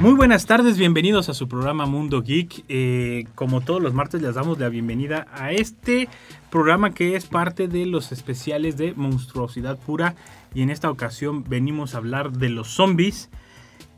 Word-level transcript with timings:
Muy 0.00 0.14
buenas 0.14 0.46
tardes, 0.46 0.78
bienvenidos 0.78 1.28
a 1.28 1.34
su 1.34 1.46
programa 1.46 1.84
Mundo 1.84 2.22
Geek. 2.22 2.64
Eh, 2.70 3.26
como 3.34 3.60
todos 3.60 3.82
los 3.82 3.92
martes 3.92 4.22
les 4.22 4.34
damos 4.34 4.58
la 4.58 4.70
bienvenida 4.70 5.26
a 5.30 5.52
este 5.52 6.08
programa 6.50 6.94
que 6.94 7.16
es 7.16 7.26
parte 7.26 7.68
de 7.68 7.84
los 7.84 8.10
especiales 8.10 8.78
de 8.78 8.94
monstruosidad 8.94 9.78
pura 9.78 10.14
y 10.54 10.62
en 10.62 10.70
esta 10.70 10.90
ocasión 10.90 11.44
venimos 11.44 11.94
a 11.94 11.98
hablar 11.98 12.32
de 12.32 12.48
los 12.48 12.68
zombies. 12.68 13.28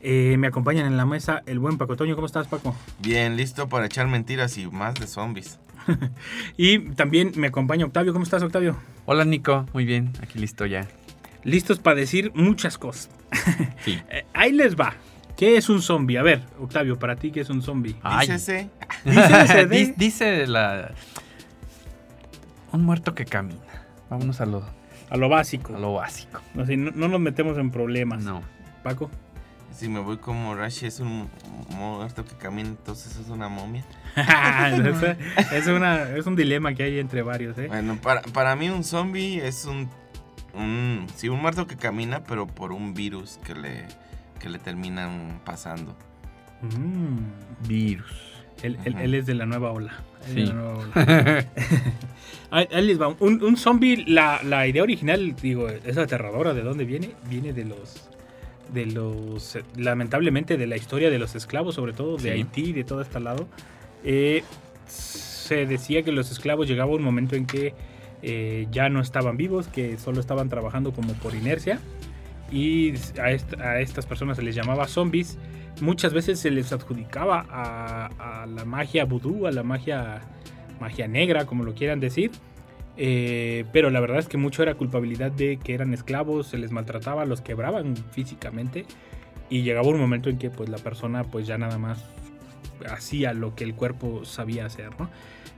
Eh, 0.01 0.35
me 0.37 0.47
acompañan 0.47 0.87
en 0.87 0.97
la 0.97 1.05
mesa 1.05 1.41
el 1.45 1.59
buen 1.59 1.77
Paco 1.77 1.95
Toño. 1.95 2.15
¿Cómo 2.15 2.27
estás, 2.27 2.47
Paco? 2.47 2.75
Bien, 2.99 3.37
listo 3.37 3.69
para 3.69 3.85
echar 3.85 4.09
mentiras 4.09 4.57
y 4.57 4.67
más 4.67 4.95
de 4.95 5.07
zombies. 5.07 5.57
y 6.57 6.79
también 6.79 7.31
me 7.37 7.47
acompaña 7.47 7.85
Octavio. 7.85 8.11
¿Cómo 8.11 8.23
estás, 8.23 8.43
Octavio? 8.43 8.75
Hola, 9.05 9.23
Nico. 9.23 9.67
Muy 9.71 9.85
bien, 9.85 10.11
aquí 10.21 10.37
listo 10.37 10.65
ya. 10.65 10.85
Listos 11.45 11.79
para 11.79 11.95
decir 11.95 12.33
muchas 12.35 12.77
cosas. 12.77 13.09
Sí. 13.85 13.99
Eh, 14.09 14.25
Ahí 14.33 14.51
les 14.51 14.75
va. 14.75 14.95
¿Qué 15.37 15.57
es 15.57 15.69
un 15.69 15.81
zombie? 15.81 16.17
A 16.17 16.23
ver, 16.23 16.43
Octavio, 16.59 16.97
para 16.99 17.15
ti, 17.15 17.31
¿qué 17.31 17.41
es 17.41 17.49
un 17.49 17.61
zombie? 17.61 17.95
Dícese, 18.19 18.69
Dícese 19.03 19.65
de- 19.65 19.77
Di- 19.85 19.93
Dice 19.97 20.47
la. 20.47 20.91
Un 22.71 22.83
muerto 22.85 23.13
que 23.15 23.25
camina. 23.25 23.59
Vámonos 24.09 24.41
a 24.41 24.45
lo, 24.45 24.63
A 25.09 25.17
lo 25.17 25.29
básico. 25.29 25.75
a 25.75 25.79
lo 25.79 25.93
básico. 25.93 26.39
No, 26.53 26.65
sé, 26.65 26.77
no- 26.77 26.91
no 26.91 27.07
nos 27.07 27.19
metemos 27.19 27.57
en 27.57 27.71
problemas. 27.71 28.23
No. 28.23 28.41
Paco. 28.83 29.09
si 29.71 29.87
me 29.89 29.99
voy 29.99 30.17
como 30.17 30.53
Rashi 30.55 30.85
es 30.85 30.99
un 30.99 31.29
muerto 31.69 32.23
que 32.25 32.35
camina, 32.35 32.69
entonces 32.69 33.15
es 33.17 33.29
una 33.29 33.47
momia. 33.49 33.83
es, 34.15 35.51
es 35.51 35.67
una, 35.67 36.09
es 36.15 36.25
un 36.27 36.35
dilema 36.35 36.73
que 36.75 36.83
hay 36.83 36.99
entre 36.99 37.21
varios, 37.23 37.57
¿eh? 37.57 37.67
Bueno, 37.67 37.97
para, 38.01 38.21
para 38.21 38.55
mí 38.55 38.69
un 38.69 38.83
zombie 38.83 39.37
es 39.45 39.65
un, 39.65 39.89
un... 40.53 41.07
Sí, 41.15 41.27
un 41.29 41.41
muerto 41.41 41.65
que 41.65 41.75
camina, 41.75 42.23
pero 42.23 42.45
por 42.45 42.71
un 42.71 42.93
virus 42.93 43.39
que 43.43 43.55
le, 43.55 43.85
que 44.43 44.49
le 44.49 44.59
terminan 44.59 45.39
pasando. 45.45 45.95
Mm. 46.61 47.67
Virus. 47.67 48.11
Él, 48.61 48.77
él- 48.85 49.13
es 49.15 49.25
de 49.25 49.33
la 49.33 49.45
nueva 49.45 49.71
ola. 49.71 49.93
Él 50.27 50.29
es 50.29 50.35
de 50.35 50.41
Sí. 50.41 50.47
la 50.47 50.53
nueva 50.53 50.73
ola. 50.77 51.45
ahí, 52.51 52.67
ahí 52.71 52.85
les 52.87 53.01
va. 53.01 53.07
Un, 53.19 53.41
un 53.43 53.57
zombie, 53.57 54.03
la, 54.07 54.41
la 54.43 54.67
idea 54.67 54.83
original, 54.83 55.35
digo, 55.41 55.67
es 55.69 55.97
aterradora. 55.97 56.53
¿De 56.53 56.61
dónde 56.61 56.85
viene? 56.85 57.11
Viene 57.29 57.53
de 57.53 57.65
los. 57.65 58.09
De 58.73 58.85
los. 58.85 59.55
eh, 59.55 59.63
Lamentablemente, 59.75 60.57
de 60.57 60.67
la 60.67 60.75
historia 60.77 61.09
de 61.09 61.19
los 61.19 61.35
esclavos, 61.35 61.75
sobre 61.75 61.93
todo 61.93 62.17
de 62.17 62.23
Sí. 62.23 62.29
Haití, 62.29 62.73
de 62.73 62.83
todo 62.83 63.01
este 63.01 63.19
lado. 63.19 63.47
Eh, 64.03 64.43
se 64.87 65.65
decía 65.65 66.03
que 66.03 66.11
los 66.11 66.31
esclavos 66.31 66.67
llegaba 66.67 66.91
un 66.91 67.03
momento 67.03 67.35
en 67.35 67.45
que 67.45 67.73
eh, 68.21 68.67
ya 68.71 68.87
no 68.89 69.01
estaban 69.01 69.35
vivos, 69.35 69.67
que 69.67 69.97
solo 69.97 70.19
estaban 70.21 70.47
trabajando 70.49 70.93
como 70.93 71.13
por 71.13 71.35
inercia. 71.35 71.79
Y 72.51 72.93
a, 73.19 73.31
est- 73.31 73.59
a 73.59 73.79
estas 73.79 74.05
personas 74.05 74.37
se 74.37 74.43
les 74.43 74.55
llamaba 74.55 74.87
zombies. 74.87 75.37
Muchas 75.81 76.13
veces 76.13 76.39
se 76.39 76.51
les 76.51 76.71
adjudicaba 76.71 77.45
a, 77.49 78.45
la 78.45 78.65
magia 78.65 79.05
vudú, 79.05 79.47
a 79.47 79.51
la 79.51 79.63
magia, 79.63 80.21
magia 80.79 81.07
negra, 81.07 81.45
como 81.45 81.63
lo 81.63 81.73
quieran 81.73 81.99
decir. 81.99 82.31
Eh, 82.95 83.65
pero 83.73 83.89
la 83.89 83.99
verdad 83.99 84.19
es 84.19 84.27
que 84.27 84.37
mucho 84.37 84.61
era 84.61 84.75
culpabilidad 84.75 85.31
de 85.31 85.57
que 85.57 85.73
eran 85.73 85.93
esclavos, 85.95 86.47
se 86.47 86.59
les 86.59 86.71
maltrataba, 86.71 87.25
los 87.25 87.41
quebraban 87.41 87.95
físicamente. 88.11 88.85
Y 89.49 89.63
llegaba 89.63 89.87
un 89.87 89.99
momento 89.99 90.29
en 90.29 90.37
que 90.37 90.49
pues 90.51 90.69
la 90.69 90.77
persona 90.77 91.23
pues 91.23 91.47
ya 91.47 91.57
nada 91.57 91.77
más 91.79 92.05
hacía 92.89 93.33
lo 93.33 93.55
que 93.55 93.63
el 93.63 93.73
cuerpo 93.73 94.25
sabía 94.25 94.65
hacer. 94.67 94.89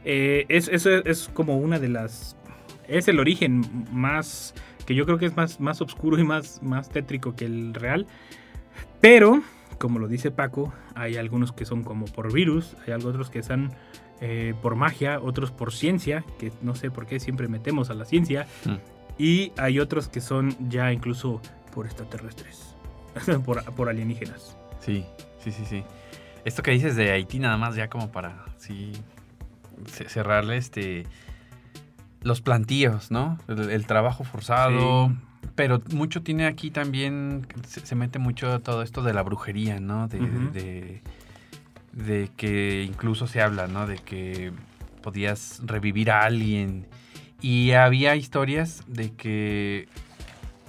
Eh, 0.06 0.46
es, 0.48 0.68
eso 0.70 0.90
es 1.06 1.30
como 1.34 1.58
una 1.58 1.78
de 1.80 1.90
las... 1.90 2.38
Es 2.88 3.08
el 3.10 3.20
origen 3.20 3.64
más... 3.92 4.54
que 4.86 4.96
yo 4.96 5.06
creo 5.06 5.18
que 5.18 5.26
es 5.26 5.36
más, 5.36 5.60
más 5.60 5.82
oscuro 5.82 6.20
y 6.20 6.24
más, 6.24 6.62
más 6.64 6.90
tétrico 6.90 7.36
que 7.36 7.46
el 7.46 7.74
real. 7.74 8.06
Pero, 9.02 9.42
como 9.80 10.00
lo 10.00 10.08
dice 10.08 10.32
Paco, 10.32 10.74
hay 10.96 11.18
algunos 11.18 11.52
que 11.52 11.66
son 11.66 11.84
como 11.84 12.06
por 12.06 12.32
virus, 12.34 12.76
hay 12.86 12.94
otros 12.94 13.30
que 13.30 13.44
son 13.44 13.72
eh, 14.22 14.54
por 14.62 14.76
magia, 14.76 15.20
otros 15.20 15.52
por 15.52 15.74
ciencia, 15.74 16.24
que 16.40 16.52
no 16.62 16.76
sé 16.76 16.90
por 16.92 17.06
qué 17.06 17.20
siempre 17.20 17.48
metemos 17.48 17.90
a 17.90 17.94
la 17.94 18.06
ciencia, 18.06 18.48
Mm. 18.66 18.76
y 19.18 19.52
hay 19.58 19.80
otros 19.80 20.08
que 20.08 20.22
son 20.22 20.56
ya 20.70 20.92
incluso 20.94 21.42
por 21.74 21.86
extraterrestres, 21.86 22.76
por, 23.46 23.64
por 23.76 23.90
alienígenas. 23.90 24.58
Sí, 24.80 25.06
sí, 25.44 25.52
sí, 25.52 25.66
sí. 25.66 25.84
Esto 26.46 26.62
que 26.64 26.72
dices 26.72 26.96
de 26.96 27.12
Haití, 27.12 27.40
nada 27.40 27.58
más 27.58 27.76
ya 27.76 27.90
como 27.90 28.12
para 28.12 28.46
sí 28.58 28.94
cerrarle 30.08 30.58
este. 30.58 31.06
Los 32.26 32.42
plantíos, 32.42 33.12
¿no? 33.12 33.38
El, 33.48 33.70
el 33.70 33.86
trabajo 33.86 34.24
forzado. 34.24 35.10
Sí. 35.10 35.16
Pero 35.56 35.82
mucho 35.94 36.24
tiene 36.24 36.48
aquí 36.48 36.72
también. 36.72 37.46
Se, 37.68 37.86
se 37.86 37.96
mete 37.96 38.18
mucho 38.20 38.60
todo 38.62 38.82
esto 38.82 39.04
de 39.04 39.14
la 39.14 39.22
brujería, 39.22 39.80
¿no? 39.80 40.08
De, 40.08 40.20
de, 40.20 41.02
de 41.94 42.30
que 42.36 42.84
incluso 42.84 43.28
se 43.28 43.42
habla, 43.42 43.68
¿no? 43.68 43.86
De 43.86 43.98
que 44.00 44.52
podías 45.04 45.62
revivir 45.66 46.10
a 46.10 46.24
alguien. 46.24 46.88
Y 47.42 47.72
había 47.74 48.16
historias 48.16 48.82
de 48.88 49.12
que 49.14 49.88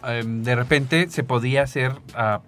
em, 0.04 0.42
de 0.42 0.54
repente 0.56 1.08
se 1.08 1.22
podía 1.24 1.62
hacer 1.62 1.92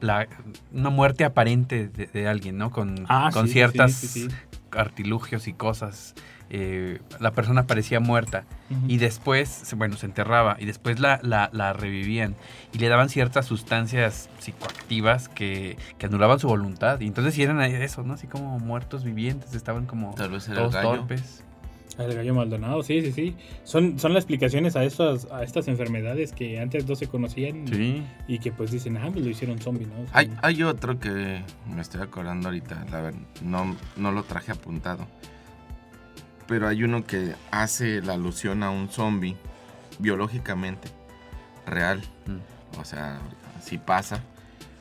la- 0.00 0.28
una 0.70 0.90
muerte 0.90 1.24
aparente 1.24 1.88
de, 1.88 2.06
de 2.08 2.28
alguien, 2.28 2.58
¿no? 2.58 2.70
Con, 2.70 3.06
Ah, 3.08 3.30
con 3.32 3.46
sí, 3.46 3.54
ciertas 3.54 3.92
sí. 3.94 4.28
artilugios 4.70 5.48
y 5.48 5.54
cosas. 5.54 6.14
Eh, 6.50 7.00
la 7.20 7.32
persona 7.32 7.66
parecía 7.66 8.00
muerta 8.00 8.44
y 8.86 8.98
después, 8.98 9.72
bueno, 9.76 9.96
se 9.96 10.06
enterraba 10.06 10.56
y 10.58 10.64
después 10.66 10.98
la, 11.00 11.20
la- 11.22 11.50
la 11.52 11.72
revivían 11.72 12.34
y 12.72 12.78
le 12.78 12.88
daban 12.88 13.08
ciertas 13.08 13.46
sustancias 13.46 14.28
psicoactivas 14.38 15.28
que, 15.28 15.76
que 15.98 16.06
anulaban 16.06 16.38
su 16.38 16.48
voluntad. 16.48 17.00
Y 17.00 17.06
entonces 17.06 17.34
sí 17.34 17.42
eran 17.42 17.60
eso, 17.60 18.02
¿no? 18.02 18.14
Así 18.14 18.26
como 18.26 18.58
muertos 18.58 19.04
vivientes, 19.04 19.54
estaban 19.54 19.86
como 19.86 20.14
Tal 20.14 20.30
vez 20.30 20.46
todos 20.46 20.74
el 20.74 20.82
gallo. 20.82 20.96
torpes. 21.00 21.44
El 21.98 22.14
gallo 22.14 22.32
Maldonado, 22.32 22.82
sí, 22.84 23.00
sí, 23.02 23.10
sí. 23.12 23.34
Son, 23.64 23.98
son 23.98 24.14
las 24.14 24.22
explicaciones 24.22 24.76
a 24.76 24.84
estas, 24.84 25.26
a 25.32 25.42
estas 25.42 25.66
enfermedades 25.66 26.30
que 26.32 26.60
antes 26.60 26.86
no 26.88 26.94
se 26.94 27.08
conocían 27.08 27.66
Sí. 27.66 28.04
y 28.28 28.38
que 28.38 28.52
pues 28.52 28.70
dicen, 28.70 28.96
ah, 28.98 29.08
pues 29.12 29.24
lo 29.24 29.30
hicieron 29.30 29.58
zombie, 29.58 29.86
¿no? 29.86 29.94
Hay, 30.12 30.32
hay 30.42 30.62
otro 30.62 31.00
que 31.00 31.42
me 31.74 31.80
estoy 31.80 32.00
acordando 32.00 32.48
ahorita, 32.48 32.86
la 32.92 33.00
verdad, 33.00 33.18
no, 33.42 33.74
no 33.96 34.12
lo 34.12 34.22
traje 34.22 34.52
apuntado. 34.52 35.08
Pero 36.48 36.66
hay 36.66 36.82
uno 36.82 37.04
que 37.04 37.34
hace 37.52 38.00
la 38.02 38.14
alusión 38.14 38.62
a 38.64 38.70
un 38.70 38.88
zombie 38.88 39.36
biológicamente 39.98 40.88
real. 41.66 42.00
Mm. 42.26 42.80
O 42.80 42.84
sea, 42.84 43.18
si 43.62 43.78
pasa, 43.78 44.20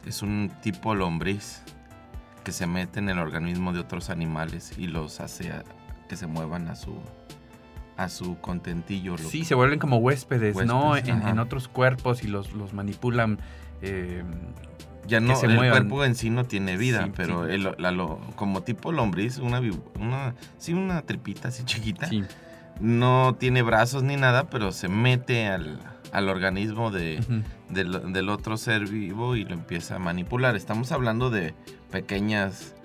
es 0.05 0.21
un 0.21 0.51
tipo 0.61 0.95
lombriz 0.95 1.61
que 2.43 2.51
se 2.51 2.65
mete 2.65 2.99
en 2.99 3.09
el 3.09 3.19
organismo 3.19 3.73
de 3.73 3.79
otros 3.81 4.09
animales 4.09 4.73
y 4.77 4.87
los 4.87 5.19
hace 5.19 5.51
a- 5.51 5.63
que 6.07 6.15
se 6.15 6.25
muevan 6.27 6.67
a 6.69 6.75
su 6.75 6.95
a 7.97 8.09
su 8.09 8.39
contentillo. 8.39 9.13
lo- 9.17 9.29
Sí, 9.29 9.43
se 9.43 9.55
vuelven 9.55 9.79
como 9.79 9.97
huéspedes, 9.97 10.55
¿no? 10.67 10.95
En, 10.95 11.27
en 11.27 11.39
otros 11.39 11.67
cuerpos 11.67 12.23
y 12.23 12.27
los, 12.27 12.53
los 12.53 12.71
manipulan. 12.73 13.39
eh, 13.81 14.23
Ya 15.07 15.19
no, 15.19 15.35
se 15.35 15.45
el 15.47 15.55
muevan. 15.55 15.71
cuerpo 15.87 16.03
en 16.05 16.15
sí 16.15 16.29
no 16.29 16.45
tiene 16.45 16.75
vida, 16.77 17.05
Sí, 17.05 17.11
pero 17.15 17.47
sí. 17.47 17.53
el- 17.53 17.75
la 17.77 17.91
lo- 17.91 18.19
como 18.35 18.61
tipo 18.63 18.91
lombriz, 18.91 19.37
una, 19.39 19.61
sí, 20.57 20.73
una 20.73 21.01
tripita 21.03 21.47
así 21.47 21.63
chiquita, 21.63 22.07
sí. 22.07 22.23
no 22.79 23.35
tiene 23.39 23.61
brazos 23.61 24.03
ni 24.03 24.17
nada, 24.17 24.49
pero 24.49 24.71
se 24.71 24.87
mete 24.89 25.47
al, 25.47 25.79
al 26.11 26.29
organismo 26.29 26.91
de, 26.91 27.23
del, 27.69 28.13
del 28.13 28.29
otro 28.29 28.57
ser 28.57 28.87
vivo 28.87 29.35
y 29.35 29.45
lo 29.45 29.53
empieza 29.53 29.95
a 29.95 29.99
manipular. 29.99 30.55
Estamos 30.55 30.91
hablando 30.91 31.29
de 31.29 31.53
pequeñas, 31.91 32.75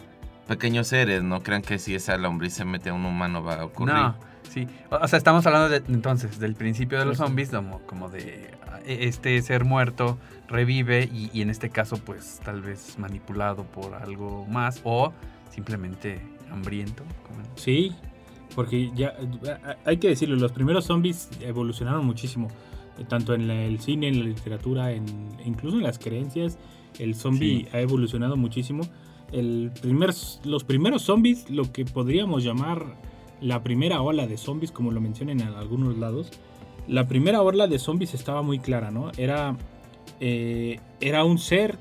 pequeños 0.46 0.88
seres, 0.88 1.22
no 1.22 1.42
crean 1.42 1.62
que 1.62 1.78
si 1.78 1.94
esa 1.94 2.16
lombriz 2.16 2.54
se 2.54 2.64
mete 2.64 2.90
a 2.90 2.94
un 2.94 3.04
humano 3.04 3.42
va 3.42 3.56
a 3.60 3.64
ocurrir. 3.64 3.94
No, 3.94 4.16
sí. 4.48 4.66
O 4.90 5.06
sea, 5.08 5.16
estamos 5.16 5.44
hablando 5.46 5.68
de, 5.68 5.82
entonces 5.92 6.38
del 6.38 6.54
principio 6.54 6.98
de 6.98 7.04
los 7.04 7.18
zombies, 7.18 7.50
como, 7.50 7.80
como 7.80 8.08
de 8.08 8.50
ah, 8.66 8.78
e- 8.86 9.08
este 9.08 9.40
ser 9.42 9.64
muerto 9.64 10.18
revive 10.52 11.08
y, 11.12 11.30
y 11.32 11.42
en 11.42 11.50
este 11.50 11.70
caso, 11.70 11.96
pues 11.96 12.40
tal 12.44 12.62
vez 12.62 12.98
manipulado 12.98 13.64
por 13.64 13.94
algo 13.94 14.46
más 14.46 14.80
o 14.84 15.12
simplemente 15.50 16.20
hambriento. 16.50 17.02
Sí, 17.56 17.92
porque 18.54 18.90
ya 18.94 19.14
hay 19.84 19.96
que 19.96 20.08
decirlo, 20.08 20.36
los 20.36 20.52
primeros 20.52 20.84
zombies 20.84 21.28
evolucionaron 21.40 22.04
muchísimo. 22.06 22.48
eh, 22.98 23.04
tanto 23.08 23.32
en 23.34 23.50
el 23.50 23.80
cine, 23.80 24.08
en 24.08 24.18
la 24.20 24.26
literatura, 24.26 24.92
en, 24.92 25.04
incluso 25.46 25.78
en 25.78 25.82
las 25.82 25.98
creencias, 25.98 26.58
el 26.98 27.14
zombie 27.14 27.62
Sí. 27.62 27.68
ha 27.72 27.80
evolucionado 27.80 28.36
muchísimo. 28.36 28.82
El 29.32 29.70
primer, 29.80 30.10
los 30.44 30.62
primeros 30.64 31.00
zombies, 31.02 31.48
lo 31.48 31.72
que 31.72 31.86
podríamos 31.86 32.44
llamar 32.44 32.98
la 33.40 33.62
primera 33.62 34.02
ola 34.02 34.26
de 34.26 34.36
zombies, 34.36 34.70
como 34.72 34.90
lo 34.90 35.00
mencionan 35.00 35.40
en 35.40 35.48
algunos 35.48 35.96
lados, 35.96 36.30
la 36.86 37.08
primera 37.08 37.40
ola 37.40 37.66
de 37.66 37.78
zombies 37.78 38.12
estaba 38.12 38.42
muy 38.42 38.58
clara, 38.58 38.90
¿no? 38.90 39.10
Era, 39.16 39.56
eh, 40.20 40.78
era 41.00 41.24
un 41.24 41.38
ser 41.38 41.78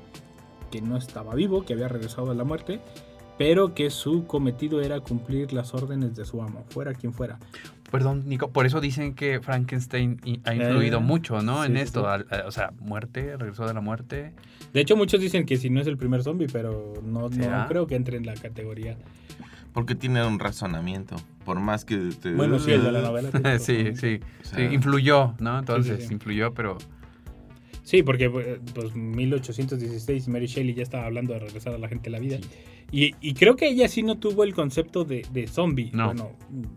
que 0.70 0.80
no 0.80 0.96
estaba 0.96 1.34
vivo, 1.34 1.64
que 1.64 1.74
había 1.74 1.88
regresado 1.88 2.28
de 2.30 2.34
la 2.34 2.44
muerte, 2.44 2.80
pero 3.38 3.74
que 3.74 3.90
su 3.90 4.26
cometido 4.26 4.80
era 4.80 5.00
cumplir 5.00 5.52
las 5.52 5.74
órdenes 5.74 6.14
de 6.16 6.24
su 6.24 6.42
amo, 6.42 6.64
fuera 6.70 6.94
quien 6.94 7.12
fuera. 7.12 7.38
Perdón, 7.90 8.22
Nico, 8.26 8.50
por 8.52 8.64
eso 8.64 8.80
dicen 8.80 9.14
que 9.14 9.40
Frankenstein 9.40 10.18
ha 10.44 10.54
influido 10.54 10.98
Eh, 10.98 11.02
mucho, 11.02 11.42
¿no? 11.42 11.62
sí, 11.62 11.70
en 11.70 11.76
esto, 11.76 12.00
sí. 12.00 12.06
al- 12.06 12.26
a- 12.30 12.46
o 12.46 12.50
sea, 12.50 12.72
muerte, 12.80 13.36
regresó 13.36 13.66
de 13.66 13.74
la 13.74 13.82
muerte. 13.82 14.32
De 14.72 14.80
hecho, 14.80 14.96
muchos 14.96 15.20
dicen 15.20 15.44
que 15.44 15.58
si 15.58 15.68
no 15.68 15.80
es 15.80 15.86
el 15.86 15.98
primer 15.98 16.22
zombie, 16.22 16.46
pero 16.50 16.94
no, 17.04 17.28
creo 17.68 17.86
que 17.86 17.94
entre 17.96 18.16
en 18.16 18.24
la 18.24 18.32
categoría. 18.34 18.96
Porque 19.74 19.94
tiene 19.94 20.24
un 20.26 20.38
razonamiento. 20.38 21.16
Por 21.44 21.60
más 21.60 21.84
que 21.84 21.96
te- 22.20 22.34
Bueno, 22.34 22.58
sí, 22.58 22.70
el 22.72 22.82
de 22.84 22.92
la 22.92 23.00
novela. 23.02 23.30
sí, 23.58 23.94
sí, 23.94 24.20
O 24.20 24.44
sí, 24.44 24.50
sea, 24.50 24.72
influyó, 24.72 25.34
¿no? 25.38 25.58
Entonces, 25.58 26.06
sí. 26.06 26.14
influyó, 26.14 26.54
pero 26.54 26.78
Sí, 27.82 28.02
porque 28.02 28.26
eh, 28.26 28.58
pues 28.74 28.94
1816 28.94 30.28
Mary 30.28 30.46
Shelley 30.46 30.74
ya 30.74 30.82
estaba 30.82 31.06
hablando 31.06 31.32
de 31.32 31.40
regresar 31.40 31.74
a 31.74 31.78
la 31.78 31.88
gente 31.88 32.08
a 32.08 32.12
la 32.12 32.18
vida. 32.20 32.38
Y, 32.90 33.14
y 33.20 33.34
creo 33.34 33.56
que 33.56 33.68
ella 33.68 33.88
sí 33.88 34.02
no 34.02 34.18
tuvo 34.18 34.44
el 34.44 34.54
concepto 34.54 35.04
de, 35.04 35.26
de 35.32 35.46
zombie. 35.46 35.90
No. 35.92 36.06
Bueno, 36.06 36.30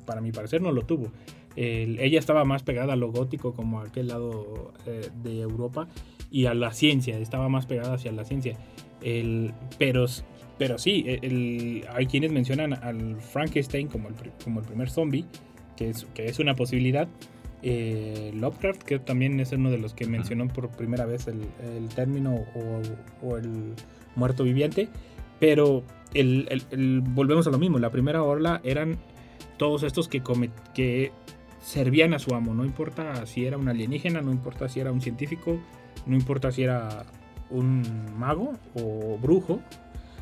para 0.06 0.22
mi 0.22 0.32
parecer 0.32 0.62
no 0.62 0.72
lo 0.72 0.82
tuvo. 0.84 1.12
El- 1.56 2.00
ella 2.00 2.20
estaba 2.20 2.44
más 2.46 2.64
pegada 2.64 2.94
a 2.94 2.96
lo 2.96 3.12
gótico, 3.12 3.54
como 3.54 3.82
a 3.82 3.86
aquel 3.86 4.08
lado 4.08 4.74
eh, 4.88 5.10
de 5.24 5.42
Europa, 5.42 5.88
y 6.32 6.46
a 6.48 6.54
la 6.54 6.74
ciencia, 6.74 7.18
estaba 7.20 7.50
más 7.50 7.66
pegada 7.66 7.94
hacia 7.96 8.12
la 8.12 8.26
ciencia. 8.26 8.58
El, 9.02 9.54
pero, 9.78 10.06
pero 10.58 10.78
sí, 10.78 11.06
el- 11.08 11.86
hay 11.94 12.08
quienes 12.08 12.32
mencionan 12.32 12.74
al 12.74 13.22
Frankenstein 13.22 13.88
como 13.88 14.10
el, 14.10 14.16
como 14.44 14.60
el 14.62 14.66
primer 14.66 14.90
zombie, 14.90 15.26
que 15.78 15.90
es, 15.90 16.06
que 16.14 16.26
es 16.26 16.40
una 16.40 16.56
posibilidad. 16.56 17.08
Eh, 17.68 18.32
Lovecraft, 18.36 18.84
que 18.84 19.00
también 19.00 19.40
es 19.40 19.52
uno 19.52 19.72
de 19.72 19.80
los 19.80 19.96
que 19.96 20.06
mencionó 20.06 20.48
por 20.48 20.70
primera 20.70 21.08
vez 21.08 21.26
el, 21.26 21.48
el 21.64 21.90
término 21.90 22.46
o, 22.54 23.28
o 23.28 23.38
el 23.38 23.74
muerto 24.16 24.44
viviente. 24.44 24.88
Pero 25.40 25.84
el, 26.14 26.48
volvemos 27.02 27.48
a 27.48 27.50
lo 27.50 27.58
mismo. 27.58 27.80
La 27.80 27.90
primera 27.90 28.22
ola 28.22 28.62
eran 28.64 29.00
todos 29.58 29.82
estos 29.82 30.08
que, 30.08 30.22
que 30.76 31.12
servían 31.60 32.14
a 32.14 32.20
su 32.20 32.36
amo. 32.36 32.54
No 32.54 32.66
importa 32.66 33.26
si 33.26 33.48
era 33.48 33.58
un 33.58 33.68
alienígena, 33.68 34.22
no 34.22 34.32
importa 34.32 34.70
si 34.70 34.80
era 34.80 34.92
un 34.92 35.02
científico, 35.02 35.60
no 36.06 36.16
importa 36.16 36.52
si 36.52 36.62
era 36.62 37.08
un 37.50 37.82
mago 38.16 38.54
o 38.76 39.18
brujo. 39.18 39.60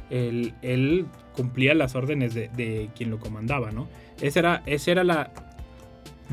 Él, 0.09 0.53
él 0.61 1.07
cumplía 1.35 1.73
las 1.73 1.95
órdenes 1.95 2.33
de, 2.33 2.47
de 2.55 2.89
quien 2.95 3.09
lo 3.09 3.19
comandaba, 3.19 3.71
¿no? 3.71 3.89
Esa 4.21 4.39
era, 4.39 4.63
esa 4.65 4.91
era 4.91 5.03
la, 5.03 5.31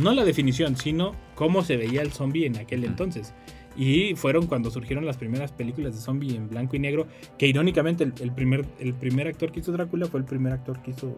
no 0.00 0.12
la 0.12 0.25
definición, 0.25 0.76
sino 0.76 1.12
cómo 1.35 1.62
se 1.62 1.76
veía 1.76 2.02
el 2.02 2.12
zombie 2.12 2.47
en 2.47 2.56
aquel 2.56 2.85
entonces. 2.85 3.32
Y 3.76 4.14
fueron 4.17 4.47
cuando 4.47 4.70
surgieron 4.70 5.06
las 5.06 5.17
primeras 5.17 5.52
películas 5.52 5.94
de 5.94 6.00
zombie 6.00 6.35
en 6.35 6.49
blanco 6.49 6.75
y 6.76 6.81
negro, 6.81 7.06
que 7.38 7.47
irónicamente 7.47 8.05
el, 8.05 8.12
el 8.20 8.32
primer, 8.32 8.67
el 8.81 8.94
primer 8.94 9.29
actor 9.29 9.52
que 9.52 9.61
hizo 9.61 9.73
Drácula 9.73 10.06
fue 10.06 10.20
el 10.20 10.26
primer 10.26 10.52
actor 10.52 10.82
que 10.82 10.91
hizo 10.91 11.17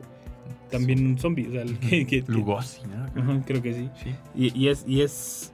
también 0.71 1.05
un 1.07 1.19
zombie. 1.19 1.49
O 1.49 1.53
sea, 1.53 1.65
que- 1.89 2.07
que- 2.07 2.25
Lugosi, 2.27 2.81
¿no? 2.87 3.23
Ajá, 3.23 3.43
creo 3.47 3.63
que 3.63 3.73
sí. 3.75 3.89
Sí. 4.03 4.11
Y, 4.35 4.59
y 4.59 4.69
es, 4.69 4.85
y, 4.87 5.01
es, 5.01 5.53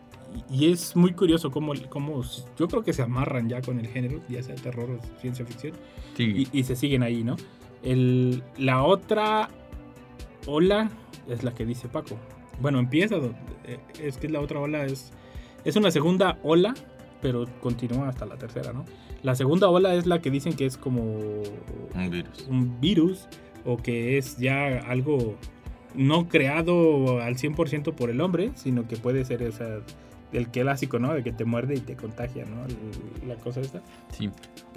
y 0.50 0.70
es 0.72 0.96
muy 0.96 1.12
curioso 1.12 1.50
cómo, 1.52 1.72
cómo 1.88 2.22
yo 2.58 2.66
creo 2.68 2.82
que 2.82 2.92
se 2.92 3.02
amarran 3.02 3.48
ya 3.48 3.62
con 3.62 3.78
el 3.78 3.86
género, 3.86 4.20
ya 4.28 4.42
sea 4.42 4.56
terror 4.56 4.90
o 4.90 5.20
ciencia 5.20 5.46
ficción, 5.46 5.74
Sí. 6.16 6.48
y, 6.52 6.58
y 6.60 6.64
se 6.64 6.74
siguen 6.74 7.04
ahí, 7.04 7.22
¿no? 7.22 7.36
El, 7.84 8.42
la 8.58 8.82
otra 8.82 9.48
ola 10.46 10.90
es 11.28 11.44
la 11.44 11.54
que 11.54 11.64
dice 11.64 11.88
Paco. 11.88 12.18
Bueno, 12.60 12.78
empieza, 12.78 13.16
eh, 13.64 13.78
es 14.02 14.16
que 14.18 14.28
la 14.28 14.40
otra 14.40 14.60
ola 14.60 14.84
es, 14.84 15.12
es 15.64 15.76
una 15.76 15.90
segunda 15.90 16.38
ola, 16.42 16.74
pero 17.22 17.46
continúa 17.60 18.08
hasta 18.08 18.26
la 18.26 18.36
tercera, 18.36 18.72
¿no? 18.72 18.84
La 19.22 19.34
segunda 19.34 19.68
ola 19.68 19.94
es 19.94 20.06
la 20.06 20.20
que 20.20 20.30
dicen 20.30 20.54
que 20.54 20.66
es 20.66 20.76
como 20.76 21.02
Un 21.94 22.10
virus. 22.10 22.46
un 22.48 22.80
virus 22.80 23.28
o 23.64 23.76
que 23.76 24.16
es 24.18 24.36
ya 24.38 24.78
algo 24.88 25.36
no 25.94 26.28
creado 26.28 27.20
al 27.20 27.36
100% 27.36 27.94
por 27.94 28.10
el 28.10 28.20
hombre, 28.20 28.52
sino 28.54 28.86
que 28.86 28.96
puede 28.96 29.24
ser 29.24 29.42
o 29.42 29.52
sea, 29.52 29.80
el 30.32 30.48
clásico, 30.48 30.98
¿no? 30.98 31.12
De 31.14 31.24
que 31.24 31.32
te 31.32 31.44
muerde 31.44 31.74
y 31.74 31.80
te 31.80 31.96
contagia, 31.96 32.44
¿no? 32.44 32.64
El- 32.66 33.28
la 33.28 33.34
cosa 33.36 33.60
esta. 33.60 33.82
sí. 34.10 34.30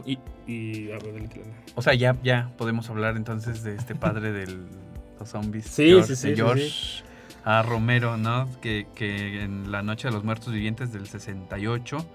Y, 0.03 0.17
y 0.47 0.89
a 0.91 0.97
ver, 0.97 1.13
dale. 1.13 1.29
O 1.75 1.81
sea, 1.83 1.93
ya, 1.93 2.17
ya 2.23 2.51
podemos 2.57 2.89
hablar 2.89 3.17
entonces 3.17 3.61
de 3.61 3.75
este 3.75 3.93
padre 3.93 4.31
de 4.33 4.47
los 5.19 5.29
zombies. 5.29 5.65
Sí, 5.65 5.89
George, 5.89 6.07
sí, 6.07 6.15
sí, 6.15 6.27
de 6.29 6.35
sí, 6.35 6.41
George 6.41 6.69
sí. 6.69 7.03
A. 7.43 7.61
Romero, 7.63 8.17
¿no? 8.17 8.47
Que, 8.61 8.87
que 8.95 9.43
en 9.43 9.71
La 9.71 9.81
Noche 9.83 10.07
de 10.07 10.13
los 10.13 10.23
Muertos 10.23 10.53
Vivientes 10.53 10.91
del 10.93 11.07
68 11.07 11.97
Ujú. 11.97 12.07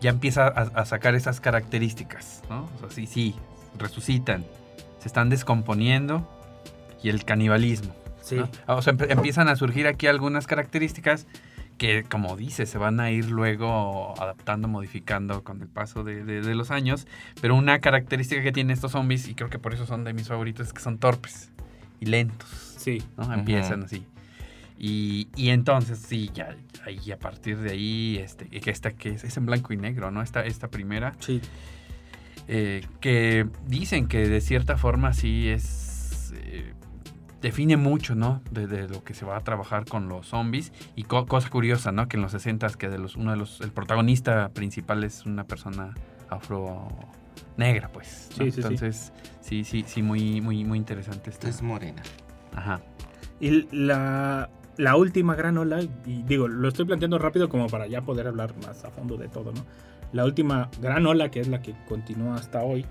ya 0.00 0.10
empieza 0.10 0.46
a, 0.46 0.50
a 0.80 0.84
sacar 0.86 1.14
esas 1.14 1.40
características, 1.40 2.42
¿no? 2.48 2.68
O 2.76 2.78
sea, 2.80 2.90
sí, 2.90 3.06
sí, 3.06 3.34
resucitan, 3.78 4.44
se 5.00 5.08
están 5.08 5.28
descomponiendo 5.30 6.28
y 7.02 7.08
el 7.08 7.24
canibalismo. 7.24 7.94
Sí. 8.22 8.36
¿no? 8.36 8.48
O 8.66 8.82
sea, 8.82 8.94
empiezan 9.08 9.48
a 9.48 9.56
surgir 9.56 9.86
aquí 9.86 10.06
algunas 10.06 10.46
características 10.46 11.26
que, 11.78 12.02
como 12.02 12.36
dice, 12.36 12.66
se 12.66 12.76
van 12.76 12.98
a 12.98 13.10
ir 13.12 13.26
luego 13.30 14.20
adaptando, 14.20 14.66
modificando 14.66 15.44
con 15.44 15.62
el 15.62 15.68
paso 15.68 16.02
de, 16.02 16.24
de- 16.24 16.40
de 16.42 16.54
los 16.56 16.72
años. 16.72 17.06
Pero 17.40 17.54
una 17.54 17.78
característica 17.78 18.42
que 18.42 18.50
tienen 18.50 18.72
estos 18.72 18.92
zombies, 18.92 19.28
y 19.28 19.34
creo 19.36 19.48
que 19.48 19.60
por 19.60 19.72
eso 19.74 19.86
son 19.86 20.02
de 20.04 20.12
mis 20.12 20.26
favoritos, 20.26 20.66
es 20.66 20.72
que 20.72 20.80
son 20.82 20.98
torpes 20.98 21.52
y 22.00 22.06
lentos. 22.06 22.48
Sí. 22.76 23.02
¿no? 23.16 23.32
Empiezan 23.32 23.84
así. 23.84 24.04
Y, 24.78 25.28
y 25.34 25.48
entonces, 25.50 25.98
sí, 25.98 26.30
ya 26.32 26.56
ahí 26.86 27.10
a 27.10 27.18
partir 27.18 27.58
de 27.58 27.72
ahí, 27.72 28.18
este, 28.22 28.46
que 28.48 28.70
esta 28.70 28.92
que 28.92 29.10
es, 29.10 29.24
es 29.24 29.36
en 29.36 29.46
blanco 29.46 29.72
y 29.72 29.76
negro, 29.76 30.10
¿no? 30.12 30.22
Esta, 30.22 30.44
esta 30.46 30.68
primera, 30.68 31.14
Sí. 31.18 31.40
eh, 32.46 32.86
que 33.00 33.46
dicen 33.66 34.06
que 34.06 34.28
de 34.28 34.40
cierta 34.40 34.76
forma 34.76 35.12
sí 35.14 35.48
es... 35.48 36.32
eh, 36.36 36.72
define 37.42 37.76
mucho, 37.76 38.14
¿no? 38.14 38.40
De, 38.50 38.66
de 38.66 38.88
lo 38.88 39.04
que 39.04 39.14
se 39.14 39.24
va 39.24 39.36
a 39.36 39.40
trabajar 39.40 39.84
con 39.84 40.08
los 40.08 40.26
zombies. 40.28 40.72
Y 40.96 41.04
co- 41.04 41.26
cosa 41.26 41.48
curiosa, 41.50 41.92
¿no? 41.92 42.08
Que 42.08 42.16
en 42.16 42.22
los 42.22 42.32
60 42.32 42.68
que 42.70 42.88
de 42.88 42.98
los, 42.98 43.16
uno 43.16 43.30
de 43.32 43.36
los... 43.36 43.60
El 43.60 43.70
protagonista 43.70 44.48
principal 44.50 45.04
es 45.04 45.24
una 45.26 45.44
persona 45.44 45.94
afro 46.30 46.88
negra, 47.56 47.88
pues. 47.92 48.28
¿no? 48.38 48.44
Sí, 48.44 48.50
sí. 48.50 48.60
Entonces, 48.60 49.12
sí, 49.40 49.62
sí, 49.64 49.84
sí, 49.86 50.02
muy, 50.02 50.40
muy, 50.40 50.64
muy 50.64 50.78
interesante 50.78 51.30
esta. 51.30 51.48
Es 51.48 51.62
morena. 51.62 52.02
Ajá. 52.56 52.80
Y 53.40 53.68
la, 53.70 54.50
la 54.78 54.96
última 54.96 55.34
gran 55.34 55.58
ola, 55.58 55.82
y 55.82 56.22
digo, 56.22 56.48
lo 56.48 56.68
estoy 56.68 56.86
planteando 56.86 57.18
rápido 57.18 57.48
como 57.50 57.66
para 57.66 57.86
ya 57.86 58.00
poder 58.00 58.26
hablar 58.28 58.54
más 58.64 58.82
a 58.84 58.90
fondo 58.90 59.16
de 59.18 59.28
todo, 59.28 59.52
¿no? 59.52 59.66
La 60.14 60.24
última 60.24 60.70
gran 60.80 61.04
ola, 61.06 61.30
que 61.30 61.40
es 61.40 61.48
la 61.48 61.60
que 61.60 61.74
continúa 61.86 62.36
hasta 62.36 62.62
hoy, 62.62 62.86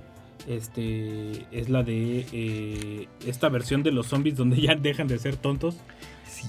este, 0.48 1.46
es 1.52 1.70
la 1.70 1.84
de 1.84 2.26
eh, 2.32 3.08
esta 3.26 3.50
versión 3.50 3.84
de 3.84 3.92
los 3.92 4.08
zombies 4.08 4.36
donde 4.36 4.58
ya 4.62 4.76
dejan 4.76 5.08
de 5.08 5.18
ser 5.20 5.36
tontos 5.36 5.78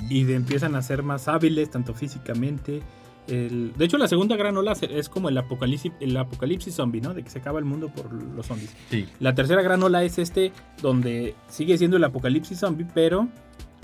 y 0.08 0.24
de- 0.24 0.34
empiezan 0.34 0.74
a 0.74 0.82
ser 0.82 1.02
más 1.02 1.28
hábiles, 1.28 1.70
tanto 1.70 1.94
físicamente. 1.94 2.82
El- 3.26 3.72
de 3.76 3.84
hecho, 3.84 3.98
la 3.98 4.08
segunda 4.08 4.36
gran 4.36 4.56
ola 4.56 4.72
es 4.72 5.08
como 5.08 5.28
el 5.28 5.36
apocalipsis, 5.38 5.92
el 6.00 6.16
apocalipsis 6.16 6.74
zombie, 6.74 7.00
¿no? 7.00 7.14
De 7.14 7.22
que 7.22 7.30
se 7.30 7.38
acaba 7.38 7.58
el 7.58 7.64
mundo 7.64 7.88
por 7.88 8.12
los 8.12 8.46
zombies. 8.46 8.74
Sí. 8.90 9.06
La 9.20 9.34
tercera 9.34 9.62
gran 9.62 9.82
ola 9.82 10.02
es 10.04 10.18
este, 10.18 10.52
donde 10.80 11.34
sigue 11.48 11.76
siendo 11.78 11.96
el 11.96 12.04
apocalipsis 12.04 12.58
zombie, 12.58 12.86
pero 12.94 13.28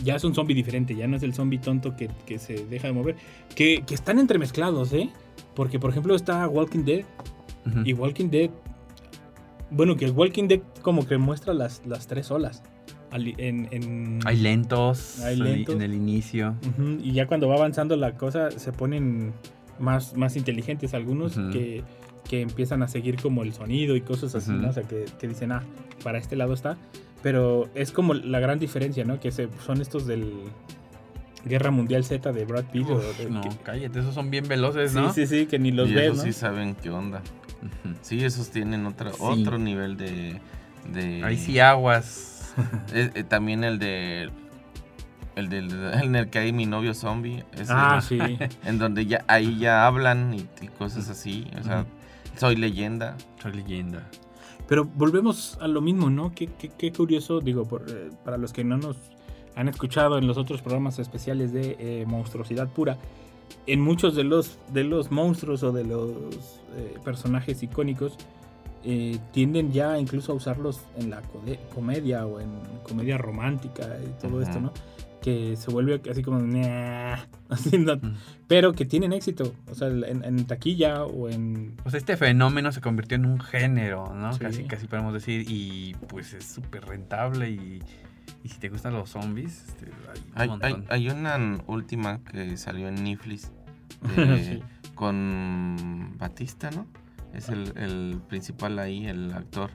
ya 0.03 0.17
es 0.17 0.25
un 0.25 0.35
zombie 0.35 0.55
diferente, 0.55 0.95
ya 0.95 1.07
no 1.07 1.17
es 1.17 1.23
el 1.23 1.35
zombie 1.35 1.59
tonto 1.59 1.95
que, 1.97 2.09
que 2.27 2.39
se 2.39 2.67
deja 2.67 2.89
de 2.89 2.93
mover. 2.95 3.17
Que, 3.55 3.83
que 3.87 3.95
están 3.95 4.19
entremezclados, 4.19 4.93
¿eh? 4.93 5.11
Porque, 5.55 5.79
por 5.79 5.91
ejemplo, 5.91 6.15
está 6.15 6.47
Walking 6.49 6.85
Dead, 6.85 7.05
y 7.85 7.93
Walking 7.95 8.29
Dead. 8.29 8.51
Bueno, 9.71 9.97
que 9.97 10.11
Walking 10.11 10.49
Dead 10.49 10.61
como 10.83 11.07
que 11.07 11.17
muestra 11.19 11.55
las, 11.55 11.83
las 11.87 12.07
tres 12.07 12.31
olas. 12.31 12.63
en, 13.13 13.69
en- 13.71 14.21
Hay 14.27 14.37
lentos, 14.37 15.21
Hay 15.21 15.37
lentos. 15.37 15.75
en 15.75 15.83
el 15.83 15.95
inicio. 15.95 16.55
Y 17.03 17.13
ya 17.13 17.27
cuando 17.27 17.49
va 17.49 17.55
avanzando 17.57 17.97
la 17.97 18.17
cosa, 18.17 18.51
se 18.51 18.73
ponen 18.73 19.33
más, 19.79 20.17
más 20.17 20.37
inteligentes 20.37 20.95
algunos 20.95 21.37
que, 21.53 21.83
que 22.29 22.41
empiezan 22.43 22.83
a 22.83 22.89
seguir 22.89 23.17
como 23.21 23.43
el 23.43 23.53
sonido 23.55 23.97
y 23.97 24.01
cosas 24.03 24.35
así. 24.35 24.51
¿no? 24.53 24.69
O 24.69 24.73
sea, 24.73 24.83
que, 24.83 25.07
que 25.19 25.29
dicen, 25.29 25.53
ah, 25.53 25.63
para 26.03 26.19
este 26.19 26.37
lado 26.37 26.53
está. 26.55 26.77
Pero 27.25 27.69
es 27.75 27.91
como 27.91 28.15
la 28.15 28.39
gran 28.39 28.59
diferencia, 28.61 29.05
¿no? 29.05 29.19
Que 29.19 29.33
se, 29.33 29.49
son 29.67 29.81
estos 29.81 30.07
del 30.07 30.31
Guerra 31.45 31.71
Mundial 31.73 32.05
Z 32.05 32.33
de 32.33 32.45
Brad 32.45 32.65
Pitt. 32.67 32.89
o 32.89 32.95
Uf, 32.97 33.19
de- 33.19 33.31
no, 33.31 33.41
que- 33.41 33.49
cállate, 33.65 33.99
esos 33.99 34.15
son 34.15 34.31
bien 34.31 34.47
veloces, 34.47 34.93
sí, 34.93 34.97
¿no? 34.99 35.13
sí, 35.13 35.27
sí, 35.27 35.47
que 35.47 35.59
ni 35.59 35.73
los 35.73 35.89
y 35.91 35.95
ves, 35.95 36.05
esos 36.05 36.17
¿no? 36.19 36.23
sí 36.25 36.33
saben 36.33 36.75
qué 36.77 36.91
onda. 36.91 37.21
Sí, 38.03 38.23
esos 38.23 38.51
tienen 38.51 38.85
otra, 38.87 39.11
Sí. 39.13 39.19
otro 39.21 39.59
nivel 39.59 39.97
de... 39.97 40.39
de 40.93 41.25
Ahí 41.25 41.37
sí 41.39 41.59
aguas. 41.59 42.31
Eh, 42.93 43.11
eh, 43.17 43.25
también 43.25 43.65
el 43.65 43.79
de... 43.81 44.31
El 45.35 45.49
del 45.49 45.73
en 45.95 46.15
el 46.15 46.29
que 46.31 46.39
hay 46.39 46.53
mi 46.53 46.67
novio 46.67 46.95
zombie. 46.95 47.43
ese 47.55 47.73
Ah, 47.75 48.01
sí. 48.01 48.19
En 48.65 48.79
donde 48.79 49.07
ya 49.07 49.25
ahí 49.27 49.59
ya 49.59 49.87
hablan 49.87 50.33
y, 50.35 50.47
y 50.63 50.69
cosas 50.69 51.09
así. 51.11 51.49
O 51.59 51.65
sea, 51.65 51.85
soy 52.37 52.55
leyenda. 52.55 53.17
Soy 53.43 53.55
leyenda. 53.55 54.05
Pero 54.69 54.85
volvemos 54.85 55.59
a 55.61 55.69
lo 55.69 55.81
mismo, 55.81 56.09
¿no? 56.11 56.33
Qué, 56.35 56.47
qué- 56.47 56.71
qué 56.71 56.93
curioso, 56.93 57.41
digo, 57.41 57.65
por, 57.65 57.83
eh, 57.91 58.11
para 58.25 58.39
los 58.39 58.53
que 58.53 58.65
no 58.65 58.77
nos 58.79 58.97
han 59.57 59.69
escuchado 59.69 60.19
en 60.19 60.27
los 60.27 60.37
otros 60.39 60.63
programas 60.63 60.99
especiales 60.99 61.53
de 61.53 61.77
eh, 61.79 62.05
monstruosidad 62.07 62.69
pura, 62.69 62.97
en 63.67 63.81
muchos 63.81 64.15
de 64.17 64.25
los, 64.25 64.59
de 64.73 64.85
los 64.85 65.11
monstruos 65.11 65.63
o 65.63 65.71
de 65.73 65.85
los 65.85 66.13
eh, 66.77 66.97
personajes 67.05 67.63
icónicos 67.63 68.17
eh, 68.85 69.19
tienden 69.33 69.73
ya 69.73 69.99
incluso 69.99 70.33
a 70.33 70.35
usarlos 70.35 70.81
en 70.99 71.11
la 71.11 71.23
comedia 71.75 72.27
o 72.27 72.41
en 72.41 72.49
comedia 72.83 73.17
romántica 73.19 73.99
y 74.03 74.21
todo 74.21 74.41
esto, 74.43 74.61
¿no? 74.61 74.73
Que 75.25 75.57
se 75.57 75.71
vuelve 75.71 76.03
así 76.11 76.23
como... 76.23 76.39
"Nah", 76.41 77.17
así, 77.49 77.79
no- 77.79 77.97
Mm. 77.97 78.15
pero 78.47 78.75
que 78.75 78.85
tienen 78.85 79.15
éxito, 79.15 79.55
o 79.71 79.75
sea, 79.75 79.89
en, 79.89 80.23
en 80.23 80.45
taquilla 80.45 81.05
o 81.05 81.31
en... 81.31 81.77
Pues 81.83 81.95
este 81.95 82.19
fenómeno 82.19 82.71
se 82.73 82.83
convirtió 82.83 83.15
en 83.17 83.25
un 83.25 83.41
género, 83.41 84.15
¿no? 84.15 84.35
Sí. 84.35 84.39
Casi, 84.41 84.65
casi 84.65 84.87
podemos 84.87 85.15
decir. 85.15 85.47
Y 85.49 85.95
pues 86.09 86.35
es 86.35 86.45
súper 86.45 86.85
rentable. 86.85 87.49
Y, 87.51 87.83
y 88.43 88.49
si 88.51 88.59
te 88.59 88.69
gustan 88.69 88.93
los 88.93 89.09
zombies, 89.09 89.65
este, 89.69 89.87
hay 90.35 90.49
un 90.51 90.63
Hay, 90.63 90.73
hay, 90.75 90.85
hay 90.91 91.09
una 91.09 91.59
última 91.69 92.21
que 92.25 92.57
salió 92.59 92.89
en 92.89 93.03
Netflix 93.03 93.51
de- 94.17 94.45
Sí. 94.45 94.63
con 94.95 96.17
Batista, 96.19 96.71
¿no? 96.71 96.87
Es 97.33 97.49
el, 97.49 97.73
el 97.77 98.21
principal 98.29 98.79
ahí, 98.79 99.07
el 99.07 99.33
actor. 99.33 99.71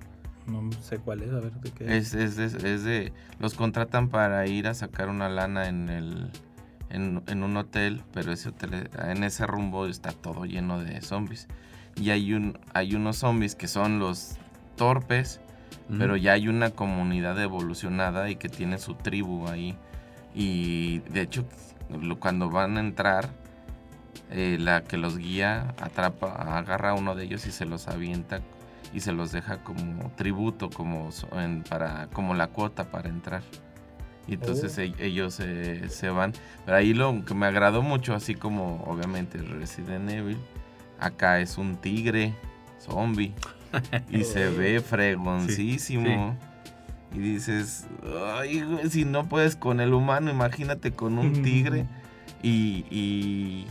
No 0.49 0.71
sé 0.81 0.97
cuál 0.97 1.21
es, 1.23 1.29
a 1.31 1.39
ver 1.39 1.51
de 1.53 1.71
qué 1.71 1.97
Es, 1.97 2.13
es, 2.13 2.37
es- 2.37 2.55
es 2.63 2.83
de. 2.83 3.13
Los 3.39 3.53
contratan 3.53 4.09
para 4.09 4.45
ir 4.47 4.67
a 4.67 4.73
sacar 4.73 5.09
una 5.09 5.29
lana 5.29 5.67
en 5.67 5.89
el. 5.89 6.31
En, 6.89 7.21
en 7.27 7.43
un 7.43 7.55
hotel, 7.55 8.01
pero 8.13 8.31
ese 8.31 8.49
hotel, 8.49 8.89
en 9.07 9.23
ese 9.23 9.45
rumbo 9.45 9.85
está 9.85 10.11
todo 10.11 10.45
lleno 10.45 10.79
de 10.83 11.01
zombies. 11.01 11.47
Y 11.95 12.09
hay 12.09 12.33
un 12.33 12.57
hay 12.73 12.95
unos 12.95 13.17
zombies 13.17 13.53
que 13.55 13.67
son 13.67 13.99
los 13.99 14.37
torpes, 14.75 15.39
Ujú. 15.89 15.99
pero 15.99 16.15
ya 16.17 16.31
hay 16.33 16.47
una 16.47 16.71
comunidad 16.71 17.39
evolucionada 17.39 18.29
y 18.31 18.37
que 18.37 18.49
tiene 18.49 18.79
su 18.79 18.95
tribu 18.95 19.47
ahí. 19.47 19.77
Y 20.33 20.99
de 21.11 21.21
hecho, 21.21 21.45
cuando 22.19 22.49
van 22.49 22.77
a 22.77 22.79
entrar, 22.79 23.29
eh, 24.31 24.57
la 24.59 24.81
que 24.83 24.97
los 24.97 25.17
guía 25.17 25.75
atrapa, 25.79 26.31
agarra 26.57 26.91
a 26.91 26.93
uno 26.95 27.13
de 27.15 27.25
ellos 27.25 27.45
y 27.45 27.51
se 27.51 27.65
los 27.65 27.87
avienta 27.87 28.41
y 28.93 28.99
se 29.01 29.11
los 29.11 29.31
deja 29.31 29.63
como 29.63 30.11
tributo, 30.15 30.69
como, 30.69 31.09
en- 31.33 31.63
para, 31.63 32.07
como 32.07 32.33
la 32.33 32.47
cuota 32.47 32.89
para 32.91 33.09
entrar. 33.09 33.41
Y 34.27 34.33
entonces 34.35 34.77
Oh. 34.77 34.81
e- 34.81 34.93
ellos 34.99 35.33
se- 35.35 35.89
se 35.89 36.09
van. 36.09 36.33
Pero 36.65 36.77
ahí 36.77 36.93
lo 36.93 37.23
que 37.25 37.33
me 37.33 37.45
agradó 37.47 37.81
mucho, 37.81 38.13
así 38.13 38.35
como 38.35 38.83
obviamente 38.85 39.37
Resident 39.39 40.09
Evil, 40.09 40.37
acá 40.99 41.39
es 41.39 41.57
un 41.57 41.77
tigre 41.77 42.33
zombie 42.79 43.33
y 44.09 44.23
se 44.23 44.49
ve 44.49 44.79
fregoncísimo. 44.81 46.35
Y 47.11 47.17
dices, 47.17 47.87
ay, 48.35 48.63
si 48.89 49.03
no 49.03 49.25
puedes 49.27 49.55
con 49.55 49.79
el 49.79 49.93
humano, 49.95 50.29
imagínate 50.29 50.91
con 50.91 51.17
un 51.17 51.41
tigre. 51.41 51.87
Y, 52.43 52.85
y, 52.91 53.65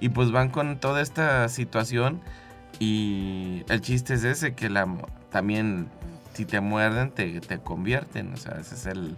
y 0.00 0.08
pues 0.10 0.30
van 0.30 0.50
con 0.50 0.78
toda 0.78 1.02
esta 1.02 1.48
situación. 1.48 2.20
Y 2.78 3.62
el 3.68 3.80
chiste 3.80 4.14
es 4.14 4.24
ese, 4.24 4.54
que 4.54 4.68
la, 4.68 4.86
también 5.30 5.88
si 6.34 6.44
te 6.44 6.60
muerden, 6.60 7.10
te, 7.10 7.40
te 7.40 7.58
convierten. 7.58 8.32
O 8.34 8.36
sea, 8.36 8.58
ese 8.60 8.74
es 8.74 8.86
el, 8.86 9.16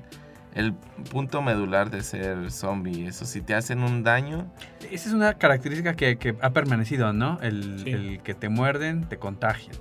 el 0.55 0.73
punto 1.11 1.43
medular 1.43 1.91
de 1.91 2.03
ser 2.03 2.51
zombie. 2.53 3.07
Eso, 3.09 3.25
si 3.27 3.41
te 3.41 3.55
hacen 3.55 3.83
un 3.83 4.05
daño, 4.05 4.47
Esa 4.91 5.09
es 5.09 5.15
una 5.15 5.35
característica 5.35 5.95
que, 5.97 6.17
que 6.19 6.37
ha 6.41 6.51
permanecido, 6.51 7.13
¿no? 7.13 7.39
El, 7.43 7.81
Sí. 7.85 7.91
el 7.91 8.21
que 8.23 8.35
te 8.35 8.49
muerden, 8.49 9.09
te 9.09 9.19
contagian. 9.19 9.77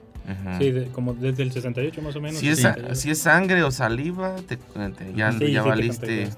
Sí, 0.59 0.71
de- 0.71 0.87
como 0.87 1.13
desde 1.13 1.41
el 1.43 1.53
68 1.53 2.01
más 2.01 2.13
o 2.17 2.19
menos. 2.19 2.37
si, 2.39 2.49
es, 2.49 2.57
68. 2.57 2.95
si 2.95 3.11
es 3.11 3.19
sangre 3.19 3.63
o 3.63 3.71
saliva, 3.71 4.35
te, 4.45 4.57
te- 4.57 5.13
ya, 5.15 5.31
Sí, 5.31 5.51
ya 5.53 5.61
sí 5.61 5.63
te 5.63 5.69
valiste. 5.69 6.29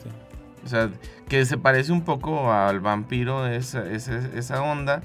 O 0.64 0.68
sea, 0.68 0.92
que 1.28 1.44
se 1.46 1.58
parece 1.58 1.92
un 1.92 2.04
poco 2.04 2.52
al 2.54 2.82
vampiro, 2.82 3.48
esa, 3.48 3.90
esa, 3.90 4.18
esa 4.36 4.62
onda. 4.62 5.02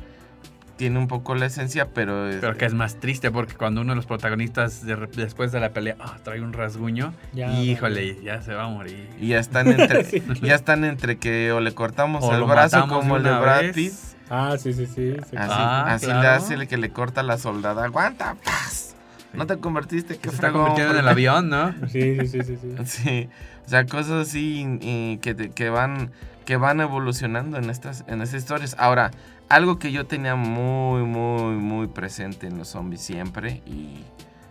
Tiene 0.77 0.99
un 0.99 1.07
poco 1.07 1.37
la 1.37 1.47
esencia, 1.47 1.89
pero... 1.95 2.29
es- 2.29 2.37
Pero 2.41 2.57
que 2.57 2.65
es 2.65 2.75
más 2.75 2.97
triste 2.97 3.31
porque 3.31 3.55
cuando 3.55 3.81
uno 3.83 3.93
de 3.93 3.97
los 3.97 4.07
protagonistas 4.07 4.85
de 4.85 4.97
después 5.15 5.53
de 5.53 5.61
la 5.61 5.71
pelea 5.71 5.95
ah, 6.01 6.17
trae 6.25 6.41
un 6.41 6.53
rasguño, 6.53 7.15
Ya, 7.33 7.53
híjole, 7.61 8.21
ya 8.23 8.43
se 8.43 8.55
va 8.55 8.65
a 8.65 8.69
morir. 8.69 9.09
Y 9.21 9.29
ya 9.29 9.39
están 9.39 9.69
entre, 9.69 10.03
Sí. 10.05 10.23
ya 10.43 10.55
están 10.57 10.85
entre 10.85 11.17
que 11.17 11.53
o 11.53 11.61
le 11.61 11.73
cortamos 11.75 12.25
O 12.25 12.35
el 12.35 12.43
brazo 12.43 12.89
como 12.89 13.17
el 13.19 13.23
de 13.23 13.31
Brad. 13.31 13.73
Pitt. 13.73 13.93
Ah, 14.31 14.57
sí, 14.59 14.73
sí, 14.73 14.87
sí. 14.87 15.15
sí. 15.31 15.37
Así, 15.37 15.53
Ah, 15.55 15.93
así 15.95 16.07
le 16.07 16.13
hace 16.27 16.55
el 16.55 16.67
que 16.67 16.77
le 16.77 16.91
corta 16.91 17.23
la 17.23 17.39
soldada. 17.39 17.85
¡Aguanta! 17.85 18.35
¡Paz! 18.45 18.97
No 19.33 19.47
te 19.47 19.59
convertiste, 19.59 20.17
Que 20.17 20.29
se 20.31 20.35
está 20.37 20.51
convirtiendo 20.53 20.95
en 20.95 21.01
el 21.01 21.09
avión, 21.09 21.49
¿no? 21.51 21.73
Sí, 21.89 22.17
sí, 22.21 22.27
sí, 22.29 22.41
sí, 22.43 22.59
sí. 22.61 22.75
Sí, 22.85 23.29
o 23.67 23.69
sea, 23.69 23.87
cosas 23.87 24.29
así 24.29 24.67
y 24.81 25.19
que, 25.19 25.37
que 25.51 25.71
van 25.71 26.11
que 26.47 26.57
van 26.59 26.81
evolucionando 26.81 27.57
en 27.59 27.71
estas 27.71 28.05
en 28.07 28.21
estas 28.23 28.41
historias. 28.41 28.77
Ahora, 28.79 29.11
algo 29.49 29.79
que 29.79 29.93
yo 29.93 30.07
tenía 30.07 30.35
muy 30.37 31.03
muy 31.03 31.55
muy 31.57 31.87
presente 31.87 32.47
en 32.47 32.59
los 32.59 32.69
zombies 32.69 33.01
siempre 33.03 33.63
y 33.67 33.99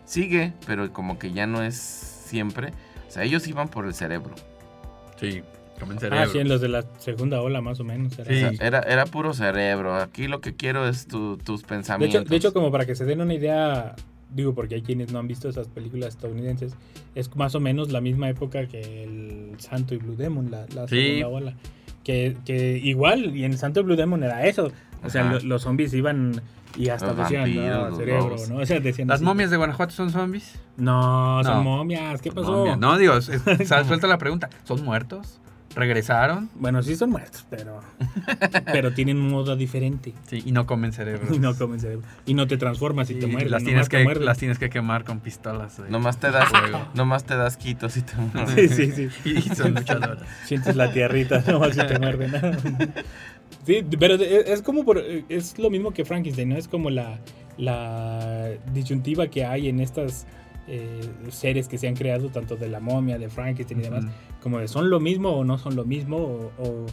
sigue, 0.05 0.53
pero 0.65 0.91
como 0.93 1.17
que 1.19 1.31
ya 1.31 1.47
no 1.47 1.61
es 1.63 1.75
siempre. 1.75 2.71
O 3.07 3.11
sea, 3.11 3.23
ellos 3.23 3.47
iban 3.47 3.67
por 3.67 3.85
el 3.85 3.93
cerebro. 3.93 4.33
Sí, 5.19 5.41
comen 5.79 5.97
Ah, 5.97 6.01
cerebro. 6.01 6.29
sí, 6.31 6.39
en 6.39 6.49
los 6.49 6.61
de 6.61 6.67
la 6.69 6.83
segunda 6.99 7.41
ola 7.41 7.61
más 7.61 7.79
o 7.79 7.83
menos. 7.83 8.17
era. 8.19 8.25
Sí. 8.25 8.43
O 8.43 8.57
sea, 8.57 8.67
era, 8.67 8.79
era 8.81 9.05
puro 9.05 9.33
cerebro. 9.33 9.95
Aquí 9.95 10.27
lo 10.27 10.41
que 10.41 10.55
quiero 10.55 10.87
es 10.87 11.07
tu- 11.07 11.37
tus 11.37 11.61
De 11.61 11.67
pensamientos. 11.67 12.21
hecho, 12.21 12.29
de 12.29 12.35
hecho, 12.35 12.53
como 12.53 12.71
para 12.71 12.85
que 12.85 12.95
se 12.95 13.05
den 13.05 13.21
una 13.21 13.33
idea, 13.33 13.95
digo, 14.31 14.53
porque 14.55 14.75
hay 14.75 14.81
quienes 14.81 15.11
no 15.11 15.19
han 15.19 15.27
visto 15.27 15.47
esas 15.47 15.67
películas 15.67 16.09
estadounidenses, 16.09 16.75
es 17.15 17.33
más 17.35 17.53
o 17.55 17.59
menos 17.59 17.91
la 17.91 18.01
misma 18.01 18.29
época 18.29 18.67
que 18.67 19.03
el 19.03 19.51
Santo 19.59 19.93
y 19.93 19.97
Blue 19.97 20.15
Demon, 20.15 20.49
la, 20.51 20.65
la 20.73 20.87
Sí. 20.87 20.95
segunda 21.19 21.27
ola. 21.27 21.55
Que, 22.03 22.35
que 22.45 22.77
igual, 22.77 23.35
y 23.35 23.45
en 23.45 23.57
Santo 23.57 23.83
Blue 23.83 23.95
Demon 23.95 24.23
era 24.23 24.45
eso. 24.45 24.71
O 25.03 25.09
sea, 25.09 25.23
lo- 25.23 25.39
los 25.39 25.61
zombies 25.63 25.93
iban 25.93 26.41
y 26.77 26.89
hasta 26.89 27.07
Los 27.07 27.17
decían, 27.17 27.41
vampiros, 27.43 27.65
no, 27.77 27.89
los 27.89 27.97
cerebro. 27.97 28.35
¿no? 28.49 28.55
O 28.57 28.65
sea, 28.65 28.79
decían 28.79 29.07
¿Las 29.07 29.15
así. 29.17 29.25
momias 29.25 29.51
de 29.51 29.57
Guanajuato 29.57 29.93
son 29.93 30.09
zombies? 30.09 30.59
No, 30.77 31.41
son 31.43 31.53
No. 31.57 31.63
momias. 31.63 32.21
¿Qué 32.21 32.31
pasó? 32.31 32.75
No, 32.77 32.97
digo, 32.97 33.15
es- 33.15 33.29
es- 33.47 33.67
suelta 33.67 34.07
la 34.07 34.17
pregunta. 34.17 34.49
¿Son 34.63 34.83
muertos? 34.83 35.39
¿Regresaron? 35.75 36.49
Bueno, 36.55 36.83
sí 36.83 36.95
son 36.95 37.09
muertos, 37.09 37.45
pero, 37.49 37.81
pero 38.65 38.93
tienen 38.93 39.17
un 39.17 39.29
modo 39.29 39.55
diferente. 39.55 40.13
Sí, 40.27 40.43
y 40.45 40.51
no 40.51 40.65
comen 40.65 40.93
cerebro. 40.93 41.33
Y 41.33 41.39
no 41.39 41.55
comen 41.55 41.79
cerebro. 41.79 42.05
Y 42.25 42.33
no 42.33 42.47
te 42.47 42.57
transformas 42.57 43.09
y 43.09 43.15
te 43.15 43.25
Y 43.25 43.29
mueres. 43.29 43.51
las, 43.51 43.63
tienes 43.63 43.89
que, 43.89 44.03
las 44.03 44.37
tienes 44.37 44.59
que 44.59 44.69
quemar 44.69 45.03
con 45.03 45.19
pistolas. 45.19 45.81
de 45.81 45.89
Nomás 45.89 46.17
te 46.19 46.31
das, 46.31 46.49
fuego. 46.49 46.87
nomás 46.93 47.23
te 47.23 47.35
das 47.35 47.57
quitos 47.57 47.97
y 47.97 48.01
te 48.03 48.13
mueres. 48.15 48.75
Sí, 48.75 48.91
sí, 48.91 49.09
sí. 49.23 49.29
Y 49.29 49.55
son 49.55 49.73
luchadoras. 49.73 50.19
Sientes 50.45 50.75
la 50.75 50.91
tierrita, 50.91 51.43
no 51.47 51.63
si 51.71 51.79
te 51.79 51.99
muerden. 51.99 52.31
Sí, 53.65 53.83
pero 53.99 54.15
es, 54.15 54.21
es 54.21 54.61
como 54.61 54.83
por, 54.85 54.97
es 55.29 55.57
lo 55.57 55.69
mismo 55.69 55.91
que 55.91 56.05
Frankenstein, 56.05 56.49
¿no? 56.49 56.57
Es 56.57 56.67
como 56.67 56.89
la, 56.89 57.19
la 57.57 58.51
disyuntiva 58.73 59.27
que 59.27 59.45
hay 59.45 59.69
en 59.69 59.79
estas 59.79 60.27
eh, 60.67 61.01
seres 61.29 61.67
que 61.67 61.77
se 61.77 61.87
han 61.87 61.95
creado, 61.95 62.29
tanto 62.29 62.55
de 62.55 62.69
la 62.69 62.79
momia, 62.79 63.17
de 63.17 63.29
Frankenstein 63.29 63.79
y 63.79 63.83
demás, 63.83 64.05
como 64.41 64.59
de 64.59 64.67
son 64.67 64.89
lo 64.89 64.99
mismo 64.99 65.29
o 65.31 65.43
no 65.43 65.57
son 65.57 65.75
lo 65.75 65.85
mismo, 65.85 66.17
o, 66.17 66.51
o 66.57 66.85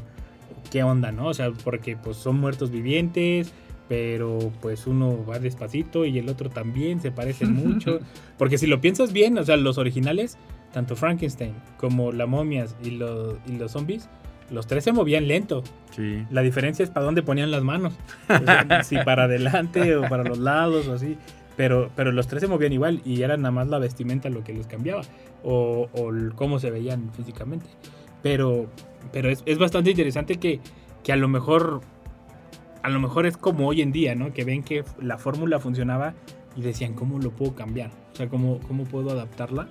qué 0.71 0.83
onda, 0.83 1.13
¿no? 1.13 1.29
O 1.29 1.35
sea, 1.35 1.51
porque 1.65 1.97
pues 1.97 2.17
son 2.17 2.39
muertos 2.39 2.71
vivientes, 2.71 3.53
pero 3.91 4.53
pues 4.61 4.87
uno 4.87 5.27
va 5.27 5.41
despacito 5.41 6.05
y 6.05 6.17
el 6.17 6.29
otro 6.29 6.49
también, 6.49 7.01
se 7.01 7.11
parecen 7.11 7.55
mucho. 7.55 7.99
Porque 8.39 8.57
si 8.57 8.69
lo 8.69 8.81
piensas 8.81 9.13
bien, 9.13 9.37
o 9.37 9.43
sea, 9.45 9.57
los 9.57 9.79
originales, 9.79 10.39
tanto 10.73 10.95
Frankenstein 10.95 11.55
como 11.77 12.13
la 12.13 12.27
momias 12.27 12.77
y, 12.85 12.91
los 12.91 13.35
y 13.49 13.57
los 13.57 13.73
zombies, 13.73 14.09
los 14.49 14.69
tres 14.69 14.85
se 14.85 14.93
movían 14.93 15.27
lento. 15.27 15.65
Sí. 15.91 16.25
La 16.31 16.43
diferencia 16.43 16.85
es 16.85 16.91
para 16.91 17.05
dónde 17.05 17.25
ponían 17.25 17.51
las 17.51 17.65
manos. 17.65 17.95
O 18.29 18.45
sea, 18.45 18.85
si 18.85 18.97
para 18.99 19.25
adelante 19.25 19.97
o 19.97 20.03
para 20.09 20.23
los 20.23 20.39
lados 20.39 20.87
o 20.87 20.95
así. 20.95 21.19
Pero, 21.61 21.91
pero 21.95 22.11
los 22.11 22.27
tres 22.27 22.41
se 22.41 22.49
movían 22.49 22.73
igual 22.73 23.03
y 23.05 23.21
era 23.21 23.37
nada 23.37 23.51
más 23.51 23.69
la 23.69 23.79
vestimenta 23.79 24.31
lo 24.31 24.43
que 24.43 24.55
los 24.55 24.67
cambiaba. 24.67 25.03
O, 25.45 25.91
o 25.93 26.11
cómo 26.35 26.59
se 26.59 26.71
veían 26.71 27.11
físicamente. 27.13 27.67
Pero, 28.23 28.67
pero 29.13 29.29
es, 29.29 29.43
es 29.45 29.59
bastante 29.59 29.91
interesante 29.91 30.37
que, 30.37 30.59
que 31.05 31.13
a 31.13 31.17
lo 31.17 31.29
mejor 31.29 31.83
a 32.83 32.89
lo 32.89 32.99
mejor 32.99 33.27
es 33.27 33.37
como 33.37 33.69
hoy 33.69 33.83
en 33.83 33.93
día, 33.93 34.15
¿no? 34.15 34.33
Que 34.33 34.45
ven 34.45 34.63
que 34.63 34.85
la 35.03 35.19
fórmula 35.19 35.61
funcionaba 35.61 36.15
y 36.57 36.63
decían, 36.63 36.95
¿cómo 36.95 37.19
lo 37.19 37.31
puedo 37.31 37.55
cambiar? 37.55 37.91
O 38.15 38.17
sea, 38.17 38.27
¿cómo, 38.31 38.59
cómo 38.67 38.85
puedo 38.85 39.11
adaptarla 39.11 39.69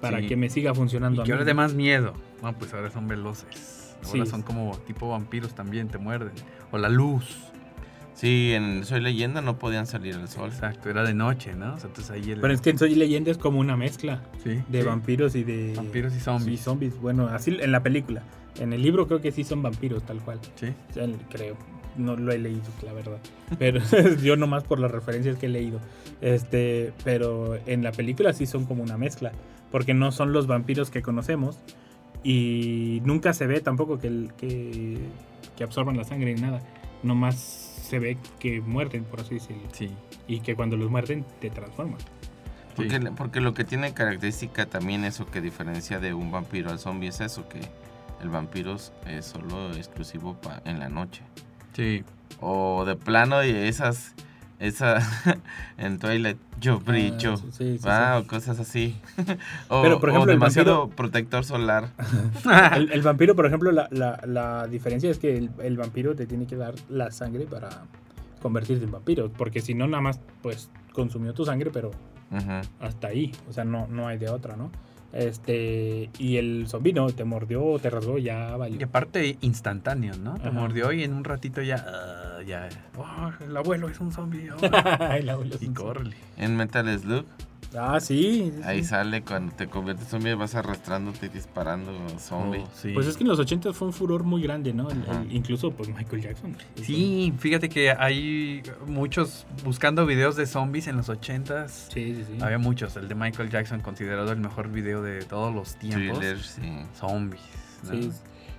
para 0.00 0.18
Sí. 0.18 0.26
que 0.26 0.34
me 0.36 0.50
siga 0.50 0.74
funcionando 0.74 1.20
Y 1.20 1.22
a 1.22 1.24
que 1.24 1.30
mí? 1.30 1.32
ahora 1.34 1.44
de 1.44 1.54
más 1.54 1.74
miedo. 1.74 2.14
No, 2.42 2.52
pues 2.58 2.74
ahora 2.74 2.90
son 2.90 3.06
veloces. 3.06 3.96
Ahora 4.04 4.24
Sí. 4.24 4.30
son 4.30 4.42
como 4.42 4.76
tipo 4.88 5.08
vampiros 5.08 5.54
también, 5.54 5.86
te 5.86 5.98
muerden. 5.98 6.32
O 6.72 6.78
la 6.78 6.88
luz. 6.88 7.44
Sí, 8.18 8.52
en 8.52 8.84
Soy 8.84 9.00
Leyenda 9.00 9.40
no 9.42 9.60
podían 9.60 9.86
salir 9.86 10.16
al 10.16 10.26
sol. 10.26 10.48
Exacto, 10.50 10.90
era 10.90 11.04
de 11.04 11.14
noche, 11.14 11.54
¿no? 11.54 11.74
O 11.74 11.78
sea, 11.78 11.86
entonces 11.86 12.10
ahí 12.10 12.32
el... 12.32 12.40
Pero 12.40 12.52
es 12.52 12.60
que 12.60 12.70
en 12.70 12.78
Soy 12.78 12.96
Leyenda 12.96 13.30
es 13.30 13.38
como 13.38 13.60
una 13.60 13.76
mezcla 13.76 14.24
sí, 14.42 14.60
de 14.68 14.80
sí. 14.80 14.86
vampiros 14.88 15.36
y 15.36 15.44
de... 15.44 15.74
Vampiros 15.76 16.12
y 16.16 16.18
zombies. 16.18 16.60
Zombies. 16.60 17.00
Bueno, 17.00 17.28
así 17.28 17.56
en 17.60 17.70
la 17.70 17.80
película. 17.80 18.24
En 18.58 18.72
el 18.72 18.82
libro 18.82 19.06
creo 19.06 19.20
que 19.20 19.30
sí 19.30 19.44
son 19.44 19.62
vampiros, 19.62 20.02
tal 20.02 20.18
cual. 20.20 20.40
Sí. 20.56 20.66
O 20.90 20.94
sea, 20.94 21.06
creo. 21.30 21.56
No 21.96 22.16
lo 22.16 22.32
he 22.32 22.38
leído, 22.38 22.62
la 22.84 22.92
verdad. 22.92 23.18
Pero 23.56 23.80
yo 24.22 24.34
nomás 24.34 24.64
por 24.64 24.80
las 24.80 24.90
referencias 24.90 25.36
que 25.38 25.46
he 25.46 25.48
leído. 25.48 25.78
Este, 26.20 26.92
pero 27.04 27.56
en 27.66 27.84
la 27.84 27.92
película 27.92 28.32
sí 28.32 28.46
son 28.46 28.64
como 28.64 28.82
una 28.82 28.98
mezcla. 28.98 29.30
Porque 29.70 29.94
no 29.94 30.10
son 30.10 30.32
los 30.32 30.48
vampiros 30.48 30.90
que 30.90 31.02
conocemos. 31.02 31.60
Y 32.24 33.00
nunca 33.04 33.32
se 33.32 33.46
ve 33.46 33.60
tampoco 33.60 34.00
que, 34.00 34.08
el- 34.08 34.32
que, 34.36 34.98
que 35.56 35.62
absorban 35.62 35.96
la 35.96 36.02
sangre 36.02 36.34
ni 36.34 36.40
nada. 36.40 36.60
Nomás 37.04 37.67
se 37.88 37.98
ve 37.98 38.18
que 38.38 38.60
muerden, 38.60 39.04
por 39.04 39.20
así 39.20 39.34
decirlo. 39.34 39.62
Sí. 39.72 39.90
Y 40.26 40.40
que 40.40 40.54
cuando 40.54 40.76
los 40.76 40.90
muerden 40.90 41.24
te 41.40 41.50
transforman. 41.50 41.98
Porque, 42.76 43.00
porque 43.16 43.40
lo 43.40 43.54
que 43.54 43.64
tiene 43.64 43.92
característica 43.92 44.66
también 44.66 45.04
eso 45.04 45.26
que 45.26 45.40
diferencia 45.40 45.98
de 45.98 46.14
un 46.14 46.30
vampiro 46.30 46.70
al 46.70 46.78
zombie 46.78 47.08
es 47.08 47.20
eso, 47.20 47.48
que 47.48 47.60
el 48.22 48.28
vampiro 48.28 48.74
es 48.76 48.92
es 49.06 49.26
solo 49.26 49.72
exclusivo 49.74 50.34
pa- 50.40 50.62
en 50.64 50.78
la 50.78 50.88
noche. 50.88 51.22
Sí. 51.74 52.04
O 52.40 52.84
de 52.84 52.94
plano 52.94 53.42
y 53.44 53.50
esas, 53.50 54.14
esa 54.58 54.98
en 55.78 55.98
Twilight, 55.98 56.38
yo 56.60 56.80
brillo, 56.80 57.34
Ah, 57.34 57.36
sí, 57.52 57.78
sí, 57.78 57.80
ah, 57.88 58.16
sí. 58.18 58.24
o 58.24 58.28
cosas 58.28 58.58
así. 58.58 58.96
o, 59.68 59.82
Pero, 59.82 60.00
por 60.00 60.08
ejemplo, 60.10 60.30
demasiado 60.32 60.88
vampiro- 60.88 60.96
protector 60.96 61.44
solar. 61.44 61.88
El, 62.76 62.90
el 62.92 63.02
vampiro, 63.02 63.34
por 63.36 63.46
ejemplo, 63.46 63.70
la, 63.72 63.88
la- 63.90 64.20
la 64.26 64.66
diferencia 64.66 65.10
es 65.10 65.18
que 65.18 65.36
el, 65.36 65.50
el 65.62 65.76
vampiro 65.76 66.14
te 66.16 66.26
tiene 66.26 66.46
que 66.46 66.56
dar 66.56 66.74
la 66.88 67.10
sangre 67.10 67.44
para 67.46 67.68
convertirte 68.42 68.84
en 68.84 68.90
vampiro. 68.92 69.30
Porque 69.30 69.60
si 69.60 69.74
no, 69.74 69.86
nada 69.86 70.00
más, 70.02 70.20
pues, 70.42 70.70
consumió 70.92 71.32
tu 71.34 71.44
sangre, 71.44 71.70
pero 71.72 71.90
hasta 72.80 73.08
ahí. 73.08 73.32
O 73.48 73.52
sea, 73.52 73.64
no, 73.64 73.86
no 73.88 74.06
hay 74.08 74.18
de 74.18 74.28
otra, 74.28 74.56
¿no? 74.56 74.70
Este, 75.12 76.10
y 76.18 76.36
el 76.36 76.66
zombi 76.68 76.92
no, 76.92 77.06
te 77.10 77.24
mordió, 77.24 77.78
te 77.78 77.88
rasgó, 77.90 78.18
ya 78.18 78.54
Y 78.54 78.58
valió. 78.58 78.86
aparte 78.86 79.38
instantáneo, 79.40 80.14
¿no? 80.22 80.34
Te 80.34 80.48
Ajá. 80.48 80.50
mordió 80.50 80.92
y 80.92 81.02
en 81.02 81.14
un 81.14 81.24
ratito 81.24 81.62
ya, 81.62 81.76
ah, 82.38 82.42
ya, 82.42 82.68
oh, 82.96 83.30
el 83.44 83.56
abuelo 83.56 83.88
es 83.88 84.00
un 84.00 84.12
zombie. 84.12 84.48
oh. 84.50 84.56
El 85.14 85.28
abuelo 85.28 85.54
es 85.56 85.62
y 85.62 85.66
un 85.66 85.74
córrele. 85.74 86.16
En 86.36 86.56
Metal 86.56 86.98
Slug, 86.98 87.24
Ah, 87.76 88.00
sí. 88.00 88.50
ahí 88.64 88.78
sí. 88.82 88.88
sale 88.88 89.20
cuando 89.22 89.52
te 89.54 89.66
conviertes 89.66 90.06
en 90.06 90.10
zombie, 90.12 90.32
vas 90.34 90.54
arrastrándote 90.54 91.26
y 91.26 91.28
disparando 91.28 91.92
zombie. 92.18 92.60
Oh, 92.64 92.68
sí. 92.74 92.92
Pues 92.94 93.06
es 93.06 93.18
que 93.18 93.24
en 93.24 93.28
los 93.28 93.38
80 93.38 93.74
fue 93.74 93.88
un 93.88 93.92
furor 93.92 94.22
muy 94.24 94.40
grande, 94.42 94.72
¿no? 94.72 94.88
El- 94.90 95.02
el- 95.02 95.10
Ajá. 95.10 95.24
incluso, 95.28 95.70
pues, 95.72 95.90
Michael 95.90 96.22
Jackson. 96.22 96.56
Sí, 96.82 97.34
fíjate 97.38 97.68
que 97.68 97.90
hay 97.90 98.62
muchos 98.86 99.46
buscando 99.64 100.06
videos 100.06 100.34
de 100.36 100.46
zombies 100.46 100.86
en 100.86 100.96
los 100.96 101.10
80s. 101.10 101.68
Sí, 101.92 102.14
sí, 102.14 102.24
sí. 102.26 102.38
Había 102.42 102.56
muchos. 102.56 102.96
El 102.96 103.06
de 103.06 103.14
Michael 103.14 103.50
Jackson, 103.50 103.80
considerado 103.80 104.32
el 104.32 104.38
mejor 104.40 104.70
video 104.70 105.02
de 105.02 105.22
todos 105.26 105.54
los 105.54 105.76
tiempos. 105.76 106.18
Thriller, 106.20 106.42
sí. 106.42 106.62
Zombies. 106.98 107.42
¿no? 107.84 107.90
Sí, 107.90 108.10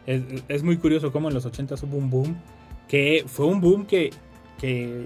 es, 0.05 0.21
es- 0.31 0.43
es 0.48 0.62
muy 0.63 0.77
curioso 0.77 1.12
cómo 1.12 1.29
en 1.29 1.33
los 1.33 1.48
80 1.48 1.74
hubo 1.81 1.98
un 1.98 2.12
boom, 2.12 2.38
que 2.89 3.24
fue 3.27 3.46
un 3.46 3.62
boom 3.62 3.86
que, 3.86 4.10
que 4.60 5.05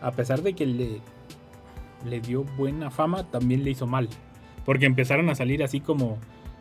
a 0.00 0.12
pesar 0.12 0.42
de 0.42 0.54
que 0.54 0.64
le, 0.64 1.00
le 2.08 2.20
dio 2.20 2.44
buena 2.56 2.90
fama, 2.90 3.30
también 3.30 3.64
le 3.64 3.72
hizo 3.72 3.86
mal. 3.86 4.08
Porque 4.64 4.86
empezaron 4.86 5.28
a 5.28 5.34
salir 5.34 5.62
así 5.62 5.80
como, 5.80 6.18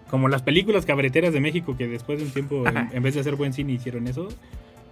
como 0.10 0.28
las 0.28 0.42
películas 0.42 0.86
cabreteras 0.86 1.34
de 1.34 1.40
México, 1.40 1.78
que 1.78 1.88
después 1.88 2.20
de 2.20 2.26
un 2.26 2.32
tiempo, 2.32 2.68
en, 2.68 2.90
en 2.92 3.04
vez 3.04 3.14
de 3.14 3.22
hacer 3.22 3.36
buen 3.36 3.54
cine, 3.54 3.74
hicieron 3.74 4.08
eso. 4.08 4.28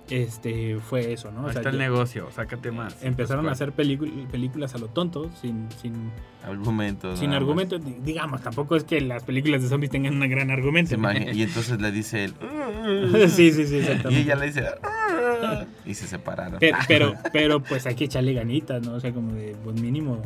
Este, 0.09 0.77
fue 0.79 1.13
eso, 1.13 1.31
¿no? 1.31 1.45
O 1.45 1.49
sea, 1.51 1.61
está 1.61 1.69
el 1.69 1.77
negocio, 1.77 2.27
sácate 2.35 2.71
más. 2.71 3.01
Empezaron 3.03 3.45
a 3.45 3.49
Pues, 3.49 3.61
hacer 3.61 3.71
películas 3.71 4.75
a 4.75 4.77
lo 4.77 4.87
tonto, 4.87 5.31
sin, 5.41 5.69
sin, 5.81 6.11
Argumentos. 6.45 7.17
sin 7.19 7.29
más. 7.29 7.37
argumento. 7.37 7.79
Di- 7.79 7.95
Digamos, 8.03 8.41
tampoco 8.41 8.75
es 8.75 8.83
que 8.83 8.99
las 8.99 9.23
películas 9.23 9.61
de 9.61 9.69
zombies 9.69 9.91
tengan 9.91 10.21
un 10.21 10.29
gran 10.29 10.51
argumento. 10.51 10.95
Y 11.33 11.41
entonces 11.43 11.79
le 11.79 11.91
dice 11.91 12.25
él. 12.25 12.33
sí, 13.29 13.51
sí, 13.53 13.65
sí, 13.65 13.75
Y 13.75 13.79
exactamente. 13.79 14.21
ella 14.21 14.35
le 14.35 14.45
dice. 14.47 14.65
Y 15.85 15.93
se 15.93 16.07
separaron. 16.07 16.59
Pero, 16.59 16.77
pero, 16.87 17.13
pero, 17.31 17.59
pues 17.61 17.85
hay 17.85 17.95
que 17.95 18.05
echarle 18.05 18.33
ganitas, 18.33 18.85
¿no? 18.85 18.93
O 18.95 18.99
sea, 18.99 19.13
como 19.13 19.33
de, 19.33 19.55
pues 19.63 19.79
mínimo. 19.81 20.21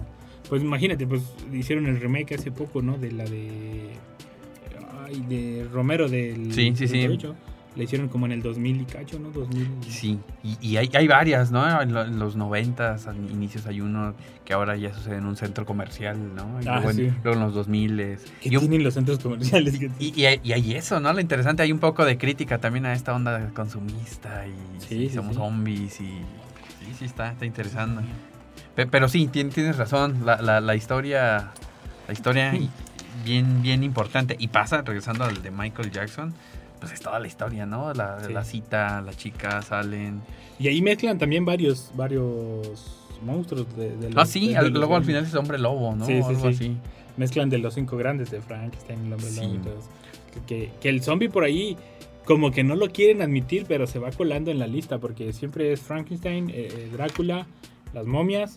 Pues 0.50 0.64
imagínate, 0.64 1.06
pues 1.06 1.22
hicieron 1.54 1.86
el 1.88 2.00
remake 2.00 2.34
hace 2.36 2.52
poco, 2.52 2.82
¿no? 2.82 2.98
De 2.98 3.12
la 3.12 3.26
de. 3.26 3.92
Ay, 5.06 5.24
de 5.28 5.68
Romero 5.72 6.08
del. 6.10 6.52
Sí, 6.54 6.74
sí, 6.76 6.88
sí. 6.88 7.08
38. 7.78 7.80
Le 7.80 7.84
hicieron 7.84 8.08
como 8.10 8.26
en 8.26 8.32
el 8.32 8.42
2000 8.42 8.82
y 8.82 8.86
cacho, 8.86 9.20
¿no? 9.20 9.30
2000. 9.32 9.68
Sí, 9.88 10.20
y, 10.44 10.58
y 10.62 10.78
hay, 10.78 10.90
hay 10.94 11.08
varias, 11.08 11.52
¿no? 11.52 11.82
En, 11.82 11.94
lo- 11.94 12.04
en 12.06 12.20
los 12.20 12.36
noventas, 12.36 13.08
al 13.08 13.18
inicios 13.32 13.66
hay 13.68 13.82
uno 13.82 14.16
que 14.46 14.54
ahora 14.54 14.76
ya 14.78 14.94
sucede 14.94 15.18
en 15.18 15.26
un 15.26 15.36
centro 15.36 15.66
comercial, 15.66 16.18
¿no? 16.36 16.60
Y 16.62 16.68
Ah, 16.68 16.76
luego, 16.76 16.90
en, 16.92 16.96
sí. 16.96 17.12
luego 17.24 17.40
en 17.40 17.46
los 17.46 17.54
2000 17.54 17.98
¿Qué 18.42 18.50
y, 18.50 18.56
un- 18.56 18.62
tienen 18.62 18.84
los 18.84 18.94
centros 18.94 19.20
comerciales? 19.20 19.78
¿Qué- 19.78 19.92
y, 20.00 20.20
y 20.20 20.26
hay, 20.26 20.40
y 20.44 20.52
hay 20.54 20.74
eso, 20.76 21.00
¿no? 21.00 21.12
Lo 21.14 21.20
interesante, 21.22 21.64
hay 21.64 21.72
un 21.72 21.80
poco 21.80 22.06
de 22.06 22.18
crítica 22.18 22.58
también 22.58 22.86
a 22.86 22.94
esta 22.94 23.14
onda 23.14 23.50
consumista 23.54 24.46
y, 24.48 24.82
Sí, 24.82 25.08
sí, 25.10 25.16
somos 25.16 25.36
zombies 25.36 26.00
y... 26.02 26.06
Sí, 26.86 26.94
sí, 27.00 27.06
está, 27.06 27.32
está 27.32 27.46
interesante. 27.46 28.04
Pe- 28.76 28.88
Pero, 28.88 29.08
sí, 29.10 29.28
tien- 29.28 29.52
tienes 29.52 29.78
razón, 29.78 30.26
la, 30.26 30.42
la, 30.42 30.62
la 30.62 30.76
historia, 30.76 31.52
la 32.08 32.14
historia 32.14 32.54
bien, 33.26 33.62
bien 33.62 33.84
importante. 33.84 34.36
Y 34.40 34.48
pasa, 34.48 34.82
regresando 34.84 35.26
al 35.26 35.42
de 35.42 35.52
Michael 35.52 35.92
Jackson, 35.92 36.34
pues 36.80 36.92
es 36.94 37.00
toda 37.02 37.20
la 37.20 37.28
historia, 37.28 37.66
¿no? 37.66 37.94
La, 37.94 38.20
Sí. 38.26 38.34
la 38.34 38.44
cita, 38.44 39.02
las 39.02 39.18
chicas 39.18 39.66
salen... 39.66 40.22
Y 40.60 40.68
ahí 40.68 40.82
mezclan 40.82 41.18
también 41.18 41.46
varios, 41.46 41.92
varios 41.96 42.96
monstruos 43.24 43.68
de, 43.76 43.96
de 43.98 44.10
los- 44.12 44.18
Ah, 44.24 44.26
sí, 44.26 44.50
de- 44.50 44.58
al- 44.58 44.66
de 44.66 44.70
los- 44.72 44.80
luego 44.80 44.96
al 44.96 45.04
final 45.06 45.24
es 45.24 45.34
hombre 45.36 45.58
lobo, 45.58 45.96
¿no? 45.96 46.06
Sí, 46.06 46.14
sí, 46.14 46.22
algo 46.24 46.42
sí. 46.42 46.48
así. 46.48 46.78
Mezclan 47.18 47.50
de 47.50 47.58
los 47.58 47.74
cinco 47.74 47.98
grandes 47.98 48.30
de 48.32 48.42
Frankenstein, 48.42 49.06
el 49.08 49.14
hombre 49.14 49.32
lobo 49.32 49.54
y 49.56 49.58
todo 49.58 49.74
eso. 49.80 49.90
Que, 50.46 50.72
que 50.80 50.90
el 50.90 51.02
zombie 51.02 51.30
por 51.30 51.44
ahí, 51.44 51.76
como 52.26 52.52
que 52.52 52.64
no 52.64 52.76
lo 52.76 52.90
quieren 52.92 53.22
admitir, 53.24 53.66
pero 53.68 53.88
se 53.88 53.98
va 53.98 54.12
colando 54.12 54.52
en 54.52 54.60
la 54.60 54.68
lista, 54.68 55.00
porque 55.00 55.34
siempre 55.34 55.72
es 55.72 55.82
Frankenstein, 55.82 56.50
eh, 56.50 56.68
eh, 56.72 56.90
Drácula, 56.94 57.48
las 57.94 58.06
momias, 58.06 58.56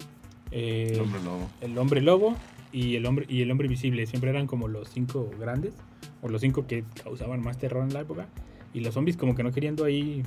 eh, 0.50 0.88
El 0.92 1.00
hombre 1.00 1.22
lobo. 1.22 1.48
el 1.62 1.78
hombre 1.78 2.00
lobo 2.02 2.36
y 2.72 2.96
el 2.96 3.06
hombre 3.06 3.24
y 3.28 3.40
el 3.42 3.50
hombre 3.50 3.66
visible. 3.68 4.04
Siempre 4.06 4.28
eran 4.30 4.46
como 4.46 4.68
los 4.68 4.88
cinco 4.90 5.30
grandes, 5.40 5.72
o 6.22 6.28
los 6.28 6.40
cinco 6.40 6.66
que 6.66 6.84
causaban 7.02 7.42
más 7.42 7.58
terror 7.58 7.82
en 7.82 7.92
la 7.94 8.00
época. 8.00 8.26
Y 8.72 8.80
los 8.80 8.94
zombies 8.94 9.16
como 9.16 9.34
que 9.34 9.42
no 9.42 9.52
queriendo 9.52 9.84
ahí. 9.84 10.22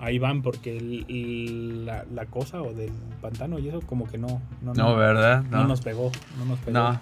Ahí 0.00 0.18
van 0.20 0.42
porque 0.42 0.76
el- 0.76 1.04
el- 1.08 1.86
la, 1.86 2.04
la 2.14 2.26
cosa 2.26 2.62
o 2.62 2.72
del 2.72 2.92
pantano 3.20 3.58
y 3.58 3.68
eso 3.68 3.80
como 3.80 4.06
que 4.08 4.16
no 4.16 4.40
no, 4.62 4.72
No, 4.74 4.94
¿verdad? 4.96 5.42
no 5.50 5.62
No, 5.62 5.68
nos 5.68 5.80
pegó, 5.80 6.12
no 6.38 6.44
nos 6.44 6.58
pegó. 6.60 6.78
no. 6.78 7.00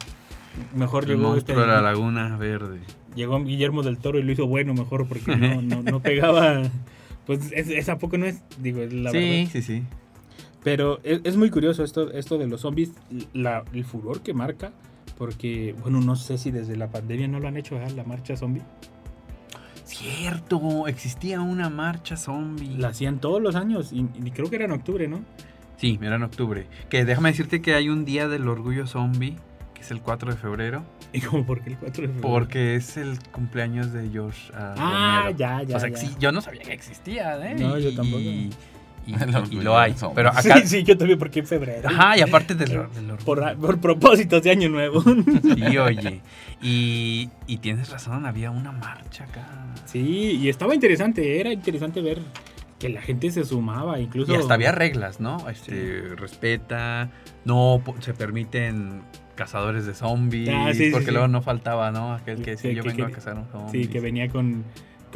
Mejor 0.75 1.05
el 1.05 1.11
llegó 1.11 1.37
este, 1.37 1.53
monstruo 1.53 1.61
de 1.61 1.67
la 1.67 1.83
laguna 1.83 2.37
verde. 2.39 2.81
llegó 3.15 3.39
Guillermo 3.45 3.83
del 3.83 3.99
Toro 3.99 4.19
y 4.19 4.23
lo 4.23 4.33
hizo 4.33 4.47
bueno 4.47 4.73
mejor 4.73 5.07
porque 5.07 5.37
no, 5.37 5.61
no, 5.63 5.83
no 5.83 6.01
pegaba. 6.01 6.63
Pues 7.27 7.53
es, 7.53 7.69
es 7.69 7.89
a 7.91 7.99
poco 7.99 8.17
no 8.17 8.25
es, 8.25 8.43
digo, 8.63 8.81
es 8.81 8.93
la 8.95 9.11
sí, 9.11 9.19
verdad. 9.19 9.51
sí, 9.53 9.61
sí. 9.63 9.83
Pero 10.65 10.99
es, 11.05 11.21
es 11.25 11.37
muy 11.37 11.51
curioso 11.51 11.85
esto, 11.85 12.11
esto 12.13 12.39
de 12.39 12.47
los 12.47 12.63
zombies, 12.63 12.93
la- 13.35 13.65
el 13.75 13.85
furor 13.85 14.23
que 14.23 14.33
marca, 14.33 14.73
porque, 15.19 15.75
bueno, 15.83 16.01
no 16.01 16.17
sé 16.17 16.39
si 16.39 16.51
desde 16.51 16.77
la 16.77 16.89
pandemia 16.89 17.29
no 17.29 17.41
lo 17.41 17.49
han 17.49 17.57
hecho, 17.57 17.77
¿verdad? 17.77 17.93
La 17.97 18.05
marcha 18.05 18.37
zombie. 18.37 18.63
Cierto, 19.85 20.89
existía 20.89 21.41
una 21.41 21.71
marcha 21.71 22.17
zombie. 22.17 22.77
La 22.77 22.89
hacían 22.89 23.19
todos 23.21 23.41
los 23.41 23.55
años 23.55 23.93
y, 23.93 24.01
y 24.23 24.31
creo 24.33 24.51
que 24.51 24.57
era 24.57 24.65
en 24.65 24.73
octubre, 24.73 25.07
¿no? 25.09 25.21
Sí, 25.77 25.99
era 26.03 26.17
en 26.17 26.23
octubre. 26.23 26.67
Que 26.89 27.05
déjame 27.05 27.31
decirte 27.31 27.63
que 27.63 27.75
hay 27.75 27.89
un 27.89 28.05
día 28.05 28.29
del 28.29 28.49
orgullo 28.49 28.87
zombie, 28.87 29.37
que 29.75 29.83
es 29.83 29.91
el 29.91 30.01
4 30.01 30.33
de 30.33 30.37
febrero, 30.39 30.85
Y 31.13 31.21
como 31.21 31.47
porque 31.47 31.71
el 31.71 31.77
4 31.77 32.03
de 32.03 32.09
febrero. 32.09 32.29
porque 32.29 32.75
es 32.75 32.97
el 32.97 33.19
cumpleaños 33.31 33.93
de 33.93 34.09
George 34.11 34.51
ah, 34.55 34.75
Ah, 34.77 35.19
Romero. 35.27 35.39
ya, 35.39 35.63
ya. 35.63 35.77
o 35.77 35.81
sea, 35.81 35.89
ya. 35.91 36.19
yo 36.19 36.33
no 36.33 36.41
sabía 36.41 36.63
que 36.63 36.73
existía, 36.73 37.51
¿eh? 37.51 37.55
No, 37.55 37.79
yo 37.79 37.95
tampoco. 37.95 38.19
Y, 38.21 38.51
y- 39.51 39.57
lo 39.61 39.79
hay. 39.79 39.95
Pero 40.15 40.31
acá. 40.31 40.43
Sí, 40.63 40.67
sí, 40.67 40.83
yo 40.83 40.97
también 40.99 41.19
porque 41.19 41.41
en 41.41 41.47
febrero. 41.47 41.89
Ajá, 41.89 42.17
y 42.19 42.21
aparte 42.21 42.55
del, 42.55 42.69
del 42.69 42.79
orgullo. 43.11 43.17
Por, 43.25 43.57
por 43.57 43.81
propósitos 43.81 44.43
de 44.43 44.51
Año 44.51 44.69
Nuevo. 44.69 45.03
Sí, 45.03 45.79
oye. 45.79 46.21
Y, 46.63 47.29
y 47.47 47.59
tienes 47.59 47.91
razón, 47.91 48.27
había 48.27 48.51
una 48.51 48.73
marcha 48.73 49.25
acá. 49.25 49.47
Sí, 49.85 50.01
y 50.41 50.49
estaba 50.49 50.75
interesante, 50.75 51.39
era 51.41 51.53
interesante 51.53 52.01
ver 52.01 52.21
que 52.79 52.89
la 52.89 53.01
gente 53.01 53.31
se 53.31 53.45
sumaba, 53.45 53.99
incluso... 54.01 54.33
Y 54.33 54.37
hasta 54.37 54.53
había 54.55 54.71
reglas, 54.73 55.19
¿no? 55.21 55.49
Este, 55.49 56.03
respeta, 56.17 57.11
no 57.45 57.83
se 58.01 58.13
permiten 58.15 59.03
cazadores 59.35 59.87
de 59.87 59.95
zombies, 59.95 60.51
Ah, 60.53 60.69
sí, 60.73 60.87
sí, 60.87 60.91
porque 60.91 61.07
sí. 61.07 61.13
luego 61.13 61.29
no 61.29 61.41
faltaba, 61.43 61.91
¿no? 61.91 62.13
Aquel 62.15 62.37
que 62.43 62.57
Sí, 62.57 62.69
decía 62.69 62.73
yo 62.73 62.83
que- 62.83 62.89
vengo 62.91 63.07
que- 63.07 63.13
a 63.13 63.15
cazar 63.15 63.37
un 63.39 63.47
zombie. 63.47 63.85
Sí, 63.85 63.89
que 63.91 64.01
venía 64.01 64.29
con, 64.29 64.65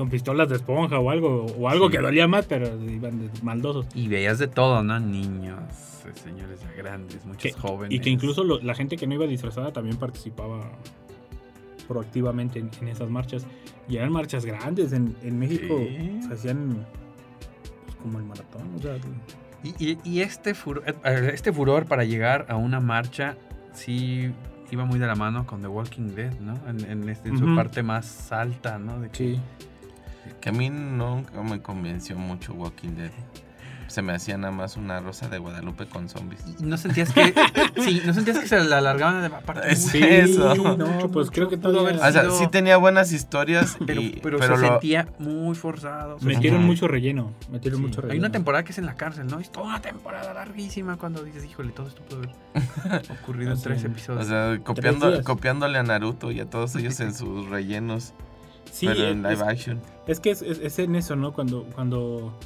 con 0.00 0.10
pistolas 0.10 0.48
de 0.48 0.56
esponja 0.56 0.98
o 0.98 1.10
algo, 1.10 1.46
o 1.46 1.68
algo 1.68 1.86
Sí. 1.86 1.92
que 1.96 2.02
dolía 2.02 2.26
más, 2.26 2.46
pero 2.46 2.66
iban 2.90 3.18
de 3.20 3.30
maldosos. 3.42 3.86
Y 3.94 4.08
veías 4.08 4.38
de 4.38 4.48
todo, 4.48 4.82
¿no? 4.82 4.98
Niños, 4.98 5.60
eh, 6.06 6.12
señores 6.24 6.60
ya 6.60 6.72
grandes, 6.76 7.24
muchos 7.24 7.42
Que- 7.42 7.52
jóvenes. 7.52 7.94
Y 7.96 8.00
que 8.00 8.10
incluso 8.10 8.42
lo- 8.44 8.60
la 8.60 8.74
gente 8.74 8.96
que 8.96 9.06
no 9.06 9.14
iba 9.14 9.26
disfrazada 9.26 9.72
también 9.72 9.96
participaba 9.96 10.60
proactivamente 11.88 12.58
en, 12.60 12.70
en 12.80 12.88
esas 12.88 13.10
marchas. 13.10 13.46
Y 13.88 13.96
eran 13.96 14.12
marchas 14.12 14.44
grandes. 14.44 14.92
En, 14.92 15.16
en 15.22 15.38
México 15.38 15.76
Sí. 15.78 16.20
se 16.26 16.34
hacían 16.34 16.86
pues, 17.84 17.96
como 17.96 18.18
el 18.18 18.24
maratón. 18.24 18.62
O 18.76 18.78
sea, 18.80 18.96
Y, 19.62 19.90
y- 19.92 19.98
y 20.04 20.20
este, 20.20 20.54
furor, 20.54 20.84
este 21.04 21.52
furor 21.52 21.84
para 21.86 22.04
llegar 22.04 22.46
a 22.48 22.56
una 22.56 22.80
marcha, 22.80 23.36
sí 23.74 24.32
iba 24.70 24.84
muy 24.86 24.98
de 24.98 25.06
la 25.06 25.16
mano 25.16 25.46
con 25.46 25.60
The 25.60 25.68
Walking 25.68 26.14
Dead, 26.14 26.32
¿no? 26.40 26.54
En, 26.68 26.88
en 26.90 27.08
este- 27.08 27.28
en 27.28 27.38
su 27.38 27.54
parte 27.56 27.82
más 27.82 28.30
alta, 28.32 28.78
¿no? 28.78 29.00
De 29.00 29.08
que 29.10 29.16
sí. 29.34 29.40
Que 30.40 30.50
a 30.50 30.52
mí 30.52 30.70
nunca 30.70 31.42
me 31.42 31.60
convenció 31.60 32.16
mucho 32.16 32.52
Walking 32.54 32.90
Dead. 32.96 33.10
Se 33.88 34.02
me 34.02 34.12
hacía 34.12 34.38
nada 34.38 34.52
más 34.52 34.76
una 34.76 35.00
rosa 35.00 35.28
de 35.28 35.38
Guadalupe 35.38 35.84
con 35.86 36.08
zombies. 36.08 36.60
¿No 36.60 36.76
sentías 36.76 37.12
que, 37.12 37.34
sí, 37.82 38.00
¿no 38.06 38.14
sentías 38.14 38.38
que 38.38 38.46
se 38.46 38.62
la 38.62 38.78
alargaban 38.78 39.20
de 39.20 39.26
aparte 39.36 39.68
Es 39.72 39.86
mucho? 39.92 40.06
eso. 40.06 40.54
no, 40.76 41.10
pues 41.10 41.28
creo 41.32 41.48
que 41.48 41.56
todavía... 41.56 41.98
haber 42.00 42.08
O 42.08 42.12
sea, 42.12 42.30
sí 42.30 42.46
tenía 42.52 42.76
buenas 42.76 43.10
historias, 43.10 43.76
Pero, 43.84 44.00
y- 44.00 44.20
pero, 44.22 44.38
pero 44.38 44.54
se 44.54 44.62
lo- 44.62 44.68
sentía 44.68 45.08
muy 45.18 45.56
forzado. 45.56 46.18
Metieron 46.20 46.62
mucho 46.64 46.86
relleno, 46.86 47.32
metieron 47.50 47.80
Sí. 47.80 47.86
mucho 47.88 48.00
relleno. 48.00 48.12
Hay 48.12 48.18
una 48.20 48.30
temporada 48.30 48.62
que 48.62 48.70
es 48.70 48.78
en 48.78 48.86
la 48.86 48.94
cárcel, 48.94 49.26
¿no? 49.26 49.40
Es 49.40 49.50
toda 49.50 49.66
una 49.66 49.82
temporada 49.82 50.34
larguísima 50.34 50.96
cuando 50.96 51.24
dices, 51.24 51.44
híjole, 51.44 51.72
todo 51.72 51.88
esto 51.88 52.00
pudo 52.02 52.18
haber 52.84 53.02
ocurrido 53.22 53.52
en 53.54 53.60
tres 53.60 53.78
es. 53.78 53.84
episodios. 53.86 54.24
o 54.24 54.28
sea, 54.28 54.60
copiando, 54.62 55.24
copiándole 55.24 55.78
a 55.78 55.82
Naruto 55.82 56.30
y 56.30 56.38
a 56.38 56.46
todos 56.48 56.76
ellos 56.76 57.00
en 57.00 57.12
sus 57.12 57.48
rellenos, 57.48 58.14
Sí, 58.70 58.86
pero 58.86 59.08
en 59.08 59.24
es- 59.26 59.38
live 59.38 59.50
action. 59.50 59.80
Es 60.06 60.20
que 60.20 60.30
es, 60.30 60.42
es- 60.42 60.58
es 60.60 60.78
en 60.78 60.94
eso, 60.96 61.16
¿no? 61.16 61.32
Cuando, 61.32 61.64
cuando 61.74 62.38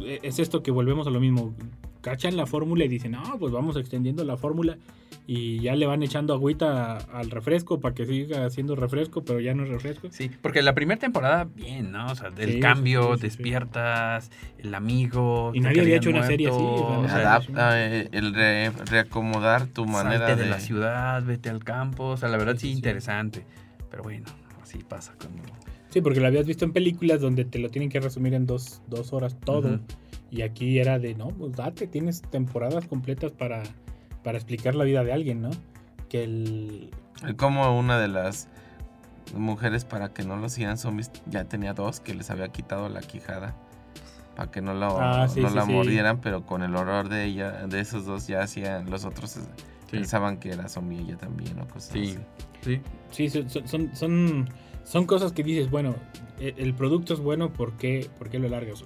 eh, 0.00 0.18
es 0.22 0.38
esto 0.38 0.62
que 0.62 0.70
volvemos 0.70 1.06
a 1.06 1.10
lo 1.10 1.20
mismo. 1.20 1.54
Cachan 2.00 2.36
la 2.36 2.46
fórmula 2.46 2.84
y 2.84 2.88
dicen, 2.88 3.12
no, 3.12 3.22
pues 3.40 3.52
vamos 3.52 3.76
extendiendo 3.76 4.24
la 4.24 4.36
fórmula 4.36 4.78
y 5.26 5.60
ya 5.60 5.74
le 5.74 5.84
van 5.84 6.02
echando 6.02 6.32
agüita 6.32 6.96
al 7.12 7.28
refresco 7.30 7.80
para 7.80 7.92
que 7.94 8.06
siga 8.06 8.48
siendo 8.50 8.76
refresco, 8.76 9.24
pero 9.24 9.40
ya 9.40 9.52
no 9.52 9.64
es 9.64 9.68
refresco. 9.68 10.08
Sí, 10.12 10.30
porque 10.40 10.62
la 10.62 10.74
primera 10.74 10.98
temporada, 10.98 11.48
bien, 11.56 11.90
¿no? 11.90 12.06
O 12.06 12.14
sea, 12.14 12.30
del 12.30 12.52
Sí, 12.54 12.60
cambio, 12.60 13.02
sí, 13.02 13.08
sí, 13.08 13.18
sí. 13.18 13.22
despiertas, 13.26 14.30
el 14.58 14.74
amigo. 14.74 15.50
Y 15.54 15.60
nadie 15.60 15.80
había 15.82 15.96
hecho 15.96 16.10
una 16.10 16.22
serie 16.24 16.48
así, 16.48 16.56
o 16.56 17.04
sea, 17.08 17.16
Adapta 17.16 17.84
eh, 17.84 18.08
el 18.12 18.32
re- 18.32 18.70
reacomodar 18.70 19.66
tu 19.66 19.84
manera 19.84 20.28
salte 20.28 20.36
de, 20.36 20.44
de... 20.44 20.50
la 20.50 20.60
ciudad, 20.60 21.22
vete 21.24 21.50
al 21.50 21.64
campo. 21.64 22.04
O 22.10 22.16
sea, 22.16 22.28
la 22.28 22.38
verdad 22.38 22.56
sí. 22.56 22.70
interesante. 22.70 23.44
Pero 23.90 24.04
bueno, 24.04 24.24
así 24.68 24.84
pasa 24.84 25.14
cuando... 25.18 25.42
Sí, 25.90 26.02
porque 26.02 26.20
lo 26.20 26.26
habías 26.26 26.46
visto 26.46 26.64
en 26.64 26.72
películas 26.72 27.20
donde 27.20 27.44
te 27.44 27.58
lo 27.58 27.70
tienen 27.70 27.88
que 27.88 27.98
resumir 27.98 28.34
en 28.34 28.46
dos, 28.46 28.82
dos 28.88 29.12
horas 29.14 29.36
todo. 29.40 29.80
Y 30.30 30.42
aquí 30.42 30.78
era 30.78 30.98
de, 30.98 31.14
no, 31.14 31.28
pues 31.28 31.52
date, 31.52 31.86
tienes 31.86 32.20
temporadas 32.20 32.86
completas 32.86 33.32
para, 33.32 33.62
para 34.22 34.36
explicar 34.36 34.74
la 34.74 34.84
vida 34.84 35.02
de 35.02 35.12
alguien, 35.12 35.40
¿no? 35.40 35.50
Que 36.10 36.24
el... 36.24 36.90
Como 37.38 37.78
una 37.78 37.98
de 37.98 38.08
las 38.08 38.48
mujeres 39.34 39.86
para 39.86 40.12
que 40.12 40.22
no 40.24 40.36
los 40.36 40.52
hicieran 40.52 40.76
zombies 40.76 41.10
ya 41.26 41.44
tenía 41.44 41.72
dos 41.72 42.00
que 42.00 42.14
les 42.14 42.30
había 42.30 42.48
quitado 42.48 42.88
la 42.88 43.00
quijada 43.00 43.56
para 44.36 44.50
que 44.50 44.60
no, 44.60 44.72
lo, 44.74 45.00
Ah, 45.00 45.26
sí, 45.28 45.40
no 45.40 45.48
sí, 45.48 45.54
la 45.54 45.64
sí. 45.64 45.72
mordieran, 45.72 46.20
pero 46.20 46.46
con 46.46 46.62
el 46.62 46.76
horror 46.76 47.08
de 47.08 47.24
ella, 47.24 47.66
de 47.66 47.80
esos 47.80 48.04
dos 48.04 48.26
ya 48.28 48.42
hacían, 48.42 48.88
los 48.90 49.04
otros 49.04 49.38
eh, 49.88 49.98
pensaban 49.98 50.38
que 50.38 50.50
era 50.50 50.68
zombie 50.68 51.00
ella 51.00 51.16
también 51.16 51.58
o 51.58 51.66
cosas 51.66 51.90
Sí. 51.92 52.16
así. 52.16 52.80
Sí. 53.10 53.28
Sí, 53.28 53.42
son, 53.68 53.94
son- 53.94 54.48
son, 54.84 55.06
cosas 55.06 55.32
que 55.32 55.42
dices, 55.42 55.70
bueno, 55.70 55.94
e- 56.40 56.54
el 56.58 56.74
producto 56.74 57.14
es 57.14 57.20
bueno, 57.20 57.52
¿por 57.52 57.72
qué, 57.76 58.08
por 58.18 58.28
qué 58.30 58.38
lo 58.38 58.48
largas? 58.48 58.84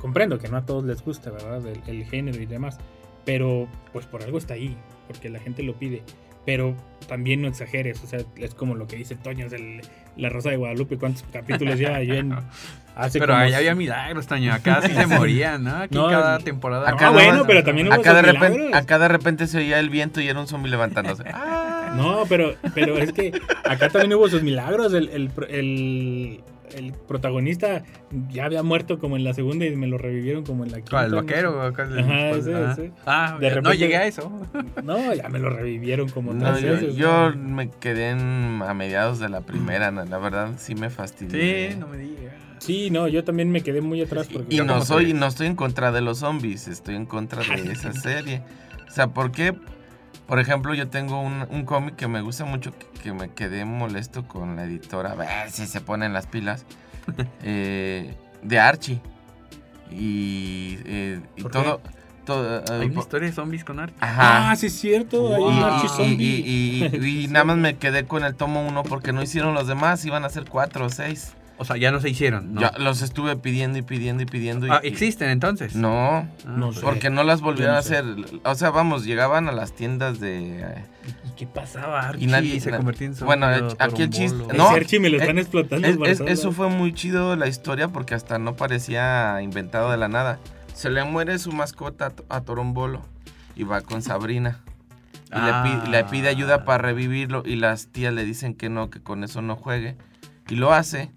Comprendo 0.00 0.38
que 0.38 0.48
no 0.48 0.56
a 0.58 0.66
todos 0.66 0.84
les 0.84 1.02
gusta, 1.02 1.30
¿verdad? 1.30 1.66
El, 1.66 1.80
el 1.86 2.04
género 2.04 2.42
y 2.42 2.46
demás, 2.46 2.78
pero 3.24 3.68
pues 3.92 4.06
por 4.06 4.22
algo 4.22 4.38
está 4.38 4.54
ahí, 4.54 4.76
porque 5.06 5.28
la 5.30 5.38
gente 5.40 5.62
lo 5.62 5.74
pide. 5.78 6.02
Pero 6.46 6.76
también 7.08 7.40
no 7.40 7.48
exageres, 7.48 8.02
o 8.04 8.06
sea, 8.06 8.20
es 8.36 8.54
como 8.54 8.74
lo 8.74 8.86
que 8.86 8.96
dice 8.96 9.14
Toño, 9.16 9.46
es 9.46 9.52
el- 9.54 9.80
la 10.16 10.28
Rosa 10.28 10.50
de 10.50 10.56
Guadalupe, 10.58 10.98
¿cuántos 10.98 11.22
capítulos 11.32 11.78
ya? 11.78 12.02
Yo 12.02 12.14
en- 12.14 12.34
hace 12.96 13.18
Pero 13.18 13.34
ahí 13.36 13.52
había 13.54 13.74
milagros, 13.74 14.26
Toño. 14.26 14.52
Acá 14.52 14.80
sí 14.82 14.92
se 14.92 15.06
morían, 15.06 15.64
¿no? 15.64 15.76
Aquí 15.76 15.94
No, 15.94 16.08
cada 16.08 16.38
no. 16.38 16.44
temporada. 16.44 16.88
Acá 16.88 17.08
Ah, 17.08 17.10
bueno, 17.10 17.44
pero 17.46 17.62
también 17.64 17.88
hubo 17.88 17.94
Acá 17.94 18.14
de, 18.14 18.22
repente, 18.22 18.58
milagros. 18.58 18.82
acá 18.82 18.98
de 18.98 19.08
repente 19.08 19.46
se 19.46 19.58
oía 19.58 19.78
el 19.80 19.90
viento 19.90 20.20
y 20.20 20.28
era 20.28 20.40
un 20.40 20.46
zombie 20.46 20.70
levantándose. 20.70 21.24
Ah, 21.32 21.94
No, 21.96 22.24
pero, 22.28 22.54
pero 22.74 22.96
es 22.98 23.12
que 23.12 23.32
acá 23.64 23.88
también 23.88 24.14
hubo 24.14 24.28
sus 24.28 24.42
milagros. 24.42 24.92
El, 24.94 25.08
el, 25.10 25.30
el- 25.50 26.40
el 26.74 26.92
protagonista 26.92 27.84
ya 28.30 28.46
había 28.46 28.64
muerto 28.64 28.98
como 28.98 29.16
en 29.16 29.22
la 29.22 29.32
segunda 29.32 29.64
y 29.64 29.76
me 29.76 29.86
lo 29.86 29.96
revivieron 29.96 30.44
como 30.44 30.64
en 30.64 30.72
la 30.72 30.78
quinta. 30.78 30.90
¿Cuál, 30.90 31.04
el 31.04 31.10
no 31.12 31.16
vaquero? 31.18 31.62
Ajá, 31.62 31.72
cuál- 31.72 32.38
ese, 32.38 32.52
ah. 32.56 32.76
Ah, 33.06 33.36
De 33.38 33.48
no 33.50 33.54
repente- 33.54 33.78
llegué 33.78 33.96
a 33.96 34.06
eso. 34.06 34.42
No, 34.82 35.14
ya 35.14 35.28
me 35.28 35.38
lo 35.38 35.50
revivieron 35.50 36.08
como 36.08 36.32
no, 36.32 36.50
tres 36.52 36.64
yo, 36.64 36.72
veces. 36.72 36.96
yo 36.96 37.30
¿no? 37.30 37.54
me 37.54 37.70
quedé 37.70 38.10
en- 38.10 38.60
a 38.66 38.74
mediados 38.74 39.20
de 39.20 39.28
la 39.28 39.42
primera, 39.42 39.92
no, 39.92 40.04
la 40.04 40.18
verdad 40.18 40.50
sí 40.56 40.74
me 40.74 40.90
fastidié. 40.90 41.70
Sí, 41.72 41.76
no 41.78 41.86
me 41.86 41.98
digas. 41.98 42.34
Sí, 42.64 42.90
no, 42.90 43.08
yo 43.08 43.24
también 43.24 43.50
me 43.50 43.60
quedé 43.62 43.80
muy 43.80 44.00
atrás 44.02 44.28
porque... 44.32 44.54
Y 44.56 44.60
no 44.60 44.84
soy, 44.84 45.12
no 45.12 45.26
estoy 45.26 45.46
en 45.48 45.56
contra 45.56 45.92
de 45.92 46.00
los 46.00 46.18
zombies, 46.18 46.66
estoy 46.68 46.94
en 46.96 47.06
contra 47.06 47.42
de 47.42 47.72
esa 47.72 47.92
serie. 47.92 48.42
O 48.88 48.90
sea, 48.90 49.08
¿por 49.08 49.32
qué? 49.32 49.54
Por 50.26 50.38
ejemplo, 50.40 50.72
yo 50.74 50.88
tengo 50.88 51.20
un, 51.20 51.46
un 51.50 51.64
cómic 51.64 51.96
que 51.96 52.08
me 52.08 52.22
gusta 52.22 52.44
mucho, 52.46 52.72
que, 52.72 52.86
que 53.02 53.12
me 53.12 53.28
quedé 53.30 53.64
molesto 53.66 54.26
con 54.26 54.56
la 54.56 54.64
editora, 54.64 55.12
a 55.12 55.14
ver 55.14 55.50
si 55.50 55.66
se 55.66 55.80
ponen 55.82 56.12
las 56.14 56.26
pilas, 56.26 56.64
eh, 57.42 58.14
de 58.42 58.58
Archie. 58.58 59.00
Y, 59.90 60.78
eh, 60.86 61.20
y 61.36 61.42
¿Por 61.42 61.50
todo... 61.52 61.80
todo 62.24 62.58
eh, 62.60 62.64
Hay 62.70 62.86
una 62.88 63.00
historia 63.00 63.28
de 63.28 63.34
zombies 63.34 63.64
con 63.64 63.78
arte. 63.80 63.94
Ajá. 64.00 64.50
Ah, 64.50 64.56
sí 64.56 64.66
es 64.68 64.72
cierto, 64.80 65.34
hay 65.34 65.40
Wow. 65.42 65.48
un 65.50 65.58
Y- 65.58 65.62
Archie 65.62 65.86
y, 65.86 65.88
zombie. 65.90 66.24
y- 66.24 66.98
y- 67.02 67.24
y 67.24 67.28
nada 67.28 67.44
más 67.44 67.56
me 67.58 67.76
quedé 67.76 68.06
con 68.06 68.24
el 68.24 68.34
tomo 68.34 68.66
uno 68.66 68.82
porque 68.82 69.12
no 69.12 69.22
hicieron 69.22 69.52
los 69.54 69.66
demás, 69.66 70.04
iban 70.06 70.24
a 70.24 70.30
ser 70.30 70.46
cuatro 70.48 70.86
o 70.86 70.88
seis. 70.88 71.34
O 71.56 71.64
sea, 71.64 71.76
ya 71.76 71.92
no 71.92 72.00
se 72.00 72.08
hicieron. 72.10 72.54
¿no? 72.54 72.60
Ya 72.60 72.72
los 72.78 73.00
estuve 73.02 73.36
pidiendo 73.36 73.78
y 73.78 73.82
pidiendo 73.82 74.22
y 74.22 74.26
pidiendo. 74.26 74.66
y- 74.66 74.70
Ah, 74.70 74.80
¿existen 74.82 75.30
entonces? 75.30 75.76
No, 75.76 76.08
Ah, 76.16 76.26
No 76.46 76.66
pues, 76.66 76.78
sé. 76.78 76.82
porque 76.82 77.10
no 77.10 77.22
las 77.22 77.40
volvieron 77.42 77.76
a 77.76 77.78
hacer. 77.78 78.04
O 78.44 78.54
sea, 78.56 78.70
vamos, 78.70 79.04
llegaban 79.04 79.48
a 79.48 79.52
las 79.52 79.72
tiendas 79.72 80.18
de. 80.18 80.60
eh, 80.60 80.84
¿Y 81.28 81.30
qué 81.36 81.46
pasaba? 81.46 82.08
Archie 82.08 82.24
Y 82.24 82.26
nadie- 82.26 82.60
se 82.60 82.70
na- 82.72 82.78
convertía 82.78 83.06
en 83.06 83.14
zombie. 83.14 83.36
bueno, 83.36 83.68
aquí 83.78 84.02
el 84.02 84.10
chiste- 84.10 84.56
no, 84.56 84.68
Archie 84.68 84.98
me 84.98 85.10
lo 85.10 85.18
están 85.18 85.38
eh, 85.38 85.42
explotando. 85.42 85.86
Es- 86.06 86.20
es- 86.20 86.26
eso 86.28 86.50
fue 86.52 86.68
muy 86.70 86.92
chido 86.92 87.36
la 87.36 87.46
historia 87.46 87.86
porque 87.88 88.14
hasta 88.14 88.38
no 88.38 88.56
parecía 88.56 89.40
inventado 89.42 89.90
de 89.92 89.96
la 89.96 90.08
nada. 90.08 90.40
Se 90.74 90.90
le 90.90 91.04
muere 91.04 91.38
su 91.38 91.52
mascota 91.52 92.06
a 92.06 92.10
To- 92.10 92.24
a 92.28 92.40
Torombolo 92.40 93.02
y 93.54 93.62
va 93.62 93.80
con 93.82 94.02
Sabrina. 94.02 94.58
Y 95.32 95.36
le, 95.86 95.90
le 95.90 96.04
pide 96.04 96.28
ayuda 96.28 96.64
para 96.64 96.78
revivirlo 96.82 97.42
y 97.46 97.56
las 97.56 97.88
tías 97.88 98.12
le 98.14 98.24
dicen 98.24 98.54
que 98.54 98.68
no, 98.68 98.90
que 98.90 99.00
con 99.00 99.22
eso 99.24 99.40
no 99.42 99.54
juegue. 99.56 99.96
Y 100.48 100.54
lo 100.56 100.72
hace 100.72 101.10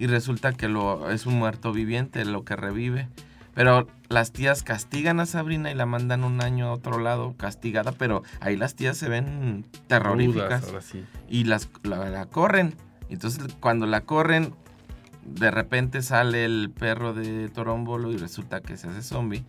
y 0.00 0.06
resulta 0.06 0.54
que 0.54 0.66
lo, 0.66 1.10
es 1.10 1.26
un 1.26 1.34
muerto 1.34 1.72
viviente 1.72 2.24
lo 2.24 2.42
que 2.42 2.56
revive. 2.56 3.06
Pero 3.54 3.86
las 4.08 4.32
tías 4.32 4.62
castigan 4.62 5.20
a 5.20 5.26
Sabrina 5.26 5.70
y 5.70 5.74
la 5.74 5.84
mandan 5.84 6.24
un 6.24 6.42
año 6.42 6.68
a 6.68 6.72
otro 6.72 6.98
lado 6.98 7.34
castigada, 7.36 7.92
pero 7.92 8.22
ahí 8.40 8.56
las 8.56 8.74
tías 8.74 8.96
se 8.96 9.10
ven 9.10 9.66
terroríficas 9.88 10.62
Rudas, 10.62 10.64
ahora 10.64 10.80
sí. 10.80 11.04
y 11.28 11.44
las, 11.44 11.68
la, 11.82 12.08
la 12.08 12.24
corren. 12.24 12.74
Entonces 13.10 13.44
cuando 13.60 13.84
la 13.84 14.00
corren, 14.00 14.54
de 15.26 15.50
repente 15.50 16.00
sale 16.00 16.46
el 16.46 16.70
perro 16.70 17.12
de 17.12 17.50
Torombolo 17.50 18.10
y 18.10 18.16
resulta 18.16 18.62
que 18.62 18.78
se 18.78 18.88
hace 18.88 19.02
zombie 19.02 19.44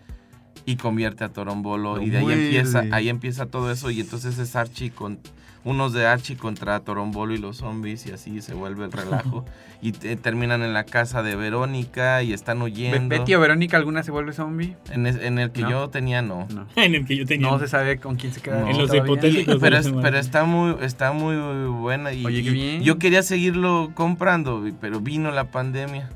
y 0.66 0.76
convierte 0.76 1.24
a 1.24 1.30
Torombolo 1.30 1.96
Lo 1.96 2.02
y 2.02 2.10
de 2.10 2.18
ahí 2.18 2.32
empieza, 2.32 2.84
ahí 2.92 3.08
empieza 3.08 3.46
todo 3.46 3.72
eso 3.72 3.90
y 3.90 4.02
entonces 4.02 4.38
es 4.38 4.58
Archie 4.58 4.92
con 4.92 5.18
unos 5.64 5.94
de 5.94 6.08
Archie 6.08 6.38
contra 6.38 6.80
Torombolo 6.80 7.34
y 7.34 7.38
los 7.38 7.58
zombies 7.58 8.06
y 8.08 8.12
así 8.12 8.42
se 8.42 8.54
vuelve 8.56 8.86
el 8.86 8.92
relajo 8.92 9.46
y 9.82 9.92
te- 9.92 10.16
terminan 10.16 10.64
en 10.64 10.74
la 10.74 10.86
casa 10.86 11.22
de 11.22 11.36
Verónica 11.36 12.24
y 12.24 12.34
están 12.34 12.62
huyendo. 12.64 13.10
¿Betty 13.10 13.36
o 13.36 13.40
Verónica 13.40 13.78
alguna 13.78 14.02
se 14.02 14.10
vuelve 14.12 14.34
zombie? 14.34 14.76
En, 14.92 15.06
es- 15.06 15.18
en 15.22 15.38
el 15.38 15.52
que 15.52 15.62
¿No? 15.62 15.70
yo 15.70 15.90
tenía 15.90 16.22
no. 16.24 16.48
No. 16.54 16.66
En 16.76 16.96
el 16.96 17.06
que 17.06 17.16
yo 17.16 17.26
tenía. 17.26 17.48
No 17.50 17.60
se 17.60 17.68
sabe 17.68 18.00
con 18.00 18.16
quién 18.16 18.34
se 18.34 18.42
queda. 18.42 18.62
No. 18.62 18.70
En 18.70 18.78
los 18.80 18.94
hipotéticos. 18.94 19.58
pero, 19.62 19.78
es- 19.78 19.92
pero 20.02 20.18
está 20.18 20.44
muy 20.46 20.76
está 20.82 21.12
muy 21.12 21.36
buena 21.68 22.12
y, 22.12 22.26
Oye, 22.26 22.42
qué 22.44 22.50
y 22.50 22.54
bien. 22.54 22.82
yo 22.84 22.98
quería 22.98 23.22
seguirlo 23.22 23.92
comprando 23.94 24.64
pero 24.82 25.00
vino 25.00 25.30
la 25.32 25.52
pandemia 25.52 26.10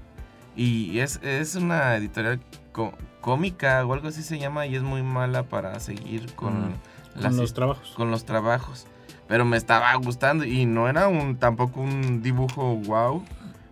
y 0.58 1.00
es, 1.00 1.20
es 1.24 1.56
una 1.56 1.96
editorial 1.98 2.40
có- 2.72 2.94
cómica 3.22 3.86
o 3.86 3.94
algo 3.94 4.08
así 4.08 4.24
se 4.24 4.40
llama 4.40 4.66
y 4.66 4.76
es 4.76 4.82
muy 4.82 5.04
mala 5.04 5.44
para 5.44 5.80
seguir 5.80 6.34
con, 6.34 6.54
Ujú. 6.58 6.72
las 7.16 7.26
Con 7.34 7.38
los 7.38 7.54
trabajos. 7.54 7.94
con 7.96 8.10
los 8.12 8.26
trabajos 8.26 8.88
pero 9.28 9.46
me 9.46 9.58
estaba 9.58 9.94
gustando 9.96 10.46
y 10.46 10.66
no 10.66 10.88
era 10.88 11.08
un 11.08 11.38
tampoco 11.38 11.82
un 11.82 12.22
dibujo 12.22 12.76
wow 12.78 13.24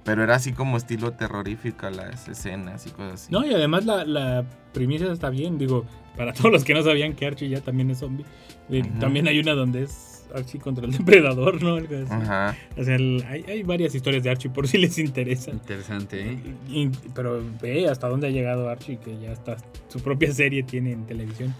pero 0.03 0.23
era 0.23 0.35
así 0.35 0.51
como 0.51 0.75
estilo 0.77 1.11
terrorífico 1.13 1.89
las 1.89 2.27
escenas 2.27 2.85
y 2.87 2.89
cosas 2.89 3.13
así 3.13 3.31
No, 3.31 3.45
y 3.45 3.53
además 3.53 3.85
la, 3.85 4.03
la 4.03 4.43
primicia 4.73 5.09
está 5.11 5.29
bien. 5.29 5.57
Digo, 5.57 5.85
para 6.17 6.33
todos 6.33 6.51
los 6.51 6.63
que 6.65 6.73
no 6.73 6.83
sabían 6.83 7.13
que 7.13 7.25
Archie 7.25 7.47
ya 7.47 7.61
también 7.61 7.89
es 7.89 7.99
zombie. 7.99 8.25
eh. 8.69 8.83
También 8.99 9.29
hay 9.29 9.39
una 9.39 9.53
donde 9.53 9.83
es 9.83 10.25
Archie 10.35 10.59
contra 10.59 10.85
el 10.85 10.91
depredador, 10.91 11.63
¿no? 11.63 11.75
Algo 11.75 11.95
así. 11.95 12.11
Ajá. 12.11 12.53
O 12.77 12.83
sea, 12.83 12.95
el- 12.95 13.23
hay, 13.29 13.45
hay 13.47 13.63
varias 13.63 13.95
historias 13.95 14.23
de 14.23 14.31
Archie 14.31 14.49
por 14.49 14.67
si 14.67 14.77
les 14.77 14.97
interesa. 14.97 15.51
Interesante, 15.51 16.33
¿eh? 16.33 16.37
Y- 16.67 16.89
pero 17.15 17.41
ve 17.61 17.87
hasta 17.87 18.09
dónde 18.09 18.27
ha 18.27 18.31
llegado 18.31 18.67
Archie, 18.69 18.97
que 18.97 19.17
ya 19.21 19.31
está 19.31 19.55
su 19.87 20.01
propia 20.01 20.33
serie 20.33 20.63
tiene 20.63 20.91
en 20.91 21.05
televisión. 21.05 21.55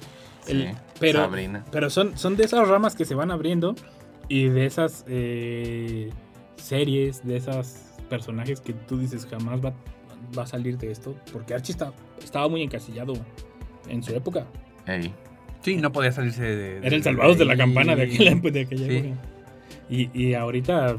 El- 0.48 0.70
sí, 0.70 0.78
pero 1.00 1.20
Sabrina 1.20 1.64
pero 1.72 1.90
son, 1.90 2.18
son 2.18 2.36
de 2.36 2.44
esas 2.46 2.68
ramas 2.68 2.96
que 2.96 3.06
se 3.06 3.16
van 3.16 3.32
abriendo 3.32 3.76
y 4.30 4.46
de 4.50 4.66
esas 4.66 5.06
eh, 5.08 6.10
series, 6.58 7.26
de 7.26 7.38
esos 7.38 7.76
personajes 8.10 8.62
que 8.62 8.74
tú 8.74 8.98
dices 8.98 9.26
jamás 9.30 9.64
va, 9.64 9.74
va 10.38 10.44
a 10.44 10.48
salir 10.48 10.78
de 10.78 10.92
esto. 10.92 11.16
Porque 11.32 11.54
Archie 11.54 11.72
está, 11.74 11.92
estaba 12.24 12.48
muy 12.48 12.62
encasillado 12.62 13.14
en 13.90 14.02
su 14.04 14.14
época. 14.16 14.46
Ey. 14.88 15.14
Sí, 15.62 15.78
no 15.78 15.92
podía 15.92 16.12
salirse 16.12 16.44
de. 16.44 16.78
Era 16.86 16.96
el 16.96 17.04
salvados 17.04 17.38
de 17.38 17.46
la 17.46 17.56
campana 17.58 17.96
de 17.96 18.04
aquella, 18.04 18.36
de 18.36 18.62
aquella 18.62 18.88
Sí. 18.88 18.96
época. 18.98 19.22
Y, 19.90 20.10
y 20.14 20.34
ahorita, 20.34 20.98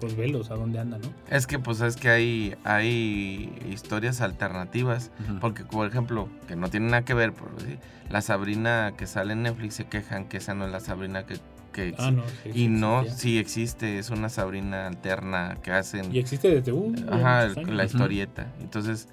pues 0.00 0.16
velos 0.16 0.50
a 0.50 0.54
dónde 0.54 0.78
andan, 0.78 1.00
¿no? 1.00 1.08
Es 1.30 1.46
que 1.46 1.58
pues 1.58 1.80
es 1.80 1.96
que 1.96 2.08
hay, 2.10 2.54
hay 2.64 3.52
historias 3.70 4.20
alternativas. 4.20 5.10
Porque, 5.40 5.64
por 5.64 5.86
ejemplo, 5.86 6.28
que 6.48 6.56
no 6.56 6.68
tiene 6.68 6.86
nada 6.86 7.04
que 7.04 7.14
ver, 7.14 7.32
por 7.32 7.54
decir, 7.56 7.78
la 8.10 8.20
Sabrina 8.20 8.92
que 8.96 9.06
sale 9.06 9.32
en 9.32 9.42
Netflix 9.42 9.74
se 9.74 9.84
quejan 9.86 10.26
que 10.26 10.36
esa 10.38 10.54
no 10.54 10.66
es 10.66 10.72
la 10.72 10.80
Sabrina 10.80 11.24
que, 11.26 11.36
que 11.72 11.94
Ah, 11.98 12.10
no. 12.10 12.22
sí, 12.42 12.50
Y 12.50 12.52
sí, 12.52 12.68
no, 12.68 13.04
sí, 13.04 13.10
sí 13.16 13.38
existe, 13.38 13.98
es 13.98 14.10
una 14.10 14.28
Sabrina 14.28 14.86
alterna 14.86 15.56
que 15.62 15.72
hacen. 15.72 16.14
Y 16.14 16.18
existe 16.18 16.48
desde 16.54 16.72
uh, 16.72 16.94
Ajá, 17.10 17.48
la 17.66 17.84
historieta. 17.84 18.46
Entonces, 18.60 19.08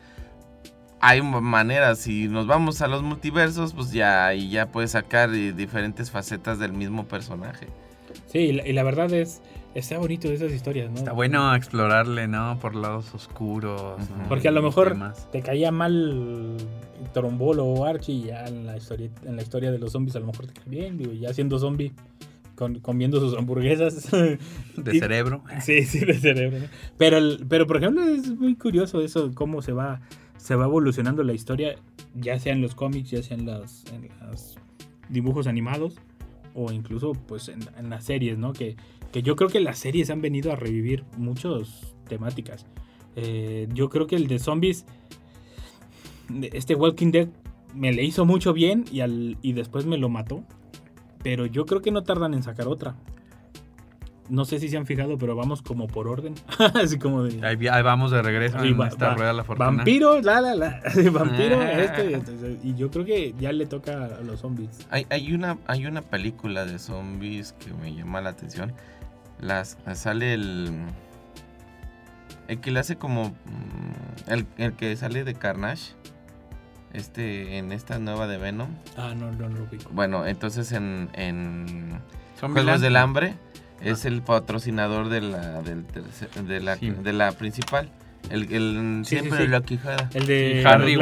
hay 1.00 1.22
maneras. 1.22 2.00
Si 2.00 2.28
nos 2.28 2.46
vamos 2.48 2.82
a 2.82 2.88
los 2.88 3.02
multiversos, 3.02 3.74
pues 3.74 3.92
ya 3.92 4.28
ahí 4.28 4.50
ya 4.50 4.68
puedes 4.68 4.92
sacar 4.92 5.34
eh, 5.34 5.52
diferentes 5.54 6.12
facetas 6.12 6.60
del 6.60 6.74
mismo 6.74 7.06
personaje. 7.06 7.68
Sí, 8.28 8.40
y 8.40 8.52
la, 8.54 8.68
y 8.68 8.74
la 8.74 8.84
verdad 8.84 9.12
es, 9.14 9.42
está 9.76 9.98
bonito 9.98 10.28
de 10.28 10.36
esas 10.36 10.52
historias, 10.52 10.90
¿no? 10.92 10.98
Está 10.98 11.12
bueno 11.14 11.56
explorarle, 11.56 12.28
¿no? 12.28 12.58
Por 12.60 12.76
lados 12.76 13.14
oscuros. 13.14 14.02
Porque 14.30 14.48
a 14.48 14.52
lo 14.52 14.62
mejor 14.62 14.98
te 15.32 15.42
caía 15.42 15.72
mal 15.72 16.58
Trombolo 17.14 17.66
o 17.66 17.86
Archie 17.86 18.14
y 18.16 18.24
ya 18.26 18.46
en 18.46 18.66
la 18.66 18.78
historia, 18.78 19.10
en 19.26 19.36
la 19.36 19.42
historia 19.42 19.72
de 19.72 19.80
los 19.80 19.92
zombies 19.92 20.16
a 20.16 20.20
lo 20.20 20.28
mejor 20.28 20.48
te 20.48 20.54
cae 20.54 20.70
bien, 20.70 20.98
digo, 20.98 21.14
ya 21.14 21.34
siendo 21.34 21.58
zombie, 21.60 21.92
con- 22.56 22.80
comiendo 22.80 23.20
sus 23.20 23.38
hamburguesas. 23.38 24.10
De 24.78 24.96
Y- 24.96 25.00
cerebro. 25.00 25.44
Sí, 25.62 25.84
sí, 25.84 26.00
de 26.06 26.14
cerebro. 26.16 26.60
¿no? 26.60 26.66
Pero, 26.98 27.18
el- 27.18 27.46
pero 27.50 27.66
por 27.68 27.78
ejemplo, 27.78 28.04
es 28.06 28.28
muy 28.38 28.56
curioso 28.56 29.02
eso, 29.02 29.32
cómo 29.34 29.62
se 29.62 29.72
va, 29.74 30.02
se 30.38 30.56
va 30.56 30.66
evolucionando 30.66 31.24
la 31.24 31.34
historia, 31.34 31.76
ya 32.16 32.40
sea 32.40 32.54
en 32.54 32.62
los 32.62 32.76
cómics, 32.76 33.12
ya 33.12 33.24
sea 33.24 33.38
en 33.38 33.46
los 33.46 33.84
en 33.94 34.10
las 34.20 34.56
dibujos 35.10 35.48
animados, 35.48 35.96
o 36.54 36.72
incluso 36.72 37.14
pues 37.14 37.50
en, 37.50 37.60
en 37.78 37.90
las 37.90 38.04
series, 38.06 38.38
¿no? 38.38 38.54
Que, 38.54 38.76
que 39.12 39.22
yo 39.22 39.36
creo 39.36 39.50
que 39.50 39.60
las 39.60 39.78
series 39.80 40.10
han 40.10 40.22
venido 40.22 40.52
a 40.52 40.56
revivir 40.56 41.04
muchas 41.18 41.94
temáticas. 42.08 42.66
Eh, 43.16 43.68
yo 43.74 43.90
creo 43.90 44.08
que 44.08 44.16
el 44.16 44.28
de 44.28 44.40
zombies, 44.40 44.86
este 46.54 46.76
Walking 46.76 47.12
Dead, 47.12 47.28
me 47.74 47.92
le 47.94 48.04
hizo 48.04 48.26
mucho 48.26 48.54
bien 48.54 48.86
y, 48.92 49.02
al, 49.02 49.38
y 49.42 49.54
después 49.54 49.86
me 49.86 49.98
lo 49.98 50.10
mató. 50.10 50.44
Pero 51.24 51.46
yo 51.46 51.66
creo 51.66 51.82
que 51.82 51.92
no 51.92 52.04
tardan 52.04 52.34
en 52.34 52.42
sacar 52.44 52.68
otra. 52.68 52.96
No 54.30 54.46
sé 54.46 54.60
si 54.60 54.70
se 54.70 54.78
han 54.78 54.86
fijado, 54.86 55.18
pero 55.18 55.36
vamos 55.36 55.62
como 55.62 55.88
por 55.88 56.08
orden. 56.08 56.34
Así 56.82 56.98
como 56.98 57.24
de... 57.24 57.46
Ahí, 57.46 57.58
vamos 57.84 58.12
de 58.12 58.22
regreso 58.22 58.64
en 58.64 58.80
va- 58.80 58.88
esta 58.88 59.10
va- 59.10 59.16
rueda 59.16 59.28
de 59.32 59.34
la 59.36 59.44
fortuna. 59.44 59.68
Vampiro, 59.72 60.22
la, 60.22 60.40
la, 60.42 60.56
la. 60.56 60.82
Vampiro, 61.12 61.60
Ah. 61.60 61.72
este. 61.82 62.14
entonces, 62.14 62.58
y 62.64 62.74
yo 62.76 62.90
creo 62.90 63.04
que 63.06 63.36
ya 63.40 63.52
le 63.52 63.66
toca 63.66 64.06
a 64.06 64.22
los 64.22 64.40
zombies. 64.40 64.88
Hay, 64.90 65.06
hay, 65.10 65.34
una, 65.34 65.58
hay 65.68 65.86
una 65.86 66.02
película 66.02 66.66
de 66.66 66.80
zombies 66.80 67.54
que 67.54 67.74
me 67.74 67.94
llama 67.94 68.22
la 68.22 68.30
atención. 68.30 68.72
Las, 69.42 69.78
sale 69.96 70.34
el. 70.34 70.72
El 72.48 72.60
que 72.60 72.72
le 72.72 72.80
hace 72.80 72.96
como. 72.98 73.30
mm, 73.30 74.30
El, 74.32 74.46
el 74.58 74.74
que 74.74 74.96
sale 74.96 75.24
de 75.24 75.34
Carnage. 75.34 75.94
Este, 76.94 77.58
en 77.58 77.72
esta 77.72 78.00
nueva 78.00 78.28
de 78.28 78.38
Venom. 78.38 78.68
Ah, 78.98 79.14
no, 79.16 79.32
no 79.32 79.48
lo 79.48 79.64
ubico. 79.64 79.90
Bueno, 79.94 80.26
entonces 80.28 80.72
en, 80.74 81.10
en. 81.14 82.02
Juegos 82.42 82.82
del 82.82 82.96
Hambre 82.98 83.36
es 83.82 84.04
el 84.06 84.22
patrocinador 84.22 85.10
de 85.10 85.22
la, 85.22 85.62
del 85.62 85.86
tercer- 85.88 86.30
de 86.44 86.60
la, 86.60 86.76
Sí. 86.76 86.90
de 86.90 87.14
la 87.14 87.32
principal. 87.32 87.90
El, 88.30 88.52
el 88.54 89.02
Sí, 89.06 89.18
siempre 89.20 89.44
sí. 89.46 89.48
la 89.48 89.62
Quijada. 89.62 90.10
El 90.14 90.26
de 90.28 90.64
Harry 90.66 90.96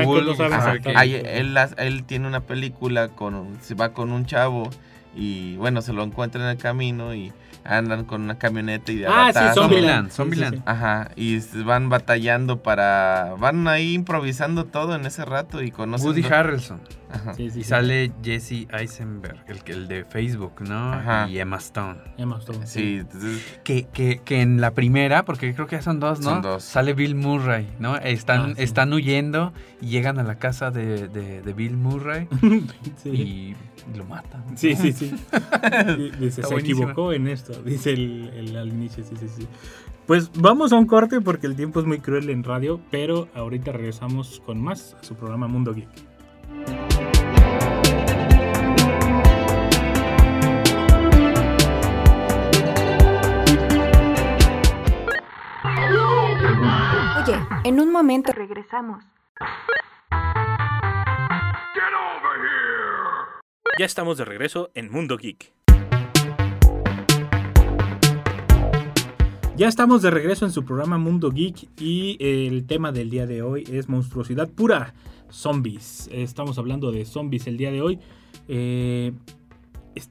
ahí 0.96 1.16
él, 1.26 1.54
las- 1.54 1.74
él 1.78 2.04
tiene 2.04 2.28
una 2.28 2.42
película 2.42 3.10
con 3.10 3.58
se 3.62 3.74
va 3.76 3.92
con 3.94 4.12
un 4.12 4.26
chavo 4.26 4.70
y 5.16 5.56
bueno 5.58 5.82
se 5.82 5.92
lo 5.92 6.04
encuentra 6.04 6.42
en 6.44 6.50
el 6.50 6.58
camino 6.58 7.14
y 7.16 7.34
andan 7.64 8.06
con 8.06 8.22
una 8.22 8.38
camioneta 8.38 8.92
y 8.92 8.98
de 8.98 9.08
Ah, 9.08 9.32
sí. 9.34 9.40
Zombieland, 9.54 10.10
Sí, 10.10 10.16
Zombieland. 10.16 10.54
sí, 10.56 10.58
sí. 10.60 10.64
Ajá, 10.66 11.12
y 11.16 11.40
se 11.42 11.64
van 11.64 11.90
batallando 11.90 12.62
para 12.64 13.36
van 13.40 13.68
ahí 13.68 13.94
improvisando 13.94 14.66
todo 14.66 14.96
en 14.96 15.06
ese 15.06 15.26
rato 15.26 15.62
y 15.62 15.72
conocen 15.72 16.08
Woody 16.08 16.22
dos- 16.24 16.32
Harrelson. 16.32 16.82
Ajá. 17.12 17.34
Sí, 17.34 17.50
sí, 17.50 17.60
Y 17.62 17.64
sí. 17.64 17.70
sale 17.70 18.12
Jesse 18.24 18.68
Eisenberg, 18.72 19.44
el, 19.48 19.64
que- 19.64 19.72
el 19.72 19.88
de 19.88 20.06
Facebook, 20.06 20.62
¿no? 20.62 20.94
Ajá. 20.94 21.28
Y 21.28 21.40
Emma 21.40 21.58
Stone. 21.58 21.98
Emma 22.18 22.38
Stone, 22.38 22.68
Sí, 22.68 22.98
entonces, 23.02 23.60
Que, 23.64 23.86
que, 23.92 24.22
que 24.24 24.42
en 24.42 24.62
la 24.62 24.72
primera, 24.76 25.26
porque 25.26 25.54
creo 25.56 25.66
que 25.66 25.78
ya 25.78 25.82
son 25.82 26.00
dos, 26.00 26.20
¿no? 26.20 26.30
Son 26.30 26.42
dos. 26.44 26.64
Sale 26.64 26.94
Bill 26.94 27.16
Murray, 27.16 27.68
¿no? 27.80 27.98
Están, 27.98 28.52
Ah, 28.52 28.54
sí. 28.58 28.64
están 28.64 28.94
huyendo 28.94 29.54
y 29.82 29.88
llegan 29.88 30.20
a 30.20 30.24
la 30.24 30.36
casa 30.36 30.70
de, 30.70 31.08
de- 31.08 31.42
de 31.42 31.54
Bill 31.54 31.78
Murray 31.78 32.28
Sí. 33.04 33.10
y 33.10 33.56
lo 33.96 34.06
matan. 34.06 34.44
Sí, 34.58 34.76
sí, 34.76 34.92
sí. 34.92 35.12
Di- 35.98 36.12
Dice, 36.12 36.42
Está 36.42 36.48
se 36.48 36.56
equivocó 36.56 37.14
en 37.14 37.28
esto, 37.28 37.54
dice 37.64 37.92
el, 37.94 38.30
el 38.36 38.56
al 38.56 38.70
inicio, 38.70 39.04
sí, 39.04 39.16
sí, 39.20 39.28
sí. 39.28 39.48
Pues 40.06 40.32
vamos 40.34 40.74
a 40.74 40.78
un 40.78 40.88
corte 40.88 41.22
porque 41.22 41.46
el 41.48 41.56
tiempo 41.56 41.80
es 41.80 41.86
muy 41.86 42.00
cruel 42.00 42.30
en 42.30 42.44
radio, 42.44 42.80
pero 42.90 43.28
ahorita 43.36 43.72
regresamos 43.72 44.42
con 44.46 44.60
más 44.62 44.96
a 45.00 45.04
su 45.04 45.16
programa 45.16 45.48
Mundo 45.48 45.74
Geek. 45.74 45.88
Oye, 57.24 57.40
en 57.64 57.80
un 57.80 57.92
momento 57.92 58.32
Regresamos. 58.32 59.04
Ya 63.78 63.86
estamos 63.86 64.18
de 64.18 64.26
regreso 64.26 64.72
en 64.74 64.92
Mundo 64.92 65.18
Geek. 65.18 65.54
Ya 69.56 69.68
estamos 69.68 70.02
de 70.02 70.10
regreso 70.10 70.46
en 70.46 70.52
su 70.52 70.64
programa 70.64 70.98
Mundo 70.98 71.32
Geek 71.32 71.70
y 71.80 72.18
el 72.20 72.66
tema 72.66 72.92
del 72.92 73.10
día 73.10 73.26
de 73.26 73.42
hoy 73.42 73.64
es 73.72 73.90
monstruosidad 73.90 74.50
pura, 74.50 74.94
zombies. 75.30 76.10
Estamos 76.12 76.58
hablando 76.58 76.92
de 76.92 77.06
zombies 77.06 77.48
el 77.48 77.58
día 77.58 77.72
de 77.72 77.82
hoy. 77.82 78.00
Eh, 78.48 79.12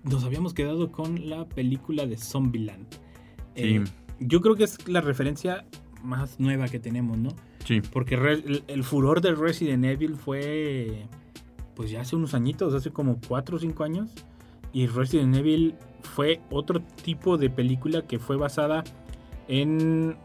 nos 0.05 0.25
habíamos 0.25 0.53
quedado 0.55 0.93
con 0.93 1.29
la 1.29 1.47
película 1.49 2.07
de 2.07 2.17
Zombieland. 2.19 2.87
Eh, 3.55 3.83
Sí. 3.85 3.93
yo 4.21 4.41
creo 4.41 4.55
que 4.55 4.65
es 4.65 4.87
la 4.89 5.01
referencia 5.01 5.65
más 6.03 6.39
nueva 6.41 6.69
que 6.69 6.79
tenemos, 6.79 7.17
¿no? 7.19 7.31
Sí. 7.65 7.81
Porque 7.81 8.15
el, 8.15 8.63
el 8.67 8.85
furor 8.85 9.21
de 9.21 9.35
Resident 9.35 9.85
Evil 9.85 10.15
fue, 10.17 11.07
pues 11.79 11.91
ya 11.91 12.01
hace 12.01 12.17
unos 12.17 12.35
añitos, 12.35 12.75
hace 12.75 12.91
como 12.91 13.21
4 13.29 13.57
o 13.57 13.61
5 13.61 13.85
años. 13.85 14.11
Y 14.73 14.89
Resident 14.89 15.35
Evil 15.37 15.77
fue 16.03 16.41
otro 16.51 16.81
tipo 17.05 17.39
de 17.39 17.51
película 17.51 18.03
que 18.03 18.19
fue 18.19 18.37
basada 18.37 18.83
en 19.47 20.17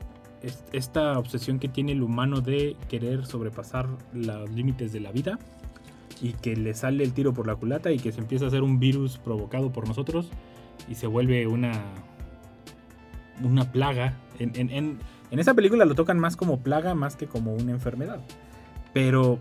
es- 0.42 0.64
esta 0.74 1.18
obsesión 1.20 1.60
que 1.60 1.68
tiene 1.70 1.92
el 1.92 2.02
humano 2.02 2.42
de 2.42 2.76
querer 2.90 3.28
sobrepasar 3.28 3.88
los 4.14 4.50
límites 4.50 4.92
de 4.92 5.00
la 5.00 5.12
vida 5.12 5.38
y 6.22 6.34
que 6.34 6.56
le 6.56 6.74
sale 6.74 7.04
el 7.04 7.14
tiro 7.14 7.34
por 7.34 7.46
la 7.46 7.56
culata 7.56 7.92
y 7.92 8.00
que 8.00 8.12
se 8.12 8.20
empieza 8.20 8.46
a 8.46 8.48
hacer 8.48 8.64
un 8.64 8.80
virus 8.80 9.20
provocado 9.20 9.72
por 9.72 9.88
nosotros 9.88 10.32
y 10.90 10.96
se 10.96 11.06
vuelve 11.06 11.46
una 11.46 11.74
una 13.44 13.72
plaga. 13.72 14.18
En, 14.40 14.52
en, 14.56 14.70
en, 14.72 15.00
en 15.32 15.40
esa 15.40 15.54
película 15.54 15.86
lo 15.86 15.96
tocan 15.96 16.18
más 16.20 16.36
como 16.36 16.60
plaga 16.62 16.96
más 16.96 17.16
que 17.16 17.28
como 17.28 17.54
una 17.54 17.72
enfermedad. 17.72 18.20
Pero 18.94 19.40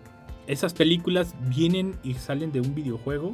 esas 0.53 0.75
películas 0.75 1.35
vienen 1.49 1.97
y 2.03 2.15
salen 2.15 2.53
de 2.53 2.61
un 2.61 2.75
videojuego 2.75 3.33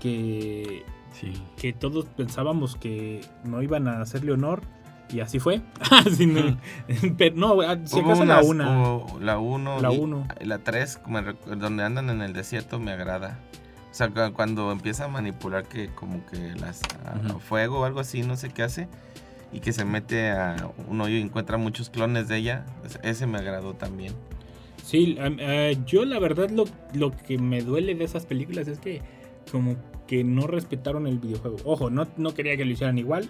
que 0.00 0.84
Sí. 1.12 1.32
que 1.56 1.72
todos 1.74 2.06
pensábamos 2.06 2.74
que 2.76 3.20
no 3.44 3.60
iban 3.62 3.86
a 3.86 4.00
hacerle 4.00 4.32
honor 4.32 4.62
y 5.10 5.20
así 5.20 5.38
fue. 5.38 5.60
Así 5.90 6.26
no- 6.26 6.56
pero 7.18 7.36
no, 7.36 7.48
si 7.86 8.00
hubo 8.00 8.06
acaso 8.12 8.24
la 8.24 8.40
unas- 8.42 8.46
una. 8.46 8.80
hubo 8.94 9.20
la 9.20 9.38
1 9.38 10.26
La 10.40 10.46
la 10.46 10.58
3 10.58 11.00
donde 11.58 11.82
andan 11.84 12.08
en 12.08 12.22
el 12.22 12.32
desierto 12.32 12.78
me 12.80 12.92
agrada. 12.92 13.38
O 13.90 13.94
sea, 13.94 14.08
cu- 14.08 14.32
cuando 14.32 14.72
empieza 14.72 15.04
a 15.04 15.08
manipular 15.08 15.64
que 15.64 15.88
como 15.94 16.24
que 16.26 16.54
las 16.58 16.80
a- 17.04 17.12
a 17.12 17.30
Ujú. 17.32 17.40
fuego 17.40 17.80
o 17.80 17.84
algo 17.84 18.00
así, 18.00 18.22
no 18.22 18.36
sé 18.36 18.48
qué 18.48 18.62
hace, 18.62 18.88
y 19.52 19.60
que 19.60 19.74
se 19.74 19.84
mete 19.84 20.30
a 20.30 20.56
un 20.88 20.98
hoyo 21.02 21.16
y 21.16 21.20
encuentra 21.20 21.58
muchos 21.58 21.90
clones 21.90 22.26
de 22.28 22.38
ella, 22.38 22.64
ese 23.02 23.26
me 23.26 23.36
agradó 23.36 23.74
también. 23.74 24.14
Sí, 24.82 25.16
eh, 25.18 25.76
yo 25.86 26.04
la 26.04 26.18
verdad 26.18 26.50
lo, 26.50 26.64
lo 26.94 27.12
que 27.16 27.38
me 27.38 27.62
duele 27.62 27.94
de 27.94 28.04
esas 28.04 28.26
películas 28.26 28.68
es 28.68 28.78
que 28.78 29.00
como 29.50 29.76
que 30.06 30.24
no 30.24 30.46
respetaron 30.46 31.06
el 31.06 31.18
videojuego. 31.18 31.56
Ojo, 31.64 31.88
no, 31.90 32.06
no 32.16 32.34
quería 32.34 32.56
que 32.56 32.64
lo 32.64 32.72
hicieran 32.72 32.98
igual, 32.98 33.28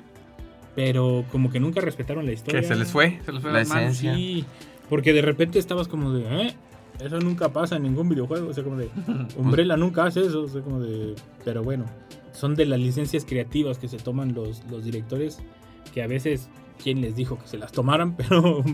pero 0.75 1.25
como 1.31 1.51
que 1.51 1.61
nunca 1.61 1.81
respetaron 1.81 2.27
la 2.27 2.33
historia. 2.33 2.61
Que 2.61 2.67
se 2.67 2.75
les 2.75 2.91
fue, 2.91 3.21
se 3.25 3.33
les 3.33 3.43
fue 3.43 3.53
La 3.53 3.61
las 3.61 3.69
manos. 3.69 3.85
esencia. 3.93 4.15
Sí, 4.15 4.45
porque 4.89 5.13
de 5.13 5.23
repente 5.23 5.59
estabas 5.59 5.89
como 5.89 6.13
de, 6.13 6.47
¿eh? 6.47 6.55
Eso 7.01 7.19
nunca 7.21 7.53
pasa 7.53 7.77
en 7.77 7.83
ningún 7.85 8.09
videojuego. 8.09 8.49
O 8.49 8.53
sea, 8.53 8.65
como 8.65 8.77
de, 8.77 8.89
Umbrella 9.37 9.77
nunca 9.77 10.05
hace 10.05 10.21
eso. 10.21 10.43
O 10.43 10.49
sea, 10.49 10.63
como 10.63 10.81
de, 10.81 11.15
pero 11.45 11.63
bueno, 11.63 11.85
son 12.33 12.55
de 12.55 12.67
las 12.67 12.81
licencias 12.81 13.25
creativas 13.25 13.79
que 13.79 13.89
se 13.89 13.99
toman 13.99 14.35
los, 14.35 14.65
los 14.71 14.85
directores, 14.85 15.39
que 15.93 16.03
a 16.03 16.07
veces, 16.07 16.49
¿quién 16.83 17.01
les 17.01 17.15
dijo 17.15 17.39
que 17.39 17.47
se 17.47 17.59
las 17.59 17.73
tomaran? 17.73 18.17
Pero 18.17 18.65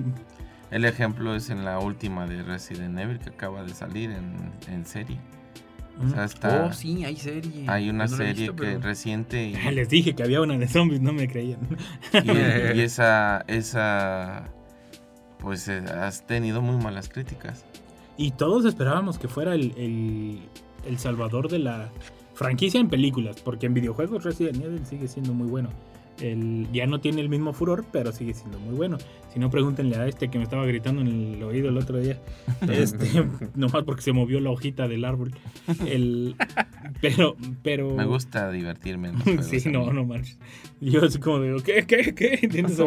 El 0.71 0.85
ejemplo 0.85 1.35
es 1.35 1.51
en 1.51 1.65
la 1.65 1.79
última 1.79 2.27
de 2.27 2.43
Resident 2.43 2.99
Evil 2.99 3.19
que 3.19 3.31
acaba 3.31 3.63
de 3.65 3.75
salir 3.75 4.11
en, 4.11 4.53
en 4.69 4.85
serie. 4.85 5.19
O 6.05 6.09
sea, 6.11 6.25
está... 6.25 6.67
Oh, 6.67 6.73
sí, 6.73 7.05
hay 7.05 7.17
serie. 7.17 7.65
Hay 7.69 7.91
una 7.91 8.05
no 8.07 8.17
serie 8.17 8.33
visto, 8.35 8.55
que 8.57 8.63
pero- 8.63 8.81
reciente 8.81 9.49
y, 9.49 9.55
Les 9.73 9.89
dije 9.89 10.15
que 10.15 10.23
había 10.23 10.41
una 10.41 10.57
de 10.59 10.69
zombies, 10.69 11.01
no 11.01 11.13
me 11.13 11.27
creían. 11.29 11.61
y- 12.13 12.79
y 12.79 12.81
esa, 12.83 13.45
esa, 13.49 14.45
pues 15.39 15.67
eh, 15.69 15.79
has 15.79 16.27
tenido 16.27 16.61
muy 16.63 16.77
malas 16.83 17.09
críticas. 17.09 17.65
Y 18.17 18.33
todos 18.33 18.65
esperábamos 18.65 19.19
que 19.19 19.27
fuera 19.29 19.55
el, 19.55 19.73
el, 19.77 20.41
el 20.87 20.99
salvador 20.99 21.49
de 21.49 21.61
la 21.61 21.89
franquicia 22.35 22.79
en 22.81 22.89
películas, 22.89 23.41
porque 23.45 23.67
en 23.67 23.75
videojuegos 23.75 24.23
Resident 24.23 24.63
Evil 24.63 24.85
sigue 24.87 25.09
siendo 25.09 25.33
muy 25.35 25.49
bueno. 25.49 25.71
El, 26.21 26.67
ya 26.73 26.87
no 26.87 27.01
tiene 27.01 27.21
el 27.21 27.29
mismo 27.29 27.53
furor, 27.53 27.85
pero 27.93 28.13
sigue 28.13 28.35
siendo 28.35 28.59
muy 28.59 28.75
bueno. 28.75 28.99
Si 29.33 29.39
no, 29.39 29.51
pregúntenle 29.51 29.97
a 29.97 30.07
este 30.07 30.29
que 30.29 30.39
me 30.39 30.45
estaba 30.45 30.67
gritando 30.67 31.03
en 31.03 31.35
el 31.35 31.43
oído 31.43 31.69
el 31.69 31.77
otro 31.77 31.99
día. 31.99 32.19
Este, 32.69 33.07
nomás 33.55 33.85
porque 33.85 34.03
se 34.03 34.13
movió 34.13 34.41
la 34.41 34.51
hojita 34.51 34.89
del 34.89 35.05
árbol. 35.05 35.33
El, 35.87 36.35
pero, 37.01 37.37
pero. 37.63 37.95
Me 37.95 38.05
gusta 38.05 38.51
divertirme. 38.51 39.09
En 39.09 39.43
Sí, 39.43 39.69
no, 39.71 39.93
no 39.93 40.05
manches. 40.05 40.39
Yo 40.81 41.05
así 41.05 41.19
como 41.19 41.41
digo, 41.41 41.59
¿qué, 41.61 41.87
qué, 41.87 42.15
qué? 42.15 42.49
¿Tienes 42.49 42.81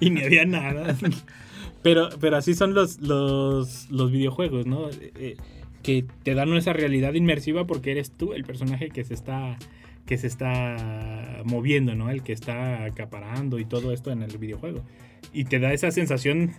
y 0.00 0.10
ni 0.10 0.22
había 0.22 0.44
nada. 0.44 0.96
Pero, 1.82 2.08
pero 2.20 2.36
así 2.36 2.54
son 2.54 2.74
los, 2.74 3.00
los, 3.00 3.90
los 3.90 4.12
videojuegos, 4.12 4.66
¿no? 4.66 4.88
Eh, 4.88 5.12
eh, 5.16 5.36
que 5.82 6.04
te 6.22 6.34
dan 6.34 6.52
esa 6.54 6.72
realidad 6.72 7.14
inmersiva 7.14 7.66
porque 7.66 7.90
eres 7.90 8.12
tú 8.12 8.32
el 8.32 8.44
personaje 8.44 8.90
que 8.90 9.04
se 9.04 9.14
está 9.14 9.58
que 10.06 10.18
se 10.18 10.26
está 10.26 11.42
moviendo, 11.44 11.94
¿no? 11.94 12.10
El 12.10 12.22
que 12.22 12.32
está 12.32 12.84
acaparando 12.84 13.58
y 13.58 13.64
todo 13.64 13.92
esto 13.92 14.10
en 14.10 14.22
el 14.22 14.36
videojuego. 14.38 14.82
Y 15.32 15.44
te 15.44 15.58
da 15.58 15.72
esa 15.72 15.90
sensación 15.90 16.52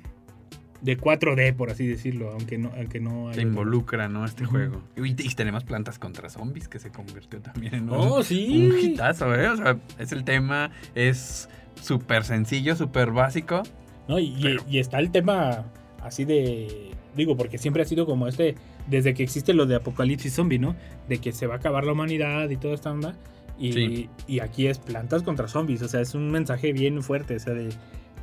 de 0.82 0.98
4D, 0.98 1.56
por 1.56 1.70
así 1.70 1.88
decirlo, 1.88 2.32
aunque 2.32 2.58
no, 2.58 2.72
aunque 2.76 3.00
no 3.00 3.32
Te 3.34 3.42
involucra, 3.42 4.10
¿no? 4.10 4.26
Este 4.26 4.46
juego. 4.46 4.82
Y, 4.98 5.10
y 5.12 5.30
tenemos 5.36 5.64
plantas 5.64 5.98
contra 6.00 6.30
zombies 6.30 6.68
que 6.68 6.80
se 6.80 6.92
convirtió 6.92 7.40
también 7.42 7.76
en 7.76 7.84
un, 7.90 7.96
Oh, 7.96 8.24
sí. 8.24 8.70
un 8.72 8.80
hitazo, 8.80 9.34
¿eh? 9.34 9.48
O 9.48 9.56
sea, 9.58 9.78
es 9.98 10.12
el 10.12 10.24
tema, 10.26 10.72
es 10.94 11.48
súper 11.82 12.26
sencillo, 12.26 12.76
súper 12.76 13.12
básico. 13.12 13.64
¿no? 14.08 14.20
Y, 14.20 14.58
y 14.70 14.80
está 14.80 15.00
el 15.00 15.12
tema 15.12 15.66
así 16.02 16.26
de. 16.26 16.92
Digo, 17.16 17.38
porque 17.38 17.58
siempre 17.58 17.84
ha 17.84 17.86
sido 17.86 18.06
como 18.06 18.28
este. 18.28 18.56
Desde 18.88 19.14
que 19.14 19.24
existe 19.24 19.54
lo 19.54 19.66
de 19.66 19.76
apocalipsis 19.76 20.34
zombie, 20.34 20.60
¿no? 20.60 20.76
De 21.08 21.20
que 21.20 21.32
se 21.32 21.48
va 21.48 21.56
a 21.56 21.58
acabar 21.58 21.86
la 21.86 21.94
humanidad 21.94 22.50
y 22.50 22.58
toda 22.58 22.74
esta 22.74 22.92
onda. 22.92 23.16
Y, 23.58 23.72
Sí. 23.74 24.10
y 24.28 24.40
aquí 24.40 24.68
es 24.68 24.80
plantas 24.80 25.24
contra 25.24 25.48
zombies. 25.48 25.82
O 25.84 25.88
sea, 25.88 26.02
es 26.02 26.16
un 26.16 26.32
mensaje 26.32 26.74
bien 26.74 27.02
fuerte. 27.04 27.36
O 27.36 27.40
sea, 27.40 27.54
de 27.54 27.70